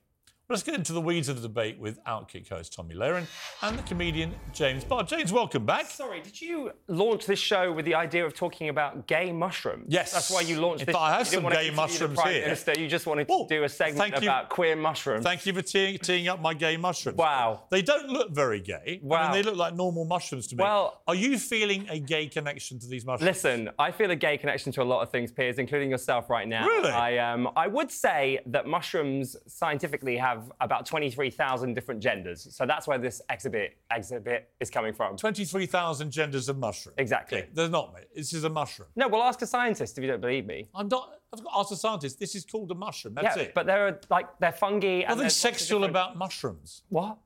Let's 0.51 0.63
get 0.63 0.77
into 0.77 0.95
the 0.95 1.01
weeds 1.03 1.29
of 1.29 1.37
the 1.43 1.47
debate 1.47 1.79
with 1.79 2.03
Outkick 2.05 2.49
host 2.49 2.73
Tomi 2.73 2.95
Lahren 2.95 3.27
and 3.61 3.79
the 3.79 3.83
comedian 3.83 4.35
James 4.55 4.83
Barr. 4.83 5.03
James, 5.03 5.31
welcome 5.31 5.67
back. 5.67 5.85
Sorry, 5.91 6.23
did 6.23 6.41
you 6.41 6.71
launch 6.87 7.27
this 7.27 7.39
show 7.39 7.71
with 7.71 7.85
the 7.85 7.95
idea 7.95 8.25
of 8.25 8.33
talking 8.33 8.71
about 8.71 9.07
gay 9.07 9.31
mushrooms? 9.31 9.85
Yes. 9.89 10.11
That's 10.15 10.31
why 10.31 10.41
you 10.41 10.59
launched 10.59 10.85
In 10.85 10.87
this 10.87 10.97
I 10.97 11.19
have 11.19 11.29
some 11.29 11.47
gay 11.51 11.69
mushrooms 11.69 12.19
here. 12.23 12.45
Minister, 12.45 12.73
you 12.81 12.89
just 12.89 13.07
wanted 13.07 13.29
to 13.29 13.45
do 13.47 13.65
a 13.65 13.69
segment 13.69 13.99
thank 13.99 14.23
you. 14.25 14.31
about 14.31 14.49
queer 14.49 14.75
mushrooms. 14.75 15.23
Thank 15.23 15.45
you 15.45 15.53
for 15.53 15.61
teeing, 15.61 15.99
teeing 15.99 16.29
up 16.29 16.41
my 16.41 16.55
gay 16.55 16.79
mushrooms. 16.79 17.19
Wow. 17.19 17.65
They 17.71 17.83
don't 17.83 18.09
look 18.09 18.31
very 18.31 18.61
gay. 18.61 19.01
I 19.03 19.07
Wow. 19.07 19.23
mean, 19.25 19.33
they 19.33 19.43
look 19.43 19.59
like 19.59 19.75
normal 19.75 20.07
mushrooms 20.07 20.47
to 20.47 20.57
me. 20.57 20.63
Well- 20.65 21.03
are 21.07 21.15
you 21.15 21.39
feeling 21.39 21.87
a 21.91 21.99
gay 21.99 22.27
connection 22.27 22.79
to 22.79 22.87
these 22.89 23.05
mushrooms? 23.05 23.27
Listen, 23.27 23.69
I 23.79 23.91
feel 23.91 24.11
a 24.11 24.17
gay 24.17 24.39
connection 24.39 24.73
to 24.73 24.83
a 24.83 24.85
lot 24.85 25.03
of 25.03 25.11
things, 25.11 25.31
Piers, 25.31 25.59
including 25.59 25.91
yourself 25.91 26.31
right 26.31 26.49
now. 26.49 26.65
Really? 26.67 26.91
I 26.91 27.19
um, 27.19 27.51
I 27.55 27.67
would 27.67 27.91
say 27.91 28.39
that 28.47 28.67
mushrooms 28.67 29.37
scientifically 29.47 30.17
have 30.17 30.38
about 30.61 30.87
23,000 30.87 31.75
different 31.75 32.01
genders. 32.01 32.47
So 32.55 32.67
that's 32.67 32.87
where 32.87 32.99
this 32.99 33.21
exhibit 33.31 33.77
exhibit 33.95 34.51
is 34.61 34.71
coming 34.71 34.93
from. 34.93 35.17
23,000 35.17 36.11
genders 36.11 36.49
of 36.49 36.59
mushroom. 36.59 36.95
Exactly. 36.99 37.39
Okay, 37.39 37.49
There's 37.53 37.71
not, 37.71 37.95
mate. 37.95 38.07
This 38.15 38.33
is 38.33 38.45
a 38.45 38.51
mushroom. 38.51 38.89
No, 38.97 39.09
well, 39.09 39.23
ask 39.23 39.41
a 39.43 39.47
scientist 39.47 39.97
if 39.99 40.03
you 40.03 40.11
don't 40.11 40.21
believe 40.21 40.47
me. 40.47 40.69
I'm 40.75 40.89
not. 40.89 41.15
I've 41.33 41.45
got 41.45 41.51
to 41.53 41.59
ask 41.59 41.71
a 41.73 41.77
scientist. 41.77 42.19
This 42.19 42.35
is 42.35 42.45
called 42.45 42.71
a 42.71 42.75
mushroom. 42.75 43.15
That's 43.15 43.37
yeah, 43.37 43.43
it. 43.45 43.55
but 43.55 43.67
there 43.67 43.87
are 43.87 44.01
like 44.11 44.27
they're 44.39 44.53
fungi. 44.53 44.87
and 44.87 45.03
Nothing 45.09 45.19
there's 45.19 45.23
lots 45.25 45.37
of 45.37 45.41
sexual 45.59 45.79
different- 45.81 45.91
about 45.91 46.17
mushrooms. 46.17 46.83
What? 46.89 47.19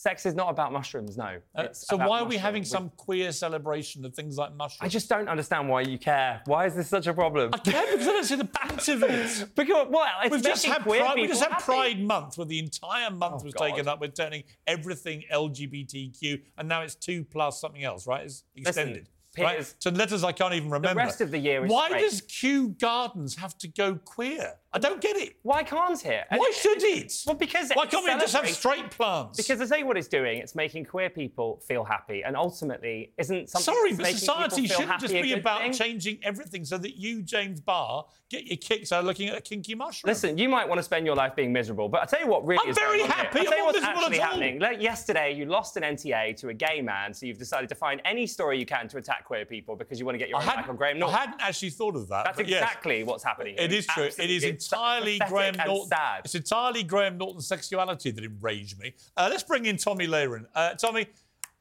Sex 0.00 0.24
is 0.24 0.34
not 0.34 0.48
about 0.48 0.72
mushrooms, 0.72 1.18
no. 1.18 1.36
Uh, 1.54 1.66
so 1.72 1.94
why 1.98 2.20
are 2.20 2.24
we 2.24 2.38
having 2.38 2.64
some 2.64 2.88
queer 2.96 3.32
celebration 3.32 4.02
of 4.06 4.14
things 4.14 4.38
like 4.38 4.56
mushrooms? 4.56 4.80
I 4.80 4.88
just 4.88 5.10
don't 5.10 5.28
understand 5.28 5.68
why 5.68 5.82
you 5.82 5.98
care. 5.98 6.40
Why 6.46 6.64
is 6.64 6.74
this 6.74 6.88
such 6.88 7.06
a 7.06 7.12
problem? 7.12 7.50
I 7.52 7.58
care 7.58 7.84
because 7.92 8.08
I 8.08 8.12
don't 8.12 8.24
see 8.24 8.34
the 8.36 8.46
point 8.46 8.88
of 8.88 9.02
it. 9.02 9.48
because 9.54 9.88
well, 9.90 10.08
it's 10.24 10.32
We've 10.32 10.42
just 10.42 10.64
had 10.64 10.84
queer 10.84 11.00
Pride, 11.00 11.16
we 11.16 11.26
just 11.26 11.42
had 11.42 11.52
happy. 11.52 11.64
Pride 11.64 12.00
Month, 12.00 12.38
where 12.38 12.46
the 12.46 12.58
entire 12.60 13.10
month 13.10 13.42
Oh, 13.42 13.44
was 13.44 13.52
God. 13.52 13.66
taken 13.68 13.88
up 13.88 14.00
with 14.00 14.14
turning 14.14 14.44
everything 14.66 15.22
LGBTQ, 15.30 16.40
and 16.56 16.66
now 16.66 16.80
it's 16.80 16.94
two 16.94 17.22
plus 17.22 17.60
something 17.60 17.84
else, 17.84 18.06
right? 18.06 18.24
It's 18.24 18.42
extended. 18.56 19.10
right? 19.38 19.56
Piers, 19.56 19.74
So 19.80 19.90
letters 19.90 20.24
I 20.24 20.32
can't 20.32 20.54
even 20.54 20.70
remember. 20.70 20.88
The 21.00 21.06
rest 21.06 21.20
of 21.20 21.30
the 21.30 21.38
year 21.38 21.66
is 21.66 21.70
Why 21.70 21.88
straight. 21.88 22.00
does 22.08 22.22
Kew 22.22 22.70
Gardens 22.70 23.36
have 23.36 23.56
to 23.58 23.68
go 23.68 23.96
queer? 23.96 24.54
I 24.72 24.78
don't 24.78 25.00
get 25.00 25.16
it. 25.16 25.34
Why 25.42 25.64
can't 25.64 26.04
it? 26.06 26.24
Why 26.30 26.46
it- 26.48 26.54
should 26.54 26.82
it? 26.84 27.12
Well, 27.26 27.34
because 27.34 27.70
Why 27.74 27.86
can't 27.86 28.04
we 28.04 28.10
just 28.20 28.34
have 28.36 28.48
straight 28.48 28.88
plants? 28.90 29.36
Because 29.36 29.60
I 29.60 29.66
tell 29.66 29.78
you 29.78 29.86
what 29.86 29.96
it's 29.96 30.06
doing, 30.06 30.38
it's 30.38 30.54
making 30.54 30.84
queer 30.84 31.10
people 31.10 31.60
feel 31.66 31.82
happy, 31.82 32.22
and 32.22 32.36
ultimately, 32.36 33.12
isn't 33.18 33.50
something 33.50 33.74
Sorry, 33.74 33.94
but 33.94 34.06
society 34.06 34.68
shouldn't 34.68 35.00
just 35.00 35.12
be 35.12 35.32
about 35.32 35.62
thing? 35.62 35.72
changing 35.72 36.20
everything 36.22 36.64
so 36.64 36.78
that 36.78 36.96
you, 36.96 37.22
James 37.22 37.60
Barr, 37.60 38.04
get 38.30 38.44
your 38.44 38.58
kicks 38.58 38.92
out 38.92 39.00
of 39.00 39.06
looking 39.06 39.28
at 39.28 39.38
a 39.38 39.40
kinky 39.40 39.74
mushroom. 39.74 40.08
Listen, 40.08 40.38
you 40.38 40.48
might 40.48 40.68
want 40.68 40.78
to 40.78 40.84
spend 40.84 41.04
your 41.04 41.16
life 41.16 41.34
being 41.34 41.52
miserable, 41.52 41.88
but 41.88 42.02
I 42.02 42.04
tell 42.04 42.20
you 42.20 42.28
what 42.28 42.46
really 42.46 42.62
I'm 42.62 42.70
is 42.70 42.78
very 42.78 42.98
here. 42.98 43.08
happy. 43.08 43.40
I'll 43.40 43.44
tell 43.46 43.52
I'm 43.54 43.58
you 43.58 43.64
what's 43.64 43.82
actually 43.82 44.18
happening. 44.18 44.60
Like, 44.60 44.80
yesterday, 44.80 45.34
you 45.34 45.46
lost 45.46 45.76
an 45.78 45.82
NTA 45.82 46.36
to 46.36 46.50
a 46.50 46.54
gay 46.54 46.80
man, 46.80 47.12
so 47.12 47.26
you've 47.26 47.38
decided 47.38 47.68
to 47.70 47.74
find 47.74 48.00
any 48.04 48.24
story 48.24 48.60
you 48.60 48.66
can 48.66 48.86
to 48.86 48.98
attack 48.98 49.24
queer 49.24 49.44
people 49.44 49.74
because 49.74 49.98
you 49.98 50.06
want 50.06 50.14
to 50.14 50.18
get 50.20 50.28
your 50.28 50.38
I 50.38 50.42
own 50.42 50.46
back 50.46 50.68
on 50.68 50.76
Graham 50.76 51.02
I 51.02 51.10
hadn't 51.10 51.40
actually 51.42 51.70
thought 51.70 51.96
of 51.96 52.06
that. 52.06 52.24
That's 52.24 52.36
but 52.36 52.46
yes. 52.46 52.62
exactly 52.62 53.02
what's 53.02 53.24
happening. 53.24 53.54
here. 53.56 53.64
It 53.64 53.72
is 53.72 53.86
true. 53.86 54.04
Absolutely. 54.04 54.36
It's 54.36 54.44
entirely 54.66 55.18
pathetic 55.18 55.32
Graham 55.32 55.66
Norton. 55.66 55.88
sad. 55.88 56.22
It's 56.24 56.34
entirely 56.34 56.82
Graham 56.82 57.18
Norton's 57.18 57.46
sexuality 57.46 58.10
that 58.10 58.24
enraged 58.24 58.78
me. 58.78 58.94
Uh, 59.16 59.28
let's 59.30 59.42
bring 59.42 59.66
in 59.66 59.76
Tomi 59.76 60.06
Lahren. 60.06 60.46
Uh, 60.54 60.74
Tomi, 60.74 61.06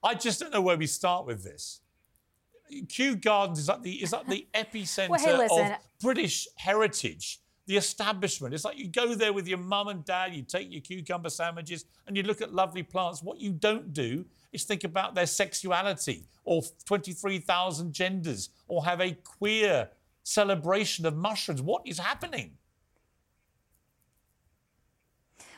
I 0.04 0.16
just 0.16 0.40
don't 0.40 0.54
know 0.54 0.62
where 0.62 0.78
we 0.78 0.88
start 0.88 1.26
with 1.26 1.44
this. 1.44 1.82
Kew 2.88 3.16
Gardens 3.16 3.60
is 3.60 3.68
like 3.68 3.82
the 3.82 4.04
is 4.04 4.12
like 4.12 4.28
the 4.28 4.48
epicenter 4.54 5.10
Well, 5.10 5.20
hey, 5.20 5.72
of 5.74 5.78
British 6.02 6.48
heritage. 6.56 7.40
The 7.66 7.78
establishment. 7.78 8.56
It's 8.56 8.66
like 8.66 8.80
you 8.80 8.88
go 8.88 9.14
there 9.14 9.32
with 9.32 9.48
your 9.48 9.60
mum 9.60 9.90
and 9.90 10.04
dad, 10.04 10.34
you 10.34 10.42
take 10.42 10.72
your 10.72 10.82
cucumber 10.82 11.30
sandwiches, 11.30 11.86
and 12.08 12.18
you 12.18 12.24
look 12.24 12.42
at 12.42 12.52
lovely 12.52 12.82
plants. 12.82 13.22
What 13.22 13.40
you 13.40 13.52
don't 13.52 13.94
do 13.94 14.26
is 14.52 14.64
think 14.64 14.84
about 14.84 15.14
their 15.14 15.28
sexuality 15.28 16.26
or 16.46 16.64
23,000 16.86 17.94
genders 17.94 18.50
or 18.68 18.84
have 18.86 19.02
a 19.02 19.12
queer 19.12 19.88
celebration 20.24 21.06
of 21.06 21.16
mushrooms. 21.16 21.62
What 21.62 21.84
is 21.86 22.00
happening? 22.00 22.54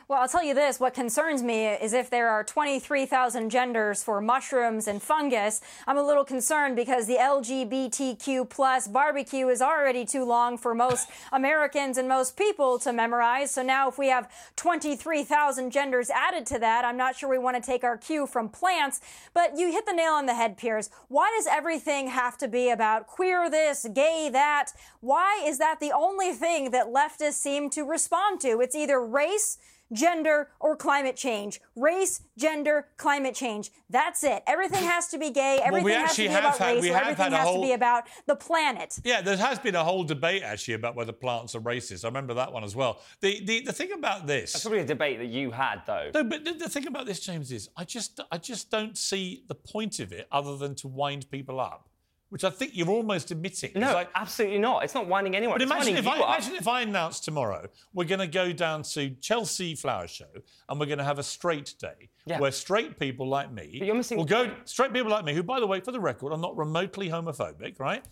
Well, 0.08 0.20
I'll 0.20 0.28
tell 0.28 0.42
you 0.42 0.52
this 0.52 0.80
what 0.80 0.94
concerns 0.94 1.42
me 1.42 1.66
is 1.66 1.92
if 1.92 2.10
there 2.10 2.28
are 2.28 2.42
23,000 2.42 3.50
genders 3.50 4.02
for 4.02 4.20
mushrooms 4.20 4.88
and 4.88 5.00
fungus, 5.00 5.60
I'm 5.86 5.96
a 5.96 6.02
little 6.02 6.24
concerned 6.24 6.74
because 6.74 7.06
the 7.06 7.16
LGBTQ 7.16 8.50
plus 8.50 8.88
barbecue 8.88 9.48
is 9.48 9.62
already 9.62 10.04
too 10.04 10.24
long 10.24 10.58
for 10.58 10.74
most 10.74 11.08
Americans 11.32 11.98
and 11.98 12.08
most 12.08 12.36
people 12.36 12.78
to 12.80 12.92
memorize. 12.92 13.52
So 13.52 13.62
now 13.62 13.88
if 13.88 13.96
we 13.96 14.08
have 14.08 14.28
23,000 14.56 15.70
genders 15.70 16.10
added 16.10 16.46
to 16.46 16.58
that, 16.58 16.84
I'm 16.84 16.96
not 16.96 17.16
sure 17.16 17.28
we 17.28 17.38
want 17.38 17.62
to 17.62 17.62
take 17.62 17.84
our 17.84 17.96
cue 17.96 18.26
from 18.26 18.48
plants. 18.48 19.00
But 19.34 19.56
you 19.56 19.70
hit 19.70 19.86
the 19.86 19.92
nail 19.92 20.12
on 20.12 20.26
the 20.26 20.34
head, 20.34 20.56
Piers. 20.56 20.90
Why 21.08 21.32
does 21.36 21.46
everything 21.46 22.08
have 22.08 22.36
to 22.38 22.48
be 22.48 22.70
about 22.70 23.06
queer 23.06 23.48
this, 23.48 23.86
gay 23.94 24.28
that? 24.32 24.72
Why 25.00 25.42
is 25.44 25.58
that 25.58 25.78
the 25.80 25.92
only 25.92 26.32
thing 26.32 26.70
that 26.72 26.86
leftists 26.86 27.34
seem 27.34 27.70
to 27.70 27.84
respond 27.84 28.40
to? 28.40 28.60
It's 28.60 28.74
either 28.74 29.00
race, 29.00 29.58
gender, 29.92 30.48
or 30.60 30.76
climate 30.76 31.16
change. 31.16 31.60
Race, 31.76 32.22
gender, 32.38 32.88
climate 32.96 33.34
change. 33.34 33.70
That's 33.90 34.24
it. 34.24 34.42
Everything 34.46 34.82
has 34.84 35.08
to 35.08 35.18
be 35.18 35.30
gay. 35.30 35.60
Everything 35.62 35.84
we 35.84 35.92
has 35.92 36.16
to 36.16 36.22
be 36.22 36.28
have 36.28 36.44
about 36.44 36.58
had- 36.58 36.74
race. 36.74 36.82
we 36.82 36.88
have 36.88 37.02
everything 37.02 37.24
had 37.24 37.32
a 37.32 37.36
has 37.36 37.46
whole- 37.46 37.60
to 37.62 37.66
be 37.68 37.72
about 37.72 38.04
the 38.26 38.36
planet. 38.36 38.98
Yeah, 39.04 39.20
there 39.20 39.36
has 39.36 39.58
been 39.58 39.74
a 39.74 39.84
whole 39.84 40.04
debate 40.04 40.42
actually 40.42 40.74
about 40.74 40.96
whether 40.96 41.12
plants 41.12 41.54
are 41.54 41.60
racist. 41.60 42.04
I 42.04 42.08
remember 42.08 42.34
that 42.34 42.52
one 42.52 42.64
as 42.64 42.74
well. 42.74 43.00
The 43.20 43.44
the, 43.44 43.60
the 43.62 43.72
thing 43.72 43.92
about 43.92 44.26
this. 44.26 44.52
That's 44.52 44.64
probably 44.64 44.80
a 44.80 44.86
debate 44.86 45.18
that 45.18 45.26
you 45.28 45.50
had, 45.50 45.82
though. 45.86 46.10
No, 46.14 46.24
but 46.24 46.44
the, 46.44 46.52
the 46.54 46.68
thing 46.68 46.86
about 46.86 47.06
this, 47.06 47.20
James, 47.20 47.52
is 47.52 47.68
I 47.76 47.84
just 47.84 48.20
I 48.30 48.38
just 48.38 48.70
don't 48.70 48.96
see 48.96 49.44
the 49.48 49.54
point 49.54 50.00
of 50.00 50.12
it 50.12 50.26
other 50.32 50.56
than 50.56 50.74
to 50.76 50.88
wind 50.88 51.30
people 51.30 51.60
up, 51.60 51.88
which 52.32 52.44
I 52.44 52.50
think 52.50 52.70
you're 52.74 52.88
almost 52.88 53.30
admitting. 53.30 53.72
No, 53.74 53.92
like- 53.92 54.08
absolutely 54.14 54.58
not. 54.58 54.82
It's 54.84 54.94
not 54.94 55.06
winding 55.06 55.36
anyone. 55.36 55.56
but 55.58 55.62
imagine 55.62 55.98
if 55.98 56.06
I 56.06 56.16
imagine 56.16 56.54
if 56.54 56.66
I 56.66 56.80
announce 56.80 57.20
tomorrow 57.20 57.66
we're 57.92 58.06
going 58.06 58.20
to 58.20 58.26
go 58.26 58.52
down 58.54 58.82
to 58.94 59.10
Chelsea 59.20 59.74
Flower 59.74 60.08
Show 60.08 60.24
and 60.68 60.80
we're 60.80 60.86
going 60.86 60.96
to 60.98 61.04
have 61.04 61.18
a 61.18 61.22
straight 61.22 61.74
day 61.78 62.08
Yeah. 62.24 62.38
where 62.40 62.50
straight 62.50 62.98
people 62.98 63.28
like 63.28 63.52
me 63.52 63.76
But 63.78 63.84
you're 63.86 63.94
missing 63.94 64.16
will 64.16 64.24
go 64.24 64.50
straight 64.64 64.94
people 64.94 65.10
like 65.10 65.26
me 65.26 65.34
who, 65.34 65.42
by 65.42 65.60
the 65.60 65.66
way, 65.66 65.80
for 65.80 65.92
the 65.92 66.00
record, 66.00 66.32
are 66.32 66.38
not 66.38 66.56
remotely 66.56 67.10
homophobic, 67.10 67.78
right? 67.78 68.02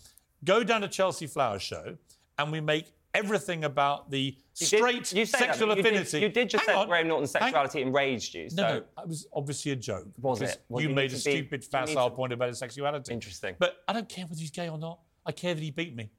Go 0.44 0.62
down 0.64 0.82
to 0.82 0.88
Chelsea 0.88 1.26
Flower 1.26 1.58
Show 1.58 1.96
and 2.38 2.52
we 2.52 2.60
make 2.60 2.92
everything 3.14 3.64
about 3.64 4.10
the 4.10 4.20
You 4.20 4.32
did- 4.56 4.66
straight 4.66 5.12
you 5.12 5.26
say 5.26 5.38
that, 5.38 5.46
sexual 5.48 5.68
but 5.68 5.76
you 5.78 5.82
did- 5.82 5.92
affinity. 5.94 6.20
You 6.20 6.28
did, 6.28 6.50
just 6.50 6.66
Hang 6.66 6.74
say 6.74 6.80
on. 6.80 6.88
Graham 6.88 7.08
Norton's 7.08 7.32
Hang- 7.32 7.42
sexuality 7.42 7.82
enraged 7.82 8.34
you. 8.34 8.50
So. 8.50 8.62
No, 8.62 8.68
no, 8.68 8.76
it 9.02 9.08
was 9.08 9.26
obviously 9.32 9.72
a 9.72 9.76
joke. 9.76 10.08
Was 10.20 10.42
it? 10.42 10.62
Well, 10.68 10.82
you 10.82 10.88
you 10.90 10.94
made 10.94 11.10
a 11.10 11.14
be- 11.14 11.20
stupid, 11.20 11.60
need 11.62 11.70
facile 11.70 12.10
to- 12.10 12.16
point 12.16 12.32
about 12.32 12.48
his 12.48 12.58
sexuality. 12.58 13.12
Interesting. 13.12 13.56
But 13.58 13.78
I 13.88 13.92
don't 13.92 14.08
care 14.08 14.26
whether 14.26 14.40
he's 14.40 14.50
gay 14.50 14.68
or 14.68 14.78
not. 14.78 15.00
I 15.26 15.32
care 15.32 15.54
that 15.54 15.62
he 15.62 15.70
beat 15.70 15.94
me. 15.96 16.10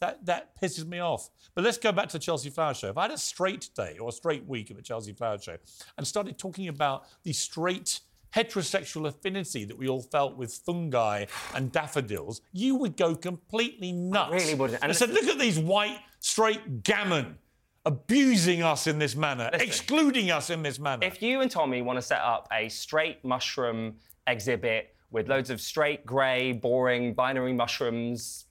That 0.00 0.26
that 0.26 0.60
pisses 0.60 0.86
me 0.86 0.98
off. 0.98 1.30
But 1.54 1.64
let's 1.64 1.78
go 1.78 1.90
back 1.90 2.08
to 2.08 2.18
the 2.18 2.22
Chelsea 2.22 2.50
Flower 2.50 2.74
Show. 2.74 2.88
If 2.90 2.98
I 2.98 3.02
had 3.02 3.12
a 3.12 3.18
straight 3.18 3.70
day 3.74 3.96
or 3.98 4.10
a 4.10 4.12
straight 4.12 4.44
week 4.46 4.70
at 4.70 4.76
the 4.76 4.82
Chelsea 4.82 5.14
Flower 5.14 5.38
Show 5.38 5.56
and 5.96 6.06
started 6.06 6.38
talking 6.38 6.68
about 6.68 7.04
the 7.22 7.32
straight 7.32 8.00
heterosexual 8.34 9.08
affinity 9.08 9.64
that 9.64 9.78
we 9.78 9.88
all 9.88 10.02
felt 10.02 10.36
with 10.36 10.52
fungi 10.52 11.24
and 11.54 11.72
daffodils, 11.72 12.42
you 12.52 12.76
would 12.76 12.94
go 12.96 13.14
completely 13.14 13.92
nuts. 13.92 14.32
really 14.32 14.54
wouldn't. 14.54 14.82
And 14.82 14.92
I 14.92 14.94
said, 14.94 15.10
look 15.10 15.24
at 15.24 15.38
these 15.38 15.58
white, 15.58 15.98
straight 16.26 16.82
gammon 16.82 17.38
abusing 17.84 18.62
us 18.62 18.88
in 18.88 18.98
this 18.98 19.14
manner, 19.14 19.48
Listen. 19.52 19.68
excluding 19.68 20.30
us 20.32 20.50
in 20.50 20.60
this 20.62 20.78
manner. 20.80 21.06
If 21.06 21.22
you 21.22 21.40
and 21.40 21.48
Tomi 21.48 21.82
want 21.82 21.98
to 21.98 22.02
set 22.02 22.20
up 22.20 22.48
a 22.52 22.68
straight 22.68 23.24
mushroom 23.24 23.94
exhibit 24.26 24.94
with 25.12 25.28
loads 25.28 25.50
of 25.50 25.60
straight, 25.60 26.04
grey, 26.04 26.52
boring, 26.52 27.14
binary 27.14 27.52
mushrooms, 27.52 28.46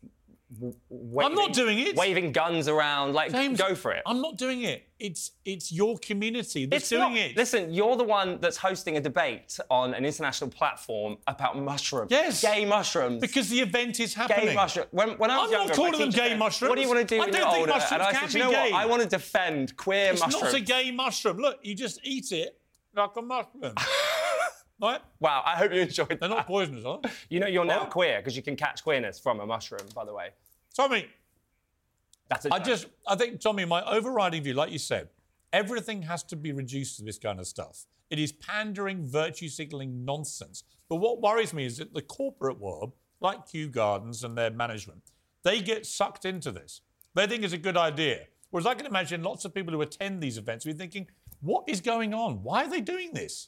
waving, 0.90 1.36
not 1.36 1.54
doing 1.54 1.80
it. 1.80 1.96
Waving 1.96 2.32
guns 2.32 2.68
around, 2.68 3.14
like 3.14 3.32
James, 3.32 3.58
go 3.60 3.76
for 3.76 3.92
it. 3.92 4.04
I'm 4.06 4.22
not 4.22 4.38
doing 4.38 4.62
it. 4.62 4.88
It's 5.00 5.32
it's 5.44 5.72
your 5.72 5.98
community 5.98 6.66
that's 6.66 6.84
It's 6.84 6.90
doing 6.90 7.02
not- 7.14 7.18
it. 7.18 7.36
Listen, 7.36 7.74
you're 7.74 7.98
the 7.98 8.04
one 8.04 8.40
that's 8.40 8.58
hosting 8.58 8.96
a 8.98 9.02
debate 9.02 9.60
on 9.70 9.94
an 9.94 10.06
international 10.06 10.50
platform 10.50 11.18
about 11.28 11.58
mushrooms. 11.58 12.12
Yes. 12.12 12.42
Gay 12.42 12.64
mushrooms. 12.66 13.20
Because 13.22 13.50
the 13.50 13.60
event 13.60 14.00
is 14.00 14.14
happening. 14.14 14.48
Gay 14.48 14.56
mushrooms. 14.56 14.88
When, 14.92 15.10
when 15.18 15.32
I 15.32 15.38
was 15.38 15.48
I'm 15.48 15.52
younger, 15.54 15.68
not 15.70 15.76
calling 15.76 16.00
them 16.00 16.10
gay 16.12 16.30
said, 16.30 16.40
mushrooms. 16.40 16.70
What 16.70 16.76
do 16.76 16.82
you 16.82 16.88
want 16.88 17.00
to 17.08 17.16
do 17.16 17.22
I 17.22 17.26
don't 17.26 17.34
think 17.34 17.46
older? 17.48 17.72
mushrooms 17.74 17.92
and 17.92 18.02
I 18.02 18.12
can 18.14 18.30
said, 18.30 18.34
be 18.34 18.40
you 18.40 18.46
know 18.46 18.52
gay. 18.52 18.72
what? 18.72 18.82
I 18.82 18.86
want 18.86 19.02
to 19.04 19.08
defend 19.10 19.76
queer 19.76 20.12
It's 20.12 20.22
mushrooms. 20.22 20.44
It's 20.44 20.54
not 20.54 20.62
a 20.62 20.84
gay 20.84 20.92
mushroom. 20.92 21.38
Look, 21.38 21.60
you 21.64 21.76
just 21.76 22.00
eat 22.04 22.32
it 22.32 22.58
like 22.96 23.10
a 23.18 23.22
mushroom. 23.22 23.74
right? 24.82 25.02
Wow, 25.20 25.44
I 25.46 25.56
hope 25.56 25.72
you 25.74 25.82
enjoyed 25.82 26.10
that. 26.10 26.20
They're 26.20 26.30
not 26.30 26.48
poisonous, 26.48 26.86
are 26.86 27.00
they? 27.04 27.10
You 27.30 27.40
know 27.40 27.48
you're 27.48 27.66
now 27.66 27.82
What? 27.82 27.90
queer 27.92 28.20
because 28.20 28.36
you 28.36 28.44
can 28.44 28.56
catch 28.56 28.84
queerness 28.84 29.20
from 29.20 29.40
a 29.40 29.46
mushroom, 29.46 29.88
by 29.94 30.06
the 30.06 30.14
way. 30.14 30.30
Tomi, 30.76 31.08
That's 32.30 32.46
a 32.46 32.54
I 32.54 32.58
joke. 32.60 32.68
just, 32.68 32.88
I 33.08 33.16
think, 33.16 33.40
Tomi, 33.40 33.66
my 33.66 33.84
overriding 33.86 34.44
view, 34.44 34.54
like 34.54 34.72
you 34.72 34.80
said, 34.80 35.10
everything 35.54 36.02
has 36.04 36.24
to 36.24 36.36
be 36.36 36.52
reduced 36.52 36.98
to 36.98 37.04
this 37.04 37.18
kind 37.18 37.40
of 37.40 37.48
stuff. 37.48 37.86
It 38.10 38.20
is 38.20 38.32
pandering, 38.32 39.06
virtue 39.06 39.48
signaling 39.50 40.06
nonsense. 40.06 40.64
But 40.90 40.98
what 40.98 41.22
worries 41.22 41.54
me 41.54 41.66
is 41.66 41.78
that 41.78 41.94
the 41.94 42.02
corporate 42.02 42.60
world, 42.60 42.94
like 43.20 43.48
Kew 43.48 43.68
Gardens 43.70 44.24
and 44.24 44.38
their 44.38 44.52
management, 44.52 45.02
they 45.44 45.62
get 45.62 45.86
sucked 45.86 46.26
into 46.26 46.52
this. 46.52 46.82
They 47.16 47.26
think 47.28 47.44
it's 47.44 47.54
a 47.54 47.58
good 47.58 47.78
idea. 47.78 48.26
Whereas 48.52 48.66
I 48.68 48.74
can 48.76 48.86
imagine 48.86 49.24
lots 49.24 49.46
of 49.46 49.54
people 49.54 49.74
who 49.74 49.82
attend 49.82 50.22
these 50.22 50.38
events 50.38 50.66
will 50.66 50.74
be 50.74 50.78
thinking, 50.80 51.08
What 51.42 51.64
is 51.68 51.82
going 51.82 52.14
on? 52.14 52.44
Why 52.44 52.64
are 52.66 52.70
they 52.70 52.82
doing 52.82 53.12
this? 53.14 53.48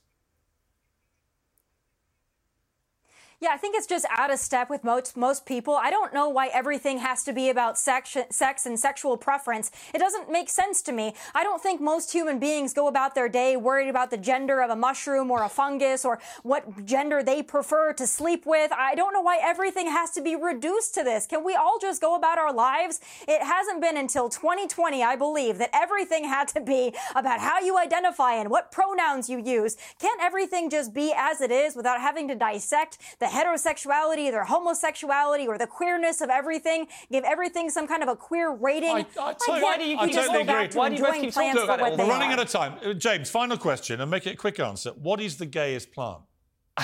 Yeah, 3.39 3.49
I 3.51 3.57
think 3.57 3.75
it's 3.75 3.85
just 3.85 4.07
out 4.09 4.33
of 4.33 4.39
step 4.39 4.67
with 4.67 4.83
most 4.83 5.15
most 5.15 5.45
people. 5.45 5.75
I 5.75 5.91
don't 5.91 6.11
know 6.11 6.27
why 6.27 6.47
everything 6.47 6.97
has 6.97 7.23
to 7.25 7.33
be 7.33 7.49
about 7.51 7.77
sex, 7.77 8.17
sex 8.31 8.65
and 8.65 8.79
sexual 8.79 9.15
preference. 9.15 9.69
It 9.93 9.99
doesn't 9.99 10.31
make 10.31 10.49
sense 10.49 10.81
to 10.81 10.91
me. 10.91 11.13
I 11.35 11.43
don't 11.43 11.61
think 11.61 11.79
most 11.79 12.11
human 12.11 12.39
beings 12.39 12.73
go 12.73 12.88
about 12.88 13.13
their 13.13 13.29
day 13.29 13.55
worried 13.55 13.89
about 13.89 14.09
the 14.09 14.17
gender 14.17 14.59
of 14.59 14.71
a 14.71 14.75
mushroom 14.75 15.29
or 15.29 15.43
a 15.43 15.49
fungus 15.49 16.03
or 16.03 16.17
what 16.41 16.83
gender 16.83 17.21
they 17.21 17.43
prefer 17.43 17.93
to 17.93 18.07
sleep 18.07 18.47
with. 18.47 18.71
I 18.71 18.95
don't 18.95 19.13
know 19.13 19.21
why 19.21 19.38
everything 19.39 19.85
has 19.85 20.09
to 20.11 20.21
be 20.21 20.35
reduced 20.35 20.95
to 20.95 21.03
this. 21.03 21.27
Can 21.27 21.43
we 21.43 21.53
all 21.53 21.77
just 21.79 22.01
go 22.01 22.15
about 22.15 22.39
our 22.39 22.51
lives? 22.51 22.99
It 23.27 23.43
hasn't 23.43 23.81
been 23.81 23.97
until 23.97 24.29
2020, 24.29 25.03
I 25.03 25.15
believe, 25.15 25.59
that 25.59 25.69
everything 25.73 26.23
had 26.23 26.47
to 26.49 26.59
be 26.59 26.91
about 27.13 27.39
how 27.39 27.59
you 27.59 27.77
identify 27.77 28.33
and 28.33 28.49
what 28.49 28.71
pronouns 28.71 29.29
you 29.29 29.38
use. 29.38 29.77
Can't 29.99 30.19
everything 30.23 30.71
just 30.71 30.91
be 30.91 31.13
as 31.15 31.39
it 31.39 31.51
is 31.51 31.75
without 31.75 32.01
having 32.01 32.27
to 32.29 32.33
dissect 32.33 32.97
the 33.19 33.26
the 33.28 33.36
heterosexuality, 33.36 34.32
their 34.32 34.45
homosexuality, 34.45 35.47
or 35.47 35.57
the 35.57 35.67
queerness 35.67 36.21
of 36.21 36.30
everything, 36.30 36.88
give 37.11 37.23
everything 37.23 37.69
some 37.69 37.88
kind 37.88 38.03
of 38.03 38.09
a 38.09 38.15
queer 38.15 38.51
rating. 38.51 38.89
I, 38.89 39.05
I, 39.19 39.34
totally, 39.34 39.61
why 39.61 39.78
do 39.78 39.84
you 39.86 39.97
I 39.97 40.07
just 40.07 40.28
totally 40.28 40.43
go 40.43 40.47
back 40.47 40.69
agree. 40.69 40.82
to 40.82 40.86
enjoying 40.86 41.32
plants 41.32 41.61
for 41.61 41.67
what 41.67 41.97
We're 41.97 42.07
running 42.07 42.30
are? 42.30 42.34
out 42.34 42.39
of 42.39 42.49
time. 42.49 42.75
Uh, 42.84 42.93
James, 42.93 43.30
final 43.30 43.57
question, 43.57 44.01
and 44.01 44.09
make 44.09 44.25
it 44.28 44.34
a 44.34 44.38
quick 44.38 44.59
answer. 44.59 44.91
What 44.91 45.21
is 45.21 45.38
the 45.38 45.45
gayest 45.45 45.91
plant? 45.91 46.21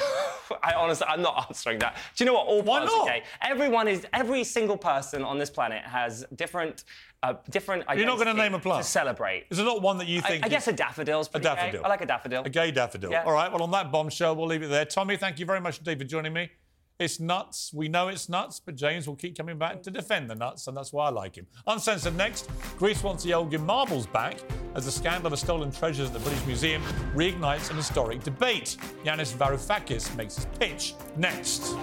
I 0.61 0.73
honestly, 0.75 1.07
I'm 1.07 1.21
not 1.21 1.45
answering 1.47 1.79
that. 1.79 1.97
Do 2.15 2.23
you 2.23 2.25
know 2.25 2.33
what? 2.33 2.47
All 2.47 2.61
Why 2.61 2.79
plants 2.79 2.93
not? 2.93 3.07
are 3.07 3.13
gay. 3.13 3.23
Everyone 3.41 3.87
is, 3.87 4.05
every 4.13 4.43
single 4.43 4.77
person 4.77 5.23
on 5.23 5.37
this 5.37 5.49
planet 5.49 5.83
has 5.83 6.25
different, 6.35 6.83
uh, 7.23 7.35
different. 7.49 7.85
You're 7.95 8.05
not 8.05 8.17
going 8.17 8.27
to 8.27 8.33
name 8.33 8.53
a 8.53 8.59
plant 8.59 8.83
to 8.83 8.89
celebrate. 8.89 9.45
Is 9.49 9.57
there 9.57 9.65
not 9.65 9.81
one 9.81 9.97
that 9.97 10.07
you 10.07 10.21
think? 10.21 10.45
I, 10.45 10.49
guess 10.49 10.67
a 10.67 10.73
daffodil's 10.73 11.27
a 11.27 11.31
pretty 11.31 11.45
gay. 11.45 11.55
daffodil. 11.55 11.85
I 11.85 11.87
like 11.87 12.01
a 12.01 12.05
daffodil. 12.05 12.43
A 12.43 12.49
gay 12.49 12.71
daffodil. 12.71 13.11
Yeah. 13.11 13.23
All 13.23 13.31
right. 13.33 13.51
Well, 13.51 13.63
on 13.63 13.71
that 13.71 13.91
bombshell, 13.91 14.35
we'll 14.35 14.47
leave 14.47 14.61
it 14.61 14.67
there. 14.67 14.85
Tomi, 14.85 15.17
thank 15.17 15.39
you 15.39 15.45
very 15.45 15.61
much 15.61 15.79
indeed 15.79 15.97
for 15.99 16.05
joining 16.05 16.33
me. 16.33 16.51
It's 16.99 17.19
nuts. 17.19 17.71
We 17.73 17.87
know 17.87 18.09
it's 18.09 18.29
nuts, 18.29 18.59
but 18.59 18.75
James 18.75 19.07
will 19.07 19.15
keep 19.15 19.35
coming 19.35 19.57
back 19.57 19.81
to 19.83 19.91
defend 19.91 20.29
the 20.29 20.35
nuts, 20.35 20.67
and 20.67 20.77
that's 20.77 20.93
why 20.93 21.07
I 21.07 21.09
like 21.09 21.35
him. 21.35 21.47
Uncensored 21.65 22.15
next. 22.15 22.49
Greece 22.77 23.01
wants 23.01 23.23
the 23.23 23.31
Elgin 23.31 23.65
marbles 23.65 24.05
back 24.05 24.37
as 24.75 24.85
the 24.85 24.91
scandal 24.91 25.27
of 25.27 25.33
a 25.33 25.37
stolen 25.37 25.71
treasures 25.71 26.07
at 26.09 26.13
the 26.13 26.19
British 26.19 26.45
Museum 26.45 26.83
reignites 27.15 27.71
an 27.71 27.77
historic 27.77 28.23
debate. 28.23 28.77
Yanis 29.03 29.33
Varoufakis 29.33 30.15
makes 30.15 30.35
his 30.35 30.45
pitch 30.59 30.93
next. 31.17 31.75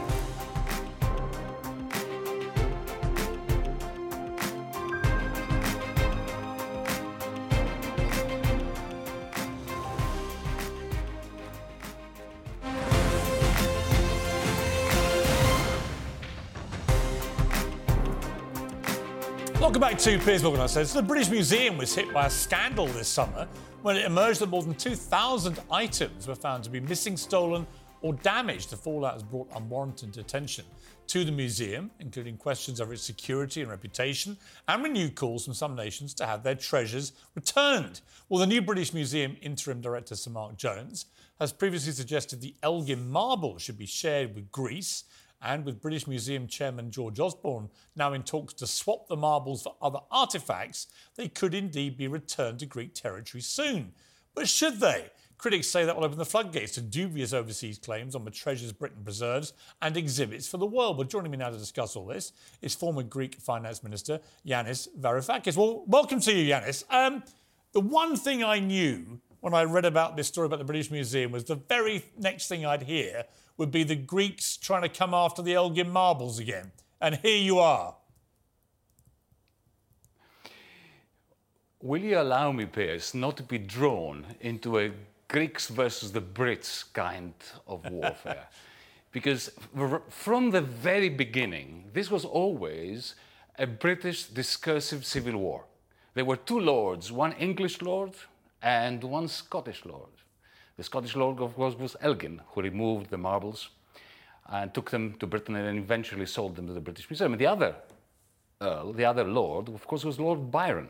Welcome 19.81 19.97
back 19.97 20.05
to 20.05 20.19
Piers 20.19 20.43
Morgan 20.43 20.61
I 20.61 20.67
said 20.67 20.87
The 20.89 21.01
British 21.01 21.31
Museum 21.31 21.79
was 21.79 21.95
hit 21.95 22.13
by 22.13 22.27
a 22.27 22.31
scandal 22.31 22.87
this 22.89 23.09
summer 23.09 23.49
when 23.81 23.97
it 23.97 24.05
emerged 24.05 24.41
that 24.41 24.51
more 24.51 24.63
than 24.63 24.75
2,000 24.75 25.59
items 25.73 26.29
were 26.29 26.35
found 26.35 26.65
to 26.65 26.71
be 26.71 26.81
missing, 26.81 27.17
stolen, 27.17 27.67
or 28.03 28.13
damaged. 28.13 28.69
The 28.69 28.77
fallout 28.77 29.15
has 29.15 29.23
brought 29.23 29.49
unwarranted 29.57 30.19
attention 30.19 30.67
to 31.07 31.25
the 31.25 31.33
museum, 31.33 31.91
including 31.99 32.37
questions 32.37 32.79
over 32.79 32.93
its 32.93 33.03
security 33.03 33.63
and 33.63 33.71
reputation, 33.71 34.37
and 34.69 34.85
renewed 34.85 35.15
calls 35.15 35.47
from 35.47 35.55
some 35.55 35.75
nations 35.75 36.13
to 36.15 36.27
have 36.27 36.43
their 36.43 36.57
treasures 36.57 37.13
returned. 37.35 38.03
Well, 38.29 38.41
the 38.41 38.47
new 38.47 38.61
British 38.61 38.93
Museum 38.93 39.39
interim 39.41 39.81
director, 39.81 40.15
Sir 40.15 40.31
Mark 40.31 40.59
Jones, 40.59 41.07
has 41.41 41.55
previously 41.55 41.93
suggested 41.93 42.43
the 42.43 42.55
Elgin 42.63 43.09
marble 43.09 43.57
should 43.57 43.79
be 43.79 43.87
shared 43.87 44.35
with 44.35 44.53
Greece. 44.53 45.05
And 45.43 45.65
with 45.65 45.81
British 45.81 46.07
Museum 46.07 46.47
Chairman 46.47 46.91
George 46.91 47.19
Osborne 47.19 47.71
now 47.97 48.13
in 48.13 48.23
talks 48.23 48.53
to 48.55 48.67
swap 48.67 49.09
the 49.09 49.17
marbles 49.17 49.63
for 49.63 49.75
other 49.81 50.01
artefacts, 50.13 50.87
they 51.17 51.29
could 51.29 51.55
indeed 51.55 51.97
be 51.97 52.09
returned 52.09 52.59
to 52.59 52.67
Greek 52.67 52.95
territory 52.95 53.41
soon. 53.41 53.93
But 54.35 54.49
should 54.49 54.81
they? 54.81 55.11
Critics 55.39 55.69
say 55.69 55.87
that 55.87 55.97
will 55.97 56.05
open 56.05 56.19
the 56.19 56.27
floodgates 56.27 56.73
to 56.73 56.83
dubious 56.83 57.33
overseas 57.33 57.79
claims 57.79 58.15
on 58.15 58.27
the 58.27 58.31
treasures 58.31 58.73
Britain 58.73 59.03
preserves 59.03 59.55
and 59.81 59.97
exhibits 59.97 60.47
for 60.47 60.59
the 60.59 60.67
world. 60.67 60.99
But 60.99 61.09
joining 61.09 61.31
me 61.31 61.39
now 61.39 61.49
to 61.49 61.57
discuss 61.57 61.97
all 61.97 62.05
this 62.05 62.33
is 62.61 62.75
former 62.75 63.03
Greek 63.03 63.37
Finance 63.37 63.83
Minister 63.83 64.21
Yanis 64.47 64.89
Varoufakis. 65.01 65.57
Well, 65.57 65.85
welcome 65.87 66.21
to 66.21 66.33
you, 66.35 66.53
Yanis. 66.53 66.85
Um, 66.91 67.23
the 67.73 67.81
one 67.81 68.17
thing 68.17 68.45
I 68.45 68.59
knew 68.59 69.19
when 69.41 69.55
I 69.55 69.65
read 69.65 69.85
about 69.85 70.17
this 70.17 70.29
story 70.29 70.47
about 70.47 70.59
the 70.59 70.65
British 70.65 70.91
Museum 70.91 71.33
was 71.33 71.45
the 71.45 71.55
very 71.55 72.05
next 72.19 72.49
thing 72.49 72.65
I'd 72.65 72.83
hear 72.83 73.25
would 73.57 73.71
be 73.71 73.85
the 73.85 73.97
Greeks 73.97 74.57
trying 74.57 74.83
to 74.83 74.89
come 74.89 75.15
after 75.15 75.43
the 75.43 75.55
Elgin 75.55 75.91
marbles 75.91 76.39
again. 76.39 76.73
And 77.01 77.17
here 77.17 77.39
you 77.39 77.59
are. 77.59 77.97
Will 81.83 82.03
you 82.03 82.21
allow 82.21 82.53
me, 82.53 82.67
Piers, 82.67 83.15
not 83.15 83.39
to 83.39 83.43
be 83.43 83.57
drawn 83.57 84.27
into 84.41 84.79
a 84.79 84.91
Greeks 85.29 85.69
versus 85.69 86.13
the 86.13 86.21
Brits 86.21 86.93
kind 86.93 87.33
of 87.67 87.91
warfare? 87.91 88.49
because 89.13 89.51
from 90.11 90.51
the 90.51 90.61
very 90.61 91.09
beginning, 91.09 91.85
this 91.95 92.11
was 92.11 92.27
always 92.27 93.15
a 93.59 93.67
British 93.67 94.25
discursive 94.25 95.07
civil 95.07 95.39
war. 95.39 95.65
There 96.13 96.25
were 96.25 96.37
two 96.37 96.61
lords, 96.61 97.11
one 97.11 97.33
English 97.33 97.81
lord 97.81 98.13
and 98.63 99.03
one 99.03 99.29
Scottish 99.29 99.85
lord. 99.85 100.11
The 100.77 100.85
Scottish 100.85 101.17
lord, 101.17 101.41
of 101.41 101.55
course, 101.55 101.75
was 101.79 101.97
Elgin, 102.01 102.41
who 102.49 102.63
removed 102.63 103.11
the 103.11 103.19
marbles 103.19 103.71
and 104.49 104.73
took 104.73 104.91
them 104.91 105.15
to 105.21 105.27
Britain 105.27 105.57
and 105.57 105.79
eventually 105.79 106.27
sold 106.27 106.57
them 106.57 106.67
to 106.67 106.73
the 106.73 106.81
British 106.81 107.09
Museum. 107.09 107.33
And 107.33 107.41
the 107.41 107.47
other 107.47 107.75
earl, 108.61 108.93
the 108.93 109.05
other 109.05 109.25
lord, 109.25 109.69
of 109.69 109.87
course, 109.87 110.05
was 110.05 110.19
Lord 110.19 110.51
Byron, 110.51 110.89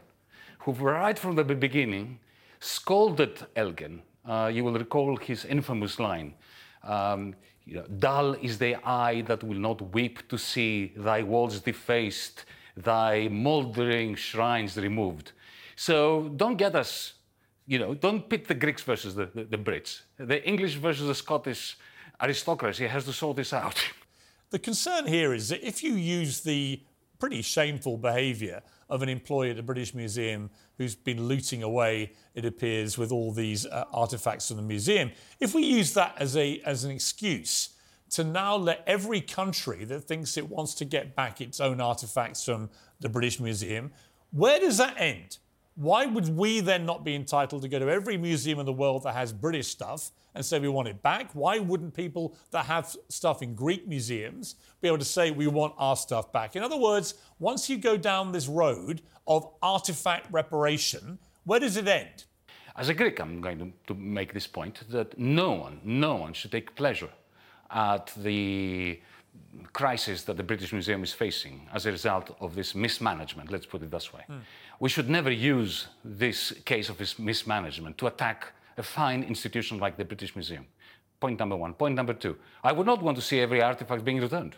who 0.61 0.73
right 0.73 1.19
from 1.19 1.37
the 1.37 1.45
beginning 1.45 2.19
scolded 2.61 3.47
Elgin. 3.57 4.03
Uh, 4.25 4.51
you 4.53 4.65
will 4.65 4.75
recall 4.75 5.17
his 5.17 5.45
infamous 5.45 5.99
line. 5.99 6.35
Um, 6.83 7.35
you 7.65 7.77
know, 7.77 7.87
dull 7.99 8.35
is 8.35 8.59
the 8.59 8.77
eye 8.85 9.23
that 9.23 9.43
will 9.45 9.59
not 9.59 9.93
weep 9.93 10.29
to 10.29 10.39
see 10.39 10.93
thy 10.97 11.23
walls 11.23 11.61
defaced, 11.61 12.45
thy 12.77 13.29
mouldering 13.29 14.15
shrines 14.15 14.77
removed. 14.77 15.33
So 15.77 16.31
don't 16.37 16.57
get 16.57 16.75
us, 16.75 17.15
you 17.71 17.79
know, 17.79 17.95
don't 17.95 18.29
pit 18.29 18.49
the 18.49 18.55
Greeks 18.55 18.83
versus 18.83 19.15
the, 19.15 19.27
the, 19.33 19.45
the 19.45 19.57
Brits. 19.57 20.01
The 20.19 20.45
English 20.45 20.75
versus 20.75 21.07
the 21.07 21.15
Scottish 21.15 21.79
aristocracy 22.21 22.89
has 22.89 23.05
to 23.05 23.13
sort 23.13 23.37
this 23.37 23.53
out. 23.53 23.81
The 24.51 24.59
concern 24.59 25.07
here 25.07 25.33
is 25.33 25.51
that 25.51 25.65
if 25.65 25.85
you 25.85 25.93
use 25.93 26.41
the 26.41 26.83
pretty 27.21 27.41
shameful 27.41 27.97
behaviour 27.97 28.63
of 28.89 29.01
an 29.01 29.09
employee 29.09 29.51
at 29.51 29.57
the 29.57 29.63
British 29.63 29.95
Museum 29.95 30.51
who's 30.77 30.97
been 30.97 31.29
looting 31.29 31.63
away, 31.63 32.15
it 32.35 32.45
appears, 32.45 32.99
with 32.99 33.13
all 33.13 33.31
these 33.31 33.65
uh, 33.65 33.85
artefacts 33.95 34.49
from 34.49 34.57
the 34.57 34.65
museum, 34.65 35.13
if 35.39 35.55
we 35.55 35.63
use 35.63 35.95
that 35.95 36.17
as, 36.19 36.37
a, 36.37 36.61
as 36.67 36.83
an 36.83 36.91
excuse 36.91 37.77
to 38.11 38.25
now 38.25 38.57
let 38.57 38.83
every 38.89 39.21
country 39.21 39.85
that 39.85 40.01
thinks 40.01 40.37
it 40.37 40.49
wants 40.49 40.75
to 40.75 40.85
get 40.85 41.15
back 41.15 41.41
its 41.41 41.61
own 41.61 41.77
artefacts 41.77 42.45
from 42.45 42.71
the 42.99 43.09
British 43.09 43.39
Museum, 43.39 43.93
where 44.33 44.59
does 44.59 44.79
that 44.79 44.97
end? 44.99 45.39
Why 45.81 46.05
would 46.05 46.37
we 46.37 46.61
then 46.61 46.85
not 46.85 47.05
be 47.05 47.15
entitled 47.15 47.63
to 47.63 47.69
go 47.69 47.79
to 47.79 47.89
every 47.89 48.19
museum 48.19 48.59
in 48.59 48.67
the 48.67 48.73
world 48.73 49.05
that 49.05 49.15
has 49.15 49.33
British 49.33 49.69
stuff 49.69 50.11
and 50.35 50.45
say 50.45 50.59
we 50.59 50.69
want 50.69 50.89
it 50.89 51.03
back? 51.03 51.31
Why 51.33 51.59
wouldn't 51.59 51.95
people 51.95 52.37
that 52.51 52.67
have 52.67 52.95
stuff 53.09 53.41
in 53.41 53.55
Greek 53.55 53.89
museums 53.89 54.57
be 54.83 54.89
able 54.89 54.99
to 54.99 55.07
say 55.07 55.31
we 55.31 55.47
want 55.47 55.73
our 55.79 55.97
stuff 55.97 56.31
back? 56.33 56.55
In 56.55 56.63
other 56.63 56.77
words, 56.77 57.15
once 57.39 57.71
you 57.71 57.79
go 57.79 57.97
down 57.97 58.31
this 58.31 58.47
road 58.47 59.01
of 59.27 59.51
artifact 59.63 60.31
reparation, 60.31 61.19
where 61.45 61.61
does 61.61 61.79
it 61.79 61.89
end? 61.89 62.25
As 62.77 62.91
a 62.91 62.95
Greek, 62.95 63.19
I'm 63.19 63.41
going 63.41 63.59
to, 63.61 63.73
to 63.87 63.99
make 63.99 64.35
this 64.35 64.47
point 64.47 64.83
that 64.91 65.19
no 65.19 65.53
one, 65.53 65.81
no 65.83 66.15
one 66.17 66.35
should 66.35 66.53
take 66.53 66.77
pleasure 66.77 67.09
at 67.71 68.13
the 68.19 69.01
crisis 69.73 70.23
that 70.25 70.37
the 70.37 70.43
British 70.43 70.73
Museum 70.73 71.03
is 71.03 71.13
facing 71.13 71.69
as 71.73 71.87
a 71.87 71.91
result 71.91 72.37
of 72.41 72.55
this 72.55 72.75
mismanagement, 72.75 73.51
let's 73.51 73.67
put 73.67 73.83
it 73.83 73.91
this 73.91 74.13
way. 74.13 74.23
Hmm. 74.27 74.39
We 74.81 74.89
should 74.89 75.11
never 75.11 75.31
use 75.31 75.89
this 76.03 76.53
case 76.65 76.89
of 76.89 76.99
mismanagement 77.19 77.99
to 77.99 78.07
attack 78.07 78.53
a 78.79 78.83
fine 78.83 79.23
institution 79.23 79.79
like 79.79 79.99
the 79.99 80.07
British 80.07 80.35
Museum. 80.35 80.67
Point 81.21 81.39
number 81.39 81.55
one. 81.55 81.75
Point 81.75 81.95
number 81.95 82.15
two, 82.15 82.39
I 82.65 82.73
would 82.73 82.87
not 82.87 83.03
want 83.03 83.19
to 83.19 83.23
see 83.23 83.41
every 83.41 83.61
artifact 83.61 84.07
being 84.07 84.23
returned. 84.23 84.57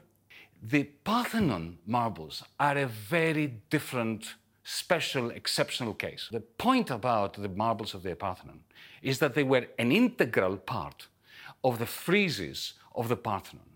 The 0.62 0.84
Parthenon 0.84 1.78
marbles 1.88 2.44
are 2.60 2.78
a 2.78 2.86
very 2.86 3.48
different, 3.68 4.34
special, 4.62 5.30
exceptional 5.30 5.92
case. 5.92 6.28
The 6.30 6.38
point 6.38 6.90
about 6.90 7.34
the 7.34 7.48
marbles 7.48 7.92
of 7.92 8.04
the 8.04 8.14
Parthenon 8.14 8.60
is 9.02 9.18
that 9.18 9.34
they 9.34 9.42
were 9.42 9.66
an 9.80 9.90
integral 9.90 10.56
part 10.56 11.08
of 11.64 11.80
the 11.80 11.84
friezes 11.84 12.74
of 12.94 13.08
the 13.08 13.16
Parthenon. 13.16 13.66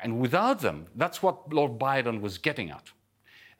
And 0.00 0.20
without 0.20 0.60
them, 0.60 0.88
that's 0.94 1.22
what 1.22 1.50
Lord 1.50 1.78
Byron 1.78 2.20
was 2.20 2.36
getting 2.36 2.70
at 2.70 2.92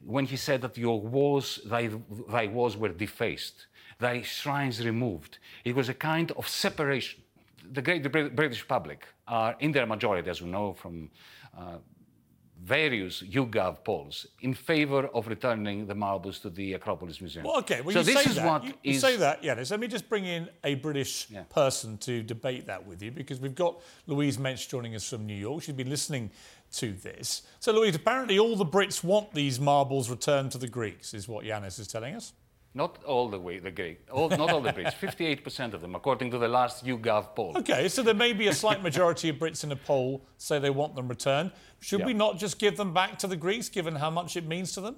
when 0.06 0.24
he 0.26 0.36
said 0.36 0.60
that 0.62 0.76
your 0.76 1.00
walls, 1.00 1.60
thy, 1.64 1.90
thy 2.28 2.46
walls 2.46 2.76
were 2.76 2.90
defaced 2.90 3.66
the 3.98 4.22
shrines 4.22 4.84
removed. 4.84 5.38
It 5.64 5.74
was 5.74 5.88
a 5.88 5.94
kind 5.94 6.30
of 6.32 6.48
separation. 6.48 7.22
The 7.72 7.82
great 7.82 8.02
the 8.02 8.10
British 8.10 8.66
public 8.66 9.06
are, 9.26 9.56
in 9.60 9.72
their 9.72 9.86
majority, 9.86 10.28
as 10.28 10.42
we 10.42 10.50
know 10.50 10.74
from 10.74 11.10
uh, 11.56 11.78
various 12.62 13.22
YouGov 13.22 13.84
polls 13.84 14.26
in 14.40 14.54
favor 14.54 15.06
of 15.08 15.26
returning 15.28 15.86
the 15.86 15.94
marbles 15.94 16.38
to 16.40 16.50
the 16.50 16.74
Acropolis 16.74 17.20
Museum. 17.20 17.44
Well, 17.44 17.58
okay, 17.58 17.80
well, 17.80 17.92
so 17.92 18.00
you 18.00 18.04
this 18.06 18.24
say 18.24 18.30
is 18.30 18.36
that. 18.36 18.46
what 18.46 18.64
you, 18.64 18.74
is- 18.82 18.94
you 18.94 19.00
say 19.00 19.16
that, 19.16 19.42
yeah. 19.44 19.54
Let 19.70 19.80
me 19.80 19.86
just 19.86 20.08
bring 20.08 20.24
in 20.24 20.48
a 20.62 20.74
British 20.74 21.28
person 21.50 21.98
to 21.98 22.22
debate 22.22 22.66
that 22.66 22.86
with 22.86 23.02
you 23.02 23.10
because 23.10 23.40
we've 23.40 23.54
got 23.54 23.80
Louise 24.06 24.38
Mensch 24.38 24.66
joining 24.66 24.94
us 24.94 25.08
from 25.08 25.26
New 25.26 25.34
York. 25.34 25.62
She's 25.62 25.74
been 25.74 25.90
listening 25.90 26.30
to 26.78 26.92
this. 26.92 27.42
So, 27.60 27.72
Louise, 27.72 27.94
apparently 27.94 28.38
all 28.38 28.56
the 28.56 28.66
Brits 28.66 29.02
want 29.04 29.32
these 29.34 29.60
marbles 29.60 30.10
returned 30.10 30.52
to 30.52 30.58
the 30.58 30.68
Greeks, 30.68 31.14
is 31.14 31.28
what 31.28 31.44
Yanis 31.44 31.78
is 31.78 31.86
telling 31.88 32.14
us. 32.14 32.32
Not 32.76 33.04
all 33.04 33.28
the 33.28 33.38
way 33.38 33.60
the 33.60 33.70
Greek, 33.70 34.00
all, 34.10 34.28
not 34.28 34.50
all 34.50 34.60
the 34.60 34.72
Brits. 34.72 34.94
58% 34.94 35.74
of 35.74 35.80
them, 35.80 35.94
according 35.94 36.32
to 36.32 36.38
the 36.38 36.48
last 36.48 36.84
YouGov 36.84 37.36
poll. 37.36 37.52
Okay, 37.56 37.88
so 37.88 38.02
there 38.02 38.14
may 38.14 38.32
be 38.32 38.48
a 38.48 38.52
slight 38.52 38.82
majority 38.82 39.28
of 39.28 39.36
Brits 39.36 39.62
in 39.62 39.70
a 39.70 39.76
poll 39.76 40.24
say 40.38 40.58
they 40.58 40.70
want 40.70 40.96
them 40.96 41.06
returned. 41.06 41.52
Should 41.78 42.00
Yeah. 42.00 42.06
we 42.06 42.14
not 42.14 42.36
just 42.38 42.58
give 42.58 42.76
them 42.76 42.92
back 42.92 43.16
to 43.20 43.28
the 43.28 43.36
Greeks, 43.36 43.68
given 43.68 43.94
how 43.94 44.10
much 44.10 44.36
it 44.36 44.44
means 44.44 44.72
to 44.72 44.80
them? 44.80 44.96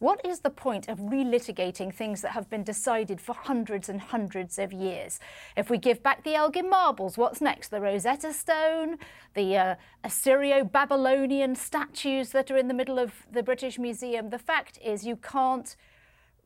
What 0.00 0.24
is 0.24 0.40
the 0.40 0.48
point 0.48 0.88
of 0.88 0.98
relitigating 0.98 1.92
things 1.92 2.22
that 2.22 2.30
have 2.30 2.48
been 2.48 2.64
decided 2.64 3.20
for 3.20 3.34
hundreds 3.34 3.90
and 3.90 4.00
hundreds 4.00 4.58
of 4.58 4.72
years? 4.72 5.20
If 5.58 5.68
we 5.68 5.76
give 5.76 6.02
back 6.02 6.24
the 6.24 6.34
Elgin 6.34 6.70
marbles, 6.70 7.18
what's 7.18 7.42
next? 7.42 7.68
The 7.68 7.82
Rosetta 7.82 8.32
Stone, 8.32 8.96
the 9.34 9.58
uh, 9.58 9.74
Assyrio 10.02 10.64
Babylonian 10.64 11.54
statues 11.54 12.30
that 12.30 12.50
are 12.50 12.56
in 12.56 12.66
the 12.66 12.72
middle 12.72 12.98
of 12.98 13.12
the 13.30 13.42
British 13.42 13.78
Museum. 13.78 14.30
The 14.30 14.38
fact 14.38 14.78
is, 14.82 15.04
you 15.04 15.16
can't 15.16 15.76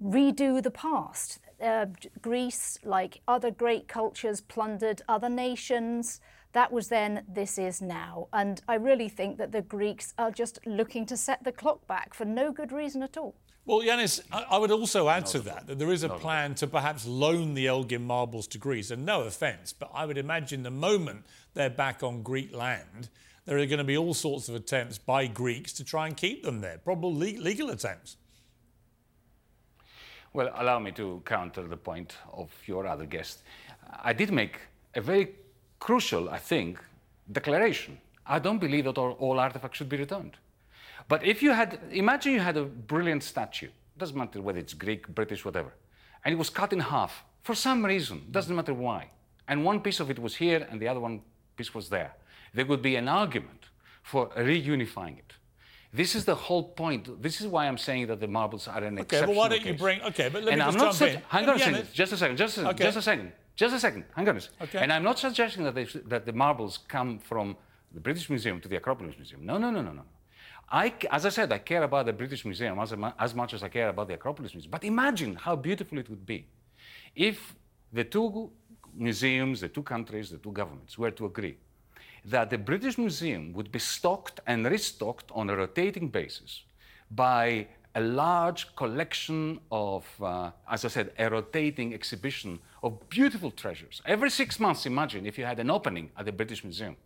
redo 0.03 0.61
the 0.61 0.73
past. 0.73 1.39
Uh, 1.63 1.87
Greece, 2.21 2.81
like 2.83 3.21
other 3.29 3.53
great 3.53 3.87
cultures, 3.87 4.41
plundered 4.41 5.03
other 5.09 5.29
nations. 5.29 6.21
That 6.55 6.73
was 6.73 6.89
then, 6.89 7.25
this 7.29 7.57
is 7.57 7.81
now. 7.81 8.27
And 8.33 8.61
I 8.67 8.75
really 8.75 9.09
think 9.09 9.39
that 9.39 9.53
the 9.53 9.63
Greeks 9.63 10.13
are 10.19 10.33
just 10.33 10.59
looking 10.67 11.07
to 11.07 11.17
set 11.17 11.45
the 11.45 11.53
clock 11.53 11.87
back 11.87 12.15
for 12.15 12.25
no 12.25 12.51
good 12.51 12.73
reason 12.73 13.01
at 13.05 13.17
all. 13.17 13.37
Well, 13.67 13.81
Yanis, 13.81 14.21
I, 14.31 14.59
would 14.59 14.71
also 14.71 15.09
add 15.09 15.25
to 15.27 15.39
that 15.41 15.67
that 15.69 15.79
there 15.79 15.91
is 15.91 16.03
a 16.03 16.09
plan 16.11 16.55
to 16.57 16.67
perhaps 16.67 17.07
loan 17.07 17.55
the 17.55 17.67
Elgin 17.67 18.05
marbles 18.05 18.47
to 18.49 18.59
Greece. 18.59 18.91
And 18.91 19.07
no 19.07 19.23
offence, 19.23 19.73
but 19.73 19.91
I 19.95 20.05
would 20.05 20.19
imagine 20.19 20.63
the 20.63 20.71
moment 20.71 21.25
they're 21.55 21.71
back 21.71 22.03
on 22.03 22.23
Greek 22.23 22.55
land, 22.55 23.09
there 23.47 23.57
are 23.57 23.65
going 23.67 23.79
to 23.79 23.85
be 23.85 23.97
all 23.97 24.13
sorts 24.13 24.51
of 24.51 24.55
attempts 24.55 24.99
by 24.99 25.27
Greeks 25.27 25.73
to 25.75 25.85
try 25.85 26.07
and 26.07 26.17
keep 26.17 26.43
them 26.43 26.61
there, 26.61 26.79
probably 26.79 27.39
legal 27.39 27.71
attempts. 27.71 28.17
Well, 30.35 30.51
allow 30.57 30.79
me 30.79 30.93
to 30.93 31.23
counter 31.25 31.63
the 31.63 31.77
point 31.77 32.17
of 32.33 32.51
your 32.67 32.87
other 32.87 33.07
guest. 33.07 33.43
I 34.03 34.13
did 34.13 34.31
make 34.31 34.59
a 34.95 35.01
very 35.01 35.37
crucial, 35.79 36.29
I 36.29 36.39
think, 36.39 36.79
declaration. 37.33 37.99
I 38.27 38.41
don't 38.41 38.59
believe 38.59 38.85
that 38.85 38.99
all, 38.99 39.13
all 39.13 39.39
artifacts 39.39 39.79
should 39.79 39.89
be 39.89 39.97
returned. 39.97 40.37
But 41.09 41.25
if 41.25 41.43
you 41.43 41.53
had, 41.53 41.79
imagine 41.91 42.33
you 42.33 42.41
had 42.41 42.57
a 42.57 42.65
brilliant 42.65 43.23
statue, 43.23 43.69
doesn't 43.99 44.17
matter 44.17 44.41
whether 44.41 44.59
it's 44.59 44.75
Greek, 44.75 45.07
British, 45.09 45.45
whatever, 45.45 45.73
and 46.25 46.33
it 46.33 46.39
was 46.39 46.51
cut 46.51 46.73
in 46.73 46.81
half 46.81 47.25
for 47.43 47.55
some 47.55 47.85
reason, 47.85 48.23
doesn't 48.31 48.55
matter 48.57 48.73
why, 48.73 49.11
and 49.47 49.65
one 49.65 49.81
piece 49.81 50.01
of 50.01 50.11
it 50.11 50.19
was 50.19 50.37
here 50.37 50.67
and 50.71 50.81
the 50.81 50.89
other 50.89 51.01
one 51.01 51.21
piece 51.57 51.75
was 51.75 51.91
there. 51.91 52.15
There 52.55 52.65
would 52.65 52.81
be 52.83 52.97
an 52.97 53.09
argument 53.09 53.67
for 54.03 54.29
reunifying 54.31 55.19
it. 55.19 55.33
This 55.93 56.15
is 56.17 56.25
the 56.25 56.35
whole 56.35 56.63
point. 56.63 57.23
This 57.23 57.41
is 57.41 57.47
why 57.47 57.69
I'm 57.69 57.79
saying 57.79 58.07
that 58.09 58.19
the 58.21 58.27
marbles 58.27 58.67
are 58.67 58.83
an 58.83 58.95
Okay, 58.95 59.03
exceptional 59.03 59.35
but 59.35 59.39
why 59.39 59.49
don't 59.49 59.65
you 59.65 59.73
case. 59.73 59.81
bring? 59.81 60.01
Okay, 60.03 60.29
but 60.29 60.43
let 60.43 60.55
and 60.55 60.61
me 60.61 60.67
I'm 60.67 60.73
just 60.73 61.01
not 61.01 61.09
jump 61.09 61.17
in. 61.19 61.23
hang 61.29 61.49
on 61.49 61.57
a 61.57 61.59
second, 61.59 61.89
just 61.93 62.13
a 62.13 62.17
second, 62.17 62.37
just 62.37 62.59
a, 62.59 62.69
Okay. 62.71 62.85
just 62.85 62.97
a 62.97 63.03
second, 63.03 63.33
just 63.55 63.75
a 63.75 63.79
second. 63.79 64.05
Hang 64.17 64.29
on 64.29 64.37
a 64.37 64.41
second. 64.41 64.57
Okay. 64.63 64.79
And 64.79 64.93
I'm 64.93 65.05
not 65.05 65.19
suggesting 65.21 65.63
that, 65.65 65.75
they, 65.77 65.85
that 65.85 66.27
the 66.27 66.33
marbles 66.33 66.79
come 66.89 67.19
from 67.21 67.57
the 67.93 68.01
British 68.01 68.29
Museum 68.29 68.61
to 68.63 68.69
the 68.69 68.77
Acropolis 68.77 69.15
Museum. 69.17 69.45
No, 69.47 69.57
no, 69.59 69.71
no, 69.71 69.83
no, 69.83 69.93
no. 69.93 70.03
I, 70.75 70.93
as 71.09 71.25
I 71.25 71.29
said, 71.29 71.53
I 71.53 71.59
care 71.59 71.85
about 71.85 72.07
the 72.07 72.13
British 72.13 72.45
Museum 72.45 72.81
as, 72.81 72.93
as 73.17 73.33
much 73.33 73.55
as 73.55 73.63
I 73.63 73.69
care 73.69 73.91
about 73.91 74.09
the 74.09 74.15
Acropolis 74.15 74.55
Museum. 74.55 74.73
But 74.73 74.83
imagine 74.83 75.37
how 75.37 75.55
beautiful 75.55 75.99
it 75.99 76.11
would 76.11 76.27
be 76.27 76.47
if 77.15 77.55
the 77.93 78.03
two 78.03 78.51
museums, 78.93 79.61
the 79.61 79.69
two 79.69 79.85
countries, 79.85 80.31
the 80.31 80.39
two 80.39 80.51
governments 80.51 80.99
were 80.99 81.13
to 81.13 81.27
agree 81.27 81.57
that 82.25 82.51
the 82.51 82.59
British 82.59 82.99
Museum 82.99 83.53
would 83.53 83.71
be 83.71 83.79
stocked 83.79 84.41
and 84.49 84.67
restocked 84.67 85.31
on 85.33 85.49
a 85.49 85.57
rotating 85.57 86.09
basis 86.09 86.65
by 87.09 87.69
a 87.95 88.01
large 88.01 88.75
collection 88.75 89.61
of, 89.71 90.05
uh, 90.21 90.51
as 90.69 90.85
I 90.85 90.89
said, 90.89 91.13
a 91.17 91.31
rotating 91.31 91.95
exhibition 91.95 92.59
of 92.83 93.09
beautiful 93.09 93.53
treasures. 93.53 94.03
Every 94.07 94.31
six 94.31 94.59
months, 94.59 94.87
imagine 94.87 95.25
if 95.25 95.39
you 95.39 95.45
had 95.45 95.61
an 95.61 95.71
opening 95.71 96.11
at 96.19 96.25
the 96.25 96.33
British 96.33 96.65
Museum. 96.65 96.97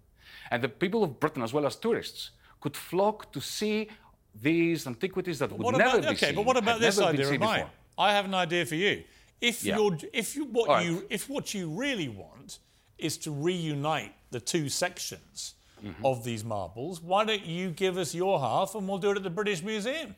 And 0.51 0.63
the 0.63 0.71
people 0.71 1.05
of 1.05 1.21
Britain, 1.21 1.43
as 1.43 1.53
well 1.53 1.67
as 1.67 1.77
tourists, 1.77 2.31
could 2.61 2.77
flock 2.77 3.33
to 3.33 3.41
see 3.41 3.89
these 4.35 4.87
antiquities 4.87 5.39
that 5.41 5.51
would 5.53 5.61
What 5.61 5.77
never 5.77 5.91
about, 5.99 6.03
be 6.03 6.09
okay, 6.09 6.27
seen. 6.27 6.35
but 6.35 6.45
what 6.45 6.57
about 6.57 6.81
this 6.81 6.99
idea 7.01 7.27
of 7.31 7.41
mine? 7.41 7.61
before. 7.61 7.71
I 7.99 8.13
have 8.13 8.25
an 8.25 8.35
idea 8.35 8.65
for 8.67 8.75
you. 8.77 9.05
If 9.41 9.65
Yeah. 9.65 9.77
you're, 9.77 9.99
if 10.13 10.37
you, 10.37 10.45
what 10.47 10.69
right. 10.69 10.85
you, 10.87 11.07
if 11.11 11.29
what 11.29 11.55
you 11.55 11.71
really 11.71 12.09
want 12.09 12.59
is 12.99 13.17
to 13.19 13.31
reunite 13.31 14.13
the 14.31 14.41
two 14.41 14.69
sections 14.69 15.55
Mm-hmm. 15.85 16.05
of 16.05 16.25
these 16.25 16.43
marbles, 16.45 17.01
why 17.01 17.25
don't 17.25 17.47
you 17.47 17.71
give 17.71 17.99
us 17.99 18.13
your 18.13 18.41
half 18.41 18.75
and 18.75 18.89
we'll 18.89 18.99
do 18.99 19.13
it 19.13 19.17
at 19.17 19.23
the 19.23 19.31
British 19.31 19.63
Museum? 19.63 20.17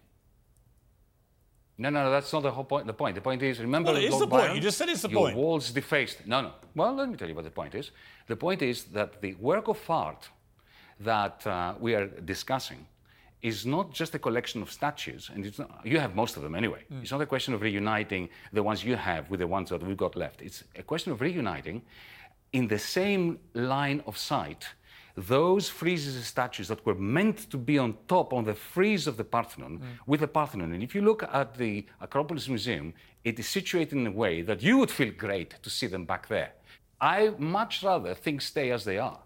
No, 1.76 1.90
no, 1.90 2.04
no, 2.04 2.10
that's 2.10 2.32
not 2.32 2.42
the 2.42 2.50
whole 2.50 2.64
point. 2.64 2.86
The 2.86 2.94
point. 2.94 3.14
The 3.14 3.20
point 3.20 3.42
is, 3.42 3.58
remember. 3.60 3.92
Well, 3.92 4.00
it 4.00 4.04
is 4.04 4.18
the 4.18 4.26
point. 4.26 4.30
Byron? 4.42 4.56
You 4.56 4.62
just 4.62 4.78
said 4.78 4.88
it's 4.88 5.02
the 5.02 5.10
Your 5.10 5.20
point. 5.20 5.36
walls 5.36 5.70
defaced. 5.70 6.26
No, 6.26 6.40
no. 6.42 6.52
Well, 6.74 6.94
let 6.94 7.10
me 7.10 7.16
tell 7.16 7.28
you 7.28 7.34
what 7.34 7.44
the 7.44 7.50
point 7.50 7.74
is. 7.74 7.90
The 8.26 8.36
point 8.36 8.62
is 8.62 8.84
that 8.84 9.20
the 9.20 9.34
work 9.34 9.68
of 9.68 9.78
art 9.90 10.28
that 11.00 11.46
uh, 11.46 11.74
we 11.80 11.94
are 11.94 12.06
discussing 12.06 12.86
is 13.42 13.64
not 13.64 13.92
just 13.92 14.14
a 14.14 14.18
collection 14.18 14.60
of 14.60 14.70
statues, 14.70 15.30
and 15.32 15.46
it's 15.46 15.58
not, 15.58 15.80
you 15.84 15.98
have 15.98 16.14
most 16.14 16.36
of 16.36 16.42
them 16.42 16.54
anyway. 16.54 16.82
Hmm. 16.88 17.00
It's 17.02 17.10
not 17.10 17.22
a 17.22 17.26
question 17.26 17.54
of 17.54 17.62
reuniting 17.62 18.28
the 18.52 18.62
ones 18.62 18.84
you 18.84 18.96
have 18.96 19.30
with 19.30 19.40
the 19.40 19.46
ones 19.46 19.70
that 19.70 19.82
we've 19.82 19.96
got 19.96 20.14
left. 20.14 20.42
It's 20.42 20.62
a 20.76 20.82
question 20.82 21.10
of 21.12 21.20
reuniting 21.22 21.82
in 22.52 22.68
the 22.68 22.78
same 22.78 23.38
line 23.54 24.02
of 24.06 24.18
sight 24.18 24.66
those 25.16 25.68
friezes 25.68 26.14
and 26.14 26.24
statues 26.24 26.68
that 26.68 26.84
were 26.86 26.94
meant 26.94 27.50
to 27.50 27.58
be 27.58 27.78
on 27.78 27.96
top 28.06 28.32
on 28.32 28.44
the 28.44 28.54
frieze 28.54 29.06
of 29.06 29.16
the 29.16 29.24
Parthenon 29.24 29.78
Hmm. 29.78 29.84
with 30.06 30.20
the 30.20 30.28
Parthenon. 30.28 30.72
And 30.72 30.82
if 30.82 30.94
you 30.94 31.02
look 31.02 31.22
at 31.22 31.56
the 31.56 31.84
Acropolis 32.00 32.48
Museum, 32.48 32.94
it 33.24 33.38
is 33.38 33.48
situated 33.48 33.98
in 33.98 34.06
a 34.06 34.12
way 34.12 34.42
that 34.42 34.62
you 34.62 34.78
would 34.78 34.90
feel 34.90 35.12
great 35.12 35.50
to 35.62 35.70
see 35.70 35.88
them 35.88 36.04
back 36.04 36.28
there. 36.28 36.52
I 37.00 37.30
much 37.38 37.82
rather 37.82 38.14
things 38.14 38.44
stay 38.44 38.70
as 38.70 38.84
they 38.84 38.98
are 38.98 39.18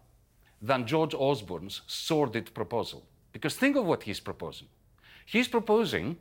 than 0.65 0.87
George 0.87 1.15
Osborne's 1.15 1.83
sordid 1.87 2.47
proposal. 2.55 3.05
Because 3.33 3.55
think 3.57 3.77
of 3.77 3.85
what 3.85 4.03
he's 4.03 4.21
proposing. 4.21 4.69
He's 5.27 5.49
proposing 5.49 6.17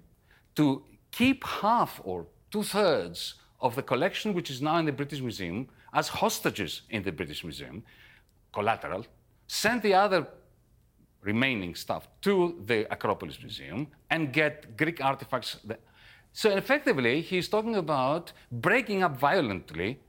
to 0.55 0.83
keep 1.11 1.45
half 1.45 2.01
or 2.03 2.25
two 2.51 2.63
thirds 2.63 3.35
of 3.61 3.75
the 3.75 3.83
collection, 3.83 4.33
which 4.33 4.49
is 4.49 4.61
now 4.61 4.77
in 4.77 4.85
the 4.85 4.91
British 4.91 5.21
Museum, 5.21 5.67
as 5.93 6.07
hostages 6.07 6.81
in 6.89 7.03
the 7.03 7.11
British 7.11 7.43
Museum, 7.43 7.83
collateral, 8.51 9.05
send 9.47 9.81
the 9.81 9.93
other 9.93 10.27
remaining 11.21 11.73
stuff 11.75 12.07
to 12.21 12.61
the 12.65 12.79
Acropolis 12.91 13.39
Museum 13.39 13.87
and 14.09 14.33
get 14.33 14.75
Greek 14.75 15.03
artifacts. 15.03 15.57
So 16.33 16.49
effectively, 16.49 17.21
he's 17.21 17.47
talking 17.47 17.75
about 17.75 18.33
breaking 18.51 19.03
up 19.03 19.17
violently 19.17 19.99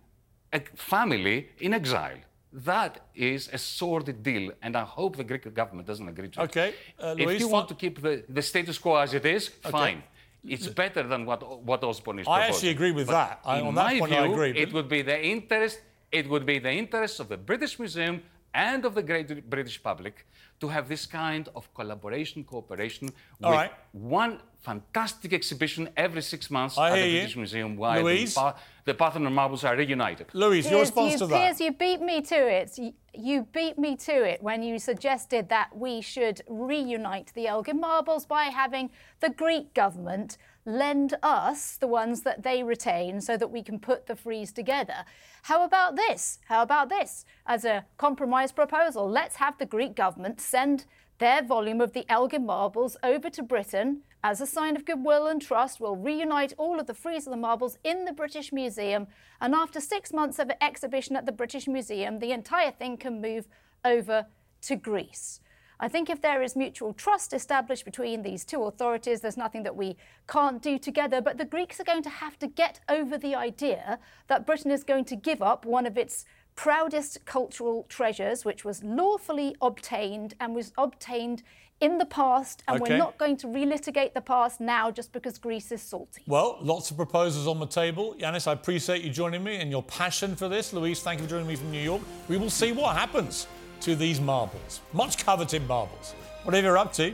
a 0.53 0.61
family 0.74 1.51
in 1.59 1.74
exile. 1.74 2.18
That 2.55 3.01
is 3.17 3.49
a 3.53 3.59
sordid 3.59 4.23
deal, 4.23 4.53
and 4.63 4.77
I 4.77 4.85
hope 4.85 5.17
the 5.17 5.25
Greek 5.25 5.53
government 5.53 5.89
doesn't 5.89 6.07
agree 6.09 6.29
to 6.29 6.41
it. 6.41 6.45
Okay, 6.45 6.75
uh, 7.01 7.17
if 7.19 7.41
you 7.41 7.49
want 7.49 7.69
to 7.69 7.75
keep 7.75 8.01
the, 8.01 8.23
the 8.29 8.43
status 8.43 8.79
quo 8.79 8.95
as 8.97 9.13
it 9.13 9.27
is, 9.27 9.51
Okay. 9.65 9.71
fine. 9.73 10.03
It's 10.47 10.69
better 10.69 11.03
than 11.03 11.25
what, 11.27 11.41
what 11.65 11.83
Osborne 11.83 12.21
is 12.21 12.27
proposing. 12.27 12.43
I 12.45 12.49
actually 12.49 12.69
agree 12.69 12.93
with 12.93 13.07
But 13.09 13.13
that. 13.15 13.41
I- 13.45 13.61
on 13.61 13.75
that 13.75 13.99
point, 13.99 14.13
view, 14.13 14.21
I 14.23 14.27
agree, 14.27 14.51
It 14.65 14.73
would 14.73 14.89
be 14.89 15.03
the 15.03 15.21
interest. 15.35 15.81
It 16.13 16.29
would 16.29 16.47
be 16.47 16.59
the 16.61 16.71
interest 16.71 17.19
of 17.19 17.29
the 17.29 17.37
British 17.39 17.77
Museum 17.79 18.23
and 18.53 18.85
of 18.85 18.95
the 18.95 19.03
great 19.03 19.51
British 19.51 19.83
public 19.83 20.25
to 20.61 20.69
have 20.69 20.87
this 20.89 21.07
kind 21.07 21.49
of 21.57 21.73
collaboration, 21.75 22.45
cooperation 22.45 23.09
All 23.43 23.51
with 23.51 23.59
right. 23.59 23.73
one 23.93 24.39
fantastic 24.63 25.33
exhibition 25.33 25.89
every 25.97 26.23
six 26.23 26.51
months 26.51 26.79
I 26.79 26.91
at 26.91 26.95
the 27.03 27.09
you. 27.09 27.19
British 27.19 27.37
Museum, 27.37 27.77
while 27.77 28.03
Louise? 28.03 28.37
The, 28.85 28.95
Pa- 28.95 29.11
the 29.11 29.11
Parthenon 29.11 29.32
marbles 29.32 29.64
are 29.64 29.76
reunited. 29.76 30.26
Louise, 30.32 30.64
your 30.64 30.78
Piers, 30.78 30.89
response 30.89 31.12
you, 31.12 31.18
to 31.18 31.26
that? 31.26 31.37
Piers, 31.37 31.61
you 31.61 31.72
beat 31.72 32.01
me 32.01 32.20
to 32.22 32.35
it. 32.35 32.78
You, 32.78 32.93
you 33.14 33.49
beat 33.53 33.78
me 33.78 33.97
to 33.97 34.12
it 34.12 34.43
when 34.43 34.62
you 34.62 34.78
suggested 34.78 35.49
that 35.49 35.76
we 35.76 36.01
should 36.01 36.43
reunite 36.49 37.32
the 37.35 37.47
Elgin 37.47 37.80
marbles 37.80 38.26
by 38.26 38.45
having 38.45 38.91
the 39.20 39.30
Greek 39.30 39.74
government 39.74 40.39
lend 40.66 41.14
us 41.22 41.76
the 41.76 41.87
ones 41.87 42.22
that 42.22 42.43
they 42.43 42.62
retain 42.62 43.20
so 43.20 43.37
that 43.37 43.51
we 43.51 43.62
can 43.62 43.78
put 43.78 44.07
the 44.07 44.16
frieze 44.16 44.51
together. 44.51 45.05
How 45.43 45.62
about 45.64 45.97
this? 45.97 46.39
How 46.47 46.62
about 46.62 46.89
this? 46.89 47.26
As 47.47 47.64
a 47.64 47.85
compromise 47.99 48.51
proposal, 48.51 49.09
let's 49.09 49.37
have 49.37 49.59
the 49.59 49.66
Greek 49.66 49.95
government 49.95 50.41
send 50.41 50.87
their 51.25 51.43
volume 51.43 51.81
of 51.81 51.95
the 51.95 52.05
Elgin 52.11 52.45
marbles 52.45 52.99
over 53.03 53.31
to 53.31 53.43
Britain 53.43 54.03
as 54.22 54.43
a 54.43 54.47
sign 54.47 54.77
of 54.77 54.85
goodwill 54.85 55.27
and 55.27 55.41
trust. 55.41 55.81
We'll 55.81 55.97
reunite 55.97 56.53
all 56.59 56.79
of 56.79 56.87
the 56.87 56.93
the 56.93 57.35
marbles 57.35 57.79
in 57.83 58.05
the 58.05 58.12
British 58.12 58.53
Museum. 58.53 59.07
And 59.41 59.55
after 59.55 59.81
six 59.81 60.12
months 60.12 60.39
of 60.39 60.51
exhibition 60.61 61.16
at 61.16 61.25
the 61.25 61.33
British 61.33 61.66
Museum, 61.66 62.18
the 62.18 62.33
entire 62.33 62.72
thing 62.72 62.99
can 62.99 63.22
move 63.22 63.49
over 63.87 64.27
to 64.66 64.77
Greece. 64.77 65.41
I 65.81 65.89
think 65.89 66.11
if 66.11 66.20
there 66.20 66.43
is 66.43 66.57
mutual 66.57 66.93
trust 66.93 67.33
established 67.33 67.87
between 67.87 68.20
these 68.20 68.45
two 68.45 68.62
authorities, 68.64 69.22
there's 69.22 69.39
nothing 69.39 69.62
that 69.62 69.77
we 69.77 69.97
can't 70.29 70.61
do 70.61 70.79
together. 70.79 71.22
But 71.22 71.39
the 71.39 71.47
Greeks 71.47 71.81
are 71.81 71.85
going 71.85 72.03
to 72.03 72.11
have 72.11 72.39
to 72.41 72.47
get 72.47 72.81
over 72.87 73.16
the 73.16 73.35
idea 73.35 73.99
that 74.29 74.45
Britain 74.45 74.70
is 74.70 74.85
going 74.85 75.07
to 75.07 75.16
give 75.16 75.41
up 75.41 75.64
one 75.64 75.87
of 75.87 75.97
its 75.97 76.27
proudest 76.57 77.25
cultural 77.25 77.85
treasures, 77.89 78.45
which 78.45 78.65
was 78.65 78.83
lawfully 78.85 79.57
obtained 79.61 80.35
and 80.41 80.55
was 80.55 80.73
obtained 80.79 81.43
in 81.81 81.99
the 81.99 82.07
past, 82.07 82.63
and 82.69 82.81
Okay. 82.81 82.93
we're 82.93 82.99
not 82.99 83.19
going 83.19 83.37
to 83.37 83.49
relitigate 83.49 84.15
the 84.15 84.21
past 84.21 84.61
now 84.61 84.91
just 84.91 85.13
because 85.13 85.39
Greece 85.39 85.73
is 85.73 85.83
salty. 85.83 86.23
Well, 86.27 86.57
lots 86.63 86.91
of 86.91 86.97
proposals 86.97 87.49
on 87.49 87.59
the 87.59 87.67
table. 87.67 88.15
Yanis, 88.19 88.47
I 88.47 88.53
appreciate 88.53 89.03
you 89.03 89.11
joining 89.11 89.43
me 89.43 89.57
and 89.57 89.71
your 89.71 89.83
passion 89.83 90.37
for 90.37 90.49
this. 90.49 90.73
Louise, 90.73 91.03
thank 91.03 91.19
you 91.21 91.27
for 91.27 91.31
joining 91.31 91.49
me 91.49 91.57
from 91.57 91.73
New 91.73 91.83
York. 91.83 92.01
We 92.29 92.37
will 92.37 92.49
see 92.51 92.71
what 92.73 92.97
happens 92.97 93.49
to 93.81 93.97
these 93.97 94.21
marbles, 94.21 94.81
much 94.93 95.25
coveted 95.25 95.67
marbles. 95.67 96.15
Whatever 96.45 96.69
you're 96.69 96.79
up 96.79 96.93
to, 96.95 97.13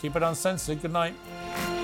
keep 0.00 0.14
it 0.14 0.22
uncensored. 0.22 0.82
Good 0.82 0.92
night. 0.92 1.81